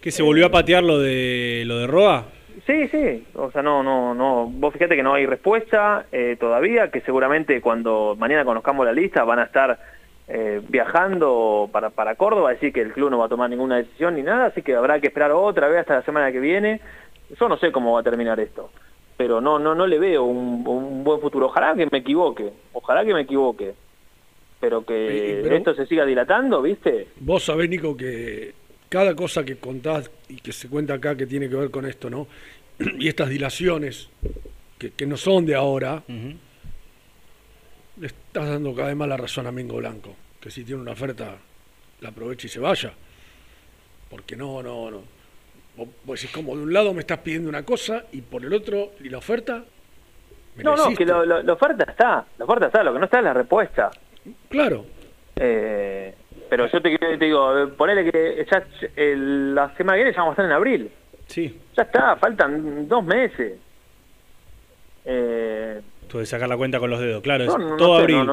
[0.00, 2.26] ¿Que se volvió a patear lo de lo de Roa?
[2.66, 6.90] Sí, sí, o sea, no, no, no, vos fíjate que no hay respuesta eh, todavía,
[6.90, 9.76] que seguramente cuando mañana conozcamos la lista van a estar
[10.28, 14.14] eh, viajando para, para Córdoba, decir que el club no va a tomar ninguna decisión
[14.14, 16.80] ni nada, así que habrá que esperar otra vez hasta la semana que viene.
[17.38, 18.70] Yo no sé cómo va a terminar esto,
[19.16, 21.46] pero no, no, no le veo un, un buen futuro.
[21.46, 23.74] Ojalá que me equivoque, ojalá que me equivoque,
[24.60, 27.08] pero que pero- esto se siga dilatando, ¿viste?
[27.20, 28.54] Vos sabés, Nico, que
[28.88, 32.08] cada cosa que contás y que se cuenta acá que tiene que ver con esto,
[32.08, 32.26] ¿no?
[32.98, 34.08] Y estas dilaciones
[34.78, 36.02] que, que no son de ahora,
[37.98, 40.92] le estás dando cada vez más la razón a Mingo Blanco, que si tiene una
[40.92, 41.36] oferta,
[42.00, 42.92] la aproveche y se vaya.
[44.10, 45.02] Porque no, no, no.
[45.76, 45.88] Vos,
[46.20, 49.08] decís, como de un lado me estás pidiendo una cosa y por el otro, ¿y
[49.08, 49.64] la oferta?
[50.56, 53.04] Me No, no, que lo- lo- la oferta está, la oferta está, lo que no
[53.06, 53.90] está es la respuesta.
[54.48, 54.86] Claro.
[55.36, 56.14] Eh,
[56.48, 58.64] pero yo te, te digo, ponele que ya
[58.94, 60.90] el- la semana que viene ya vamos a estar en abril.
[61.26, 61.58] Sí.
[61.76, 63.58] Ya está, faltan dos meses.
[65.06, 65.80] Eh,
[66.20, 67.44] Que sacar la cuenta con los dedos, claro.
[67.44, 68.26] Es No, no, no todo abril,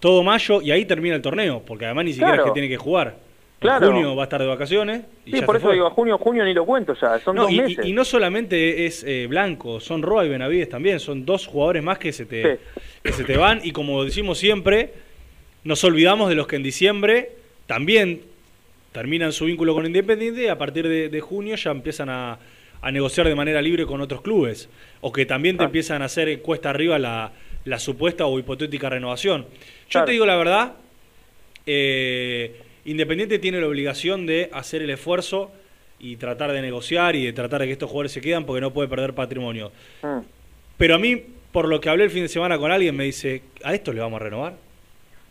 [0.00, 2.44] todo mayo y ahí termina el torneo, porque además ni siquiera Claro.
[2.44, 3.16] es que tiene que jugar.
[3.60, 3.86] Claro.
[3.86, 5.02] En junio va a estar de vacaciones.
[5.24, 5.74] Y sí, ya por eso fue.
[5.74, 7.86] digo, junio, junio ni lo cuento ya, son dos y, meses.
[7.86, 11.98] y no solamente es eh, Blanco, son Roa y Benavides también, son dos jugadores más
[11.98, 12.60] que se, te,
[13.02, 14.92] que se te van y como decimos siempre,
[15.62, 17.32] nos olvidamos de los que en diciembre
[17.66, 18.20] también
[18.92, 22.38] terminan su vínculo con Independiente y a partir de, de junio ya empiezan a,
[22.84, 24.68] a negociar de manera libre con otros clubes
[25.00, 27.32] o que también te empiezan a hacer cuesta arriba la,
[27.64, 29.42] la supuesta o hipotética renovación.
[29.42, 29.48] Yo
[29.88, 30.04] Claro.
[30.06, 30.72] te digo la verdad,
[31.66, 35.50] eh, Independiente tiene la obligación de hacer el esfuerzo
[35.98, 38.72] y tratar de negociar y de tratar de que estos jugadores se quedan porque no
[38.74, 39.72] puede perder patrimonio.
[40.02, 40.18] Mm.
[40.76, 43.42] Pero a mí, por lo que hablé el fin de semana con alguien, me dice,
[43.62, 44.54] ¿a esto le vamos a renovar?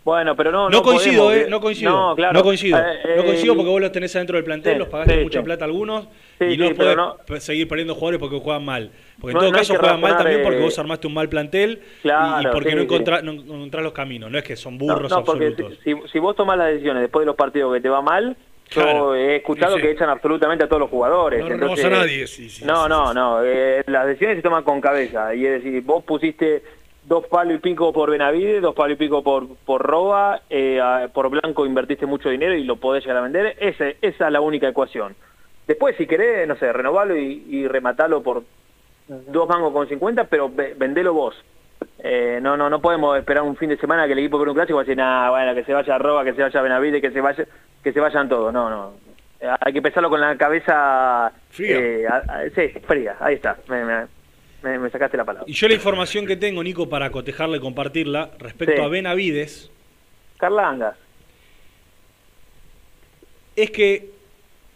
[0.04, 1.92] Bueno, pero no, No, coincido, podemos, eh, no coincido.
[1.92, 2.34] No, claro.
[2.34, 2.78] No coincido.
[2.80, 5.24] Eh, no coincido eh, porque vos los tenés adentro del plantel, sí, los pagaste sí,
[5.24, 5.46] mucha sí.
[5.46, 6.08] plata a algunos
[6.40, 8.92] Sí, y no sí, podés no- seguir perdiendo jugadores porque juegan mal.
[9.22, 11.82] Porque en No- todo caso juegan mal también porque eh, vos armaste un mal plantel
[12.04, 14.30] y- porque sí, encontrás, no encontrás los caminos.
[14.32, 15.80] No es que son burros no, porque absolutos.
[15.84, 18.36] si, si vos tomás las decisiones después de los partidos que te va mal,
[18.70, 18.92] Claro.
[18.92, 21.42] yo he escuchado que echan absolutamente a todos los jugadores.
[21.42, 22.26] No renovás a nadie,
[22.66, 23.44] no, no, no.
[23.44, 25.36] eh, las decisiones se toman con cabeza.
[25.36, 26.64] Y es decir, vos pusiste
[27.04, 30.80] dos palos y pico por Benavides, dos palos y pico por, por Roba, eh,
[31.14, 33.56] por Blanco invertiste mucho dinero y lo podés llegar a vender.
[33.60, 35.16] Ese, esa es la única ecuación.
[35.68, 38.44] Después, si querés, no sé, renovalo y, y rematalo por
[39.08, 41.36] dos mangos con 50, pero ve- vendelo vos.
[42.00, 44.56] Eh, no, no, no podemos esperar un fin de semana que el equipo con un
[44.56, 47.12] clásico va a decir, nada, bueno, que se vaya Roba, que se vaya Benavides, que
[47.12, 47.46] se vaya,
[47.84, 48.52] que se vayan todos.
[48.54, 48.94] No, no.
[49.40, 51.78] Eh, hay que pensarlo con la cabeza Fría.
[51.78, 53.16] eh, a- a- sí, fría.
[53.20, 53.58] Ahí está.
[53.68, 53.84] Me,
[54.64, 55.46] me- me- sacaste la palabra.
[55.50, 58.82] Y yo la información que tengo, Nico, para cotejarla y compartirla, respecto Sí.
[58.82, 59.70] a Benavides,
[60.38, 60.96] Carlanga.
[63.56, 64.13] es que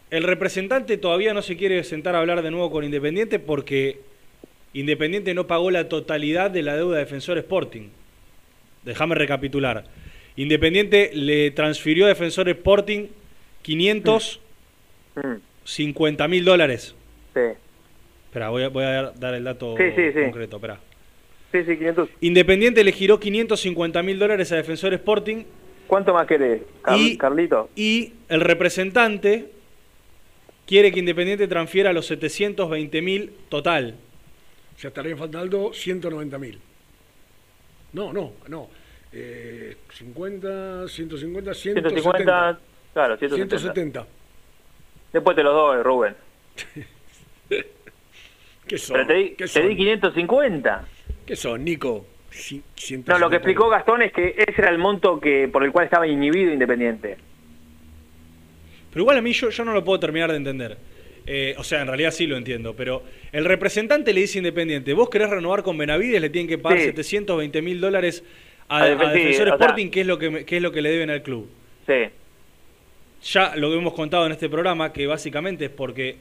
[0.09, 3.99] el representante todavía no se quiere sentar a hablar de nuevo con Independiente porque
[4.73, 7.89] Independiente no pagó la totalidad de la deuda de Defensor Sporting.
[8.83, 9.85] Déjame recapitular.
[10.35, 13.07] Independiente le transfirió a Defensor Sporting
[13.63, 16.95] 550 mil dólares.
[17.33, 17.41] Sí.
[18.27, 20.21] Espera, voy a, voy a dar el dato Sí, sí, sí.
[20.25, 20.57] concreto.
[20.57, 20.79] Espera.
[21.51, 22.09] Sí, sí, 500.
[22.21, 25.43] Independiente le giró 550 mil dólares a Defensor Sporting
[25.87, 27.69] ¿Cuánto más querés, Car- Y- Carlito?
[27.75, 29.45] y el representante
[30.67, 33.95] quiere que Independiente transfiera los 720 mil total.
[34.75, 36.59] O sea, estarían faltando 190 mil.
[37.93, 38.69] No, no, no.
[39.11, 41.89] Eh, 50, 150, 170.
[41.89, 42.59] 150,
[42.93, 43.57] claro, 170.
[43.57, 44.07] 170.
[45.13, 46.15] Después te los doy, Rubén.
[48.67, 48.95] ¿Qué son?
[48.95, 49.67] Pero te di, ¿Qué te son?
[49.69, 50.85] di 550.
[51.25, 52.05] ¿Qué son, Nico?
[52.29, 53.17] No, 170.
[53.17, 56.05] lo que explicó Gastón es que ese era el monto que por el cual estaba
[56.05, 57.17] inhibido Independiente.
[58.97, 60.75] Pero igual a mí yo, yo no lo puedo terminar de entender.
[61.27, 65.07] Eh, o sea, en realidad sí lo entiendo, pero el representante le dice Independiente, vos
[65.07, 66.85] querés renovar con Benavides, le tienen que pagar Sí.
[66.85, 68.23] 720 mil dólares
[68.67, 70.71] a, A a Defen- sí, Defensor sea- Sporting, que es, lo que, que es lo
[70.71, 71.47] que le deben al club.
[71.85, 71.93] Sí.
[73.33, 76.15] Ya lo hemos contado en este programa, que básicamente es porque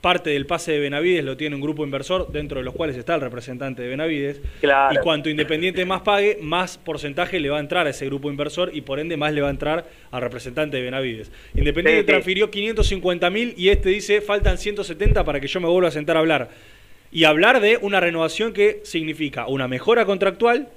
[0.00, 3.14] parte del pase de Benavides lo tiene un grupo inversor, dentro de los cuales está
[3.16, 4.40] el representante de Benavides.
[4.60, 4.94] Claro.
[4.94, 8.70] Y cuanto Independiente más pague, más porcentaje le va a entrar a ese grupo inversor
[8.72, 11.32] y por ende más le va a entrar al representante de Benavides.
[11.54, 12.06] Independiente Sí, sí.
[12.06, 16.16] transfirió 550 mil y este dice faltan 170 para que yo me vuelva a sentar
[16.16, 16.50] a hablar.
[17.10, 20.68] Y hablar de una renovación que significa una mejora contractual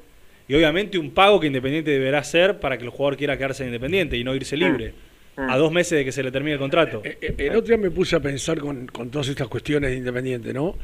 [0.48, 3.69] y obviamente un pago que Independiente deberá hacer para que el jugador quiera quedarse en
[3.69, 4.93] Independiente y no irse libre.
[5.38, 7.02] A dos meses de que se le termine el contrato.
[7.03, 9.98] Eh, eh, El otro día me puse a pensar con, con todas estas cuestiones de
[9.98, 10.76] Independiente, ¿no?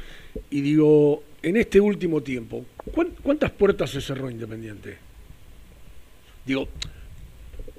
[0.50, 4.98] Y digo, en este último tiempo, ¿cuán- ¿cuántas puertas se cerró Independiente?
[6.46, 6.68] Digo,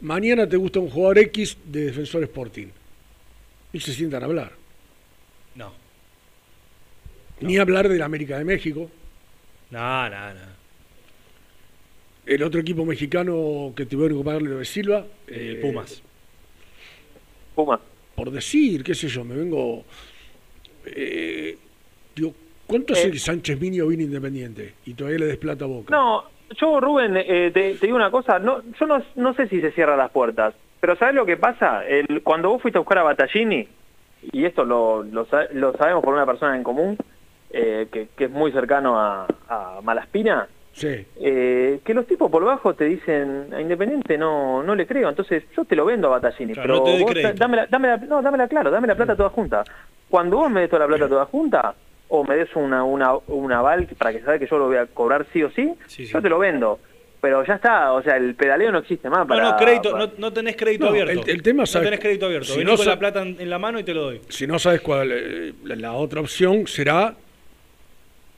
[0.02, 2.66] mañana te gusta un jugador X de Defensor Sporting
[3.72, 4.52] y se sientan a hablar.
[5.54, 5.72] No.
[7.40, 8.90] Ni hablar del América de México,
[9.70, 10.40] No, no, no.
[12.26, 15.06] el otro equipo mexicano que tuvieron que pagarle lo de Silva.
[15.26, 16.02] El eh, Pumas.
[18.14, 19.84] Por decir, qué sé yo, me vengo.
[20.86, 21.56] eh,
[22.14, 22.32] digo,
[22.66, 23.10] ¿cuánto hace Eh.
[23.10, 25.94] que Sánchez Minio vino Independiente y todavía le desplata boca?
[25.94, 26.24] No,
[26.60, 29.72] yo, Rubén, eh, te, te digo una cosa, no, yo no, no sé si se
[29.72, 31.86] cierran las puertas, pero ¿sabes lo que pasa?
[31.86, 33.68] El, cuando vos fuiste a buscar a Battaglini,
[34.32, 36.96] y esto lo, lo, sa- lo sabemos por una persona en común,
[37.50, 41.04] eh, que, que es muy cercano a, a Malaspina, Sí.
[41.20, 45.42] eh, que los tipos por bajo te dicen a Independiente no no le creo, entonces
[45.56, 48.22] yo te lo vendo a Battaglini, Claro, pero no vos dame la, dame la- no,
[48.22, 49.64] dámela claro, dame la plata toda junta.
[50.08, 51.74] Cuando vos me des toda la plata toda junta,
[52.08, 54.86] o me des una, una, un aval para que sabes que yo lo voy a
[54.86, 55.74] cobrar sí o sí,
[56.06, 56.78] yo te lo vendo.
[57.20, 59.26] Pero ya está, o sea, el pedaleo no existe más.
[59.26, 61.10] Para, no, no, crédito, para- no, no tenés crédito No, abierto.
[61.24, 61.86] el- el tema, no ¿sabes?
[61.88, 62.46] tenés crédito abierto.
[62.52, 64.20] Si Vení no con la plata en, en la mano y te lo doy.
[64.28, 67.14] Si no sabes cuál, eh, la otra opción será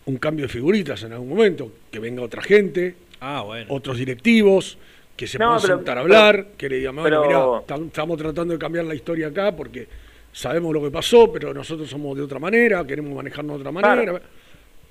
[0.06, 3.66] un cambio de figuritas en algún momento, que venga otra gente, Ah, bueno.
[3.68, 4.78] otros directivos,
[5.16, 7.66] que se No, puedan pero- sentar a pero- hablar, que le digan, bueno, pero- mirá,
[7.76, 9.86] tam- estamos tratando de cambiar la historia acá porque
[10.32, 14.02] sabemos lo que pasó, pero nosotros somos de otra manera, queremos manejarnos de otra manera.
[14.02, 14.20] Claro.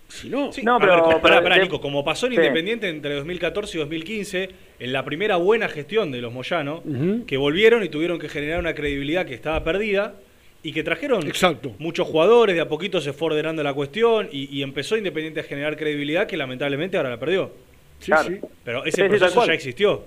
[0.08, 2.38] Si no, No, A pero- ver, pará, pero pará, de- Nico, como pasó en Sí.
[2.40, 4.50] Independiente entre 2014 y 2015,
[4.80, 6.82] en la primera buena gestión de los Moyano,
[7.28, 10.16] que volvieron y tuvieron que generar una credibilidad que estaba perdida
[10.64, 11.72] y que trajeron Exacto.
[11.80, 15.44] muchos jugadores, de a poquito se fue ordenando la cuestión y, y empezó Independiente a
[15.44, 17.52] generar credibilidad que lamentablemente ahora la perdió.
[18.00, 18.28] Sí, Claro.
[18.30, 18.40] sí.
[18.64, 20.04] Pero ese sí, tal proceso ya existió.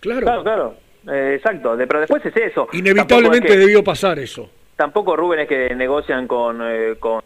[0.00, 0.20] Claro.
[0.22, 0.74] Claro, claro.
[1.10, 2.68] Eh, exacto, de- pero después es eso.
[2.72, 4.50] Inevitablemente es que- debió pasar eso.
[4.76, 7.22] Tampoco Rubén es que negocian con, eh, con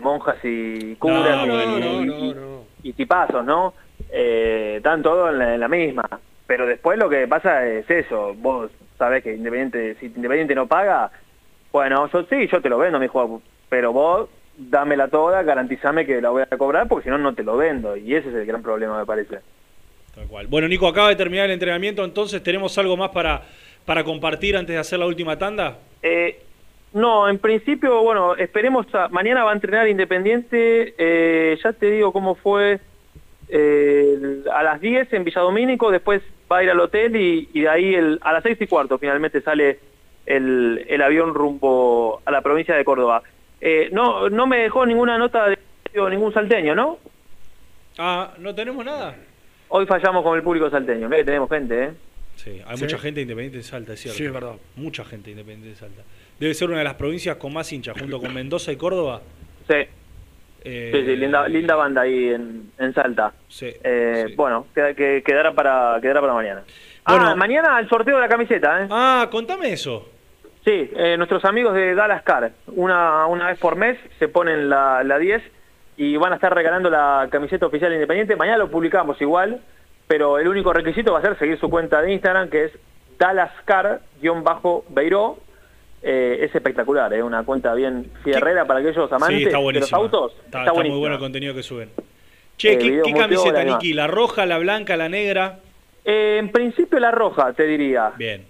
[0.00, 2.64] monjas y curas No, y, no, no, y- no, no.
[2.82, 3.72] y tipazos, ¿no?
[4.10, 6.08] Eh, están todos en la, en la misma.
[6.46, 8.34] Pero después lo que pasa es eso.
[8.34, 11.10] Vos sabés que Independiente, si Independiente no paga,
[11.72, 13.42] bueno, yo sí, yo te lo vendo, mi juego.
[13.68, 17.42] Pero vos dámela toda, garantizame que la voy a cobrar, porque si no, no te
[17.44, 17.96] lo vendo.
[17.96, 19.38] Y ese es el gran problema, me parece.
[20.14, 20.46] Tal cual.
[20.48, 23.42] Bueno, Nico, acaba de terminar el entrenamiento, entonces tenemos algo más para,
[23.84, 25.78] para compartir antes de hacer la última tanda.
[26.02, 26.40] Eh,
[26.94, 32.12] no, en principio, bueno, esperemos, a- mañana va a entrenar Independiente, eh, ya te digo
[32.12, 32.80] cómo fue,
[33.48, 37.68] eh, a las 10 en Villadomínico, después va a ir al hotel y, y de
[37.68, 39.78] ahí el, a las 6 y cuarto finalmente sale
[40.28, 43.22] el, el avión rumbo a la provincia de Córdoba.
[43.60, 45.58] Eh, no, no me dejó ninguna nota de
[46.10, 46.98] ningún salteño, ¿no?
[47.98, 49.16] Ah, ¿no tenemos nada?
[49.68, 51.90] Hoy fallamos con el público salteño, que tenemos gente, ¿eh?
[52.36, 52.84] Sí, hay Sí.
[52.84, 54.16] mucha gente independiente de Salta, es cierto.
[54.18, 54.52] Sí, es verdad.
[54.76, 56.02] Mucha gente independiente de Salta.
[56.38, 59.22] Debe ser una de las provincias con más hinchas, junto con Mendoza y Córdoba.
[59.68, 59.74] Sí.
[60.64, 63.32] Eh, Sí, sí, linda, linda banda ahí en, en Salta.
[63.48, 66.62] Sí, Eh, Bueno, queda- que, quedará, para, quedará para mañana.
[67.06, 67.24] Bueno.
[67.30, 68.88] ah, mañana el sorteo de la camiseta, ¿eh?
[68.90, 70.08] Ah, contame eso.
[70.68, 75.02] Sí, eh, nuestros amigos de Dallas Car, una, una vez por mes se ponen la,
[75.02, 75.40] la 10
[75.96, 78.36] y van a estar regalando la camiseta oficial independiente.
[78.36, 79.62] Mañana lo publicamos igual,
[80.06, 82.72] pero el único requisito va a ser seguir su cuenta de Instagram, que es
[83.18, 85.38] DallasCar-Beiró.
[86.02, 90.32] Eh, es espectacular, es una cuenta bien fierrera para aquellos amantes sí, de los autos.
[90.44, 91.88] Está, Está, está muy bueno el contenido que suben.
[92.58, 93.64] Che, Eh, ¿qué, qué camiseta.
[93.64, 93.94] Niki?
[93.94, 95.60] ¿La roja, la blanca, la negra?
[96.04, 98.12] Eh, en principio la roja, te diría.
[98.18, 98.44] Bien.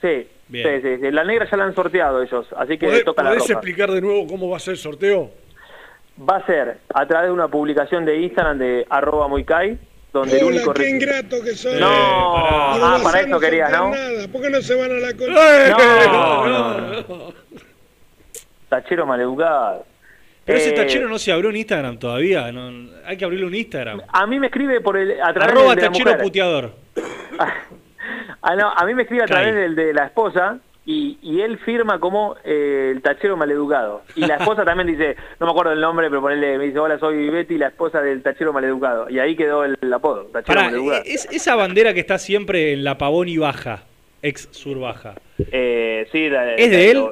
[0.00, 0.82] Sí, Bien.
[0.82, 1.10] sí, sí, sí.
[1.10, 3.52] La negra ya la han sorteado ellos, así que ¿Podés, toca la podés roja.
[3.54, 5.30] explicar de nuevo cómo va a ser el sorteo?
[6.28, 9.78] Va a ser a través de una publicación de Instagram de arroba muicay,
[10.12, 10.74] donde el único...
[10.74, 11.78] qué ingrato que son.
[11.80, 13.90] No, ah, para eso no querías, ¿no?
[13.90, 14.28] Nada.
[14.30, 15.68] ¿Por qué no se van a la concha?
[15.70, 17.32] No, no, no.
[18.68, 19.86] Tachero maleducado.
[20.44, 22.50] Pero ese Eh, tachero no se abrió en Instagram todavía.
[22.52, 24.02] no- hay que abrirle un Instagram.
[24.08, 25.20] A mí me escribe por el...
[25.22, 26.22] A través Arroba de la tachero mujer.
[26.24, 26.72] puteador.
[28.42, 31.58] Ah, no, a mí me escribe a través del de la esposa y, y él
[31.58, 34.02] firma como eh, el tachero maleducado.
[34.16, 36.98] Y la esposa también dice, no me acuerdo el nombre, pero ponele, me dice, hola,
[36.98, 39.08] soy Betty, la esposa del tachero maleducado.
[39.10, 41.02] Y ahí quedó el apodo, tachero Pará, maleducado.
[41.06, 43.84] es esa bandera que está siempre en la Pavón y Baja,
[44.22, 45.14] ex Sur Baja.
[45.38, 47.04] Eh, sí, la- ¿Es la- de él?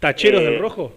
[0.00, 0.94] ¿Tacheros eh, del Rojo?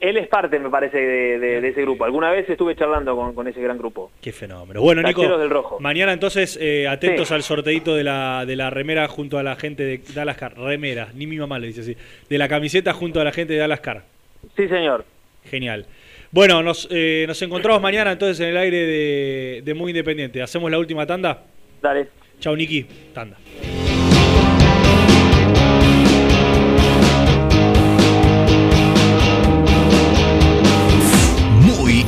[0.00, 2.04] Él es parte, me parece, de, de- de ese grupo.
[2.04, 4.10] Alguna vez estuve charlando con, con ese gran grupo.
[4.20, 4.80] Qué fenómeno.
[4.80, 5.78] Bueno, Nico, Tacheros del Rojo.
[5.80, 7.34] mañana entonces eh, atentos Sí.
[7.34, 10.56] al sorteito de la, de la remera junto a la gente de Dallas Car.
[10.56, 11.96] Remera, ni mi mamá le dice así.
[12.28, 14.02] De la camiseta junto a la gente de Dallas Car.
[14.56, 15.04] Sí, señor.
[15.50, 15.86] Genial.
[16.30, 20.42] Bueno, nos, eh, nos encontramos mañana entonces en el aire de, de Muy Independiente.
[20.42, 21.44] ¿Hacemos la última tanda?
[21.80, 22.08] Dale.
[22.40, 22.84] Chau, Niki.
[23.14, 23.36] Tanda.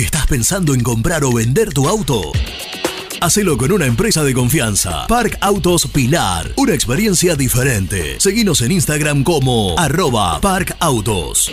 [0.00, 2.32] ¿Estás pensando en comprar o vender tu auto?
[3.20, 5.06] Hacelo con una empresa de confianza.
[5.06, 6.54] Park Autos Pilar.
[6.56, 8.18] Una experiencia diferente.
[8.18, 11.52] Seguinos en Instagram como arroba Park Autos.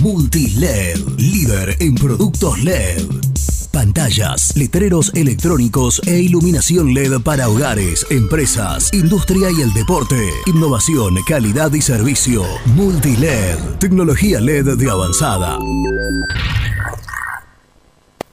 [0.00, 3.29] Multiled, líder en productos LED.
[3.72, 10.16] Pantallas, letreros electrónicos e iluminación LED para hogares, empresas, industria y el deporte.
[10.46, 12.42] Innovación, calidad y servicio.
[12.74, 15.56] Multiled, tecnología LED de avanzada.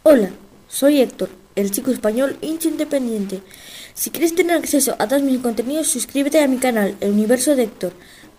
[0.01, 0.31] Hola,
[0.67, 3.43] soy Héctor, el chico español hincha independiente.
[3.93, 7.63] Si quieres tener acceso a todos mis contenidos, suscríbete a mi canal, El Universo de
[7.63, 7.93] Héctor.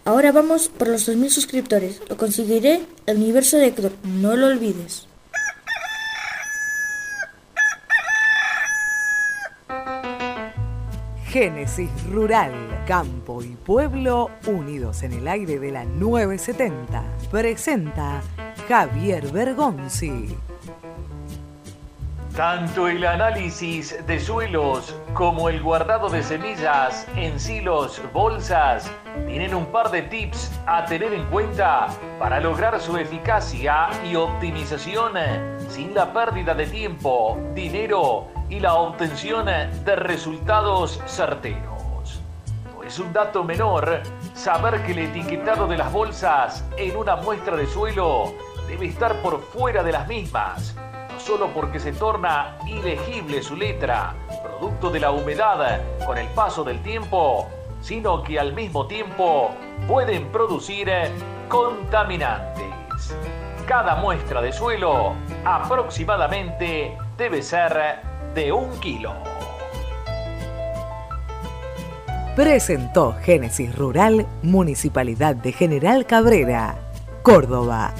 [0.04, 2.00] Ahora vamos por los 2.000 suscriptores.
[2.08, 3.92] Lo conseguiré, El Universo de Héctor.
[4.02, 5.07] No lo olvides.
[11.28, 12.52] Génesis Rural,
[12.86, 17.04] Campo y Pueblo unidos en el aire de la 970.
[17.30, 18.22] Presenta
[18.66, 20.34] Javier Bergonzi.
[22.34, 28.90] Tanto el análisis de suelos como el guardado de semillas en silos, bolsas,
[29.26, 31.88] tienen un par de tips a tener en cuenta
[32.18, 35.12] para lograr su eficacia y optimización
[35.68, 42.22] sin la pérdida de tiempo, dinero y la obtención de resultados certeros.
[42.74, 44.02] No es un dato menor
[44.34, 48.34] saber que el etiquetado de las bolsas en una muestra de suelo
[48.66, 50.74] debe estar por fuera de las mismas
[51.18, 56.62] no solo porque se torna ilegible su letra, producto de la humedad con el paso
[56.62, 57.48] del tiempo,
[57.80, 59.50] sino que al mismo tiempo
[59.88, 60.90] pueden producir
[61.48, 63.16] contaminantes.
[63.66, 65.14] Cada muestra de suelo
[65.44, 69.14] aproximadamente debe ser de un kilo.
[72.36, 76.76] Presentó Génesis Rural, Municipalidad de General Cabrera,
[77.22, 77.94] Córdoba.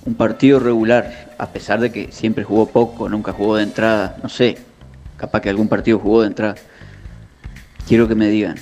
[0.05, 4.27] un partido regular, a pesar de que siempre jugó poco, nunca jugó de entrada, no
[4.27, 4.57] sé,
[5.15, 6.55] capaz que algún partido jugó de entrada.
[7.87, 8.55] Quiero que me digan,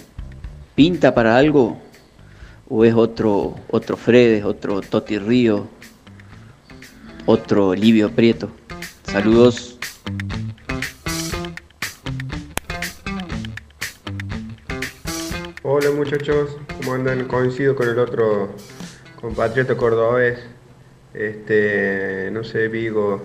[0.75, 1.81] ¿pinta para algo?
[2.73, 5.68] ¿O es otro, otro Fredes, otro Toti Río,
[7.26, 8.49] otro Livio Prieto?
[9.03, 9.77] Saludos.
[15.64, 17.27] Hola muchachos, ¿cómo andan?
[17.27, 18.56] Coincido con el otro
[19.19, 20.39] compatriota cordobés.
[21.14, 23.22] Este, no sé, Vigo,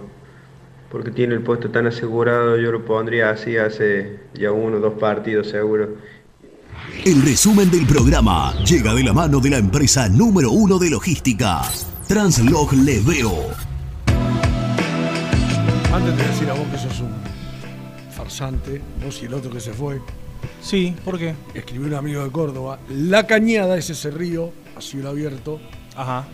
[0.91, 4.95] porque tiene el puesto tan asegurado, yo lo pondría así hace ya uno o dos
[4.95, 5.91] partidos seguro.
[7.05, 11.63] El resumen del programa llega de la mano de la empresa número uno de logística,
[12.09, 13.33] Translog Leveo.
[15.93, 17.13] Antes de decir a vos que sos un
[18.11, 20.01] farsante, vos y el otro que se fue.
[20.61, 21.35] Sí, ¿por qué?
[21.55, 22.79] Escribió un amigo de Córdoba.
[22.89, 25.61] La Cañada es ese río a cielo abierto.
[25.97, 26.27] Ajá.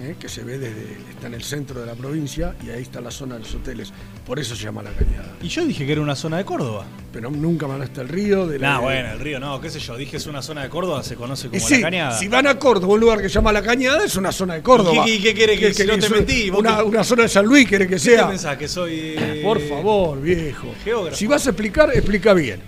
[0.00, 0.98] eh, que se ve desde.
[1.10, 3.92] está en el centro de la provincia y ahí está la zona de los hoteles.
[4.30, 5.34] Por eso se llama La Cañada.
[5.42, 6.86] Y yo dije que era una zona de Córdoba.
[7.12, 8.46] Pero nunca me hablaste del río.
[8.46, 9.96] De la, No, bueno, el río no, qué sé yo.
[9.96, 12.16] Dije es una zona de Córdoba, se conoce Y como sí, la cañada.
[12.16, 14.62] si van a Córdoba, un lugar que se llama La Cañada, es una zona de
[14.62, 15.02] Córdoba.
[15.04, 16.48] ¿Y qué- qué quiere que- si no te mentí?
[16.48, 18.28] ¿Vos Una, qué- una zona de San Luis quiere que ¿Qué sea.
[18.28, 18.56] pensás?
[18.56, 19.16] Que soy.
[19.18, 20.68] eh, Por favor, viejo.
[20.84, 21.16] Geógrafo.
[21.16, 22.60] Si vas a explicar, explica bien.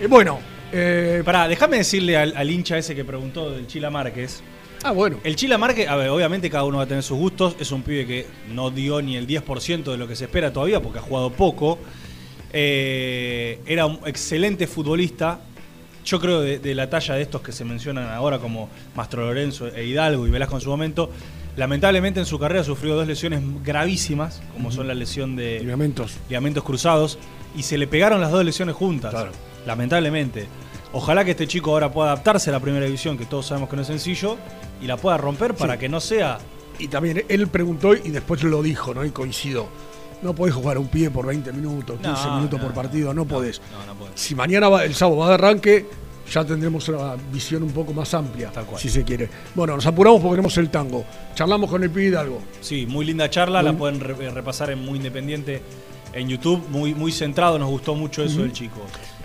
[0.00, 0.38] Eh, bueno,
[0.72, 4.40] eh, Pará, déjame decirle al, al hincha ese que preguntó del Chila Márquez.
[4.82, 5.18] Ah, bueno.
[5.22, 7.56] El Chila Márquez, a ver, obviamente cada uno va a tener sus gustos.
[7.60, 10.80] Es un pibe que no dio ni el 10% de lo que se espera todavía
[10.80, 11.78] porque ha jugado poco.
[12.52, 15.40] Eh, era un excelente futbolista.
[16.04, 19.68] Yo creo de, de la talla de estos que se mencionan ahora como Mastro Lorenzo
[19.68, 21.10] e Hidalgo y Velasco en su momento.
[21.56, 26.16] Lamentablemente en su carrera sufrió dos lesiones gravísimas, como son la lesión de ligamentos.
[26.28, 27.18] ligamentos cruzados,
[27.54, 29.14] y se le pegaron las dos lesiones juntas.
[29.66, 30.46] lamentablemente.
[30.92, 33.76] Ojalá que este chico ahora pueda adaptarse a la primera división, que todos sabemos que
[33.76, 34.36] no es sencillo,
[34.80, 35.80] y la pueda romper para Sí.
[35.80, 36.38] que no sea
[36.78, 39.04] Y también él preguntó y después lo dijo, ¿no?
[39.04, 39.68] Y coincido.
[40.22, 43.24] No podés jugar un pie por 20 minutos, 15 No, minutos no, por partido, no,
[43.24, 43.60] podés.
[43.72, 44.18] No, no podés.
[44.20, 45.86] Si mañana va, el sábado va de arranque,
[46.32, 49.28] ya tendremos una visión un poco más amplia, si se quiere.
[49.54, 51.04] Bueno, nos apuramos porque tenemos el tango.
[51.34, 52.40] Charlamos con el pibe Hidalgo.
[52.60, 55.62] Sí, muy linda charla, la pueden re- repasar en Muy Independiente
[56.14, 58.80] en YouTube, muy, muy centrado, nos gustó mucho eso del chico.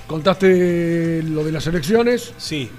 [0.08, 2.34] Contaste lo de las elecciones.
[2.38, 2.70] Sí.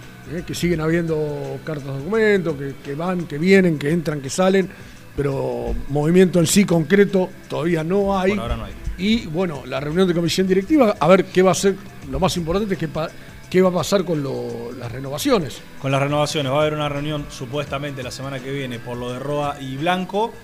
[0.46, 4.68] que siguen habiendo cartas de documento, que, que van, que vienen, que entran, que salen,
[5.16, 8.32] pero movimiento en sí concreto todavía no hay.
[8.32, 8.72] Por ahora no hay.
[8.98, 11.76] Y bueno, la reunión de comisión directiva, a ver qué va a ser,
[12.10, 13.08] lo más importante es qué, pa-
[13.48, 15.60] qué va a pasar con lo- las renovaciones.
[15.80, 19.12] Con las renovaciones, va a haber una reunión supuestamente la semana que viene por lo
[19.12, 20.34] de Roa y Blanco.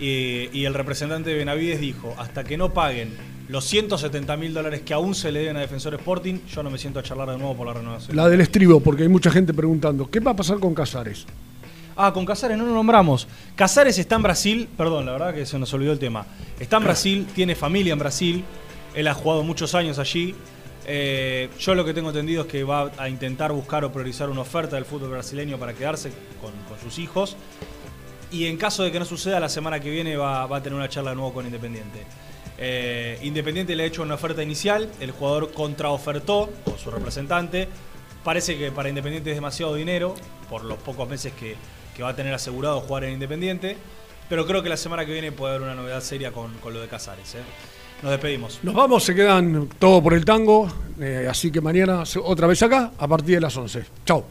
[0.00, 3.10] Eh, y el representante de Benavides dijo: hasta que no paguen
[3.48, 6.78] los 170 mil dólares que aún se le deben a Defensor Sporting, yo no me
[6.78, 8.16] siento a charlar de nuevo por la renovación.
[8.16, 11.26] La del estribo, porque hay mucha gente preguntando, ¿qué va a pasar con Casares?
[11.96, 13.28] Ah, con Casares no lo nombramos.
[13.54, 16.24] Casares está en Brasil, perdón, la verdad que se nos olvidó el tema.
[16.58, 18.44] Está en Brasil, tiene familia en Brasil,
[18.94, 20.34] él ha jugado muchos años allí.
[20.86, 24.40] Eh, yo lo que tengo entendido es que va a intentar buscar o priorizar una
[24.40, 26.10] oferta del fútbol brasileño para quedarse
[26.40, 27.36] con, con sus hijos.
[28.32, 30.88] Y en caso de que no suceda, la semana que viene va, a tener una
[30.88, 32.04] charla de nuevo con Independiente.
[32.56, 37.68] Eh, Independiente le ha hecho una oferta inicial, el jugador contraofertó con su representante.
[38.24, 40.14] Parece que para Independiente es demasiado dinero,
[40.48, 41.56] por los pocos meses que,
[41.94, 43.76] que va a tener asegurado jugar en Independiente.
[44.28, 46.80] Pero creo que la semana que viene puede haber una novedad seria con, con lo
[46.80, 47.34] de Casares.
[47.34, 47.42] ¿eh?
[48.02, 48.60] Nos despedimos.
[48.62, 52.92] Nos vamos, se quedan todo por el tango, eh, así que mañana otra vez acá
[52.96, 53.84] a partir de las 11.
[54.06, 54.24] Chao.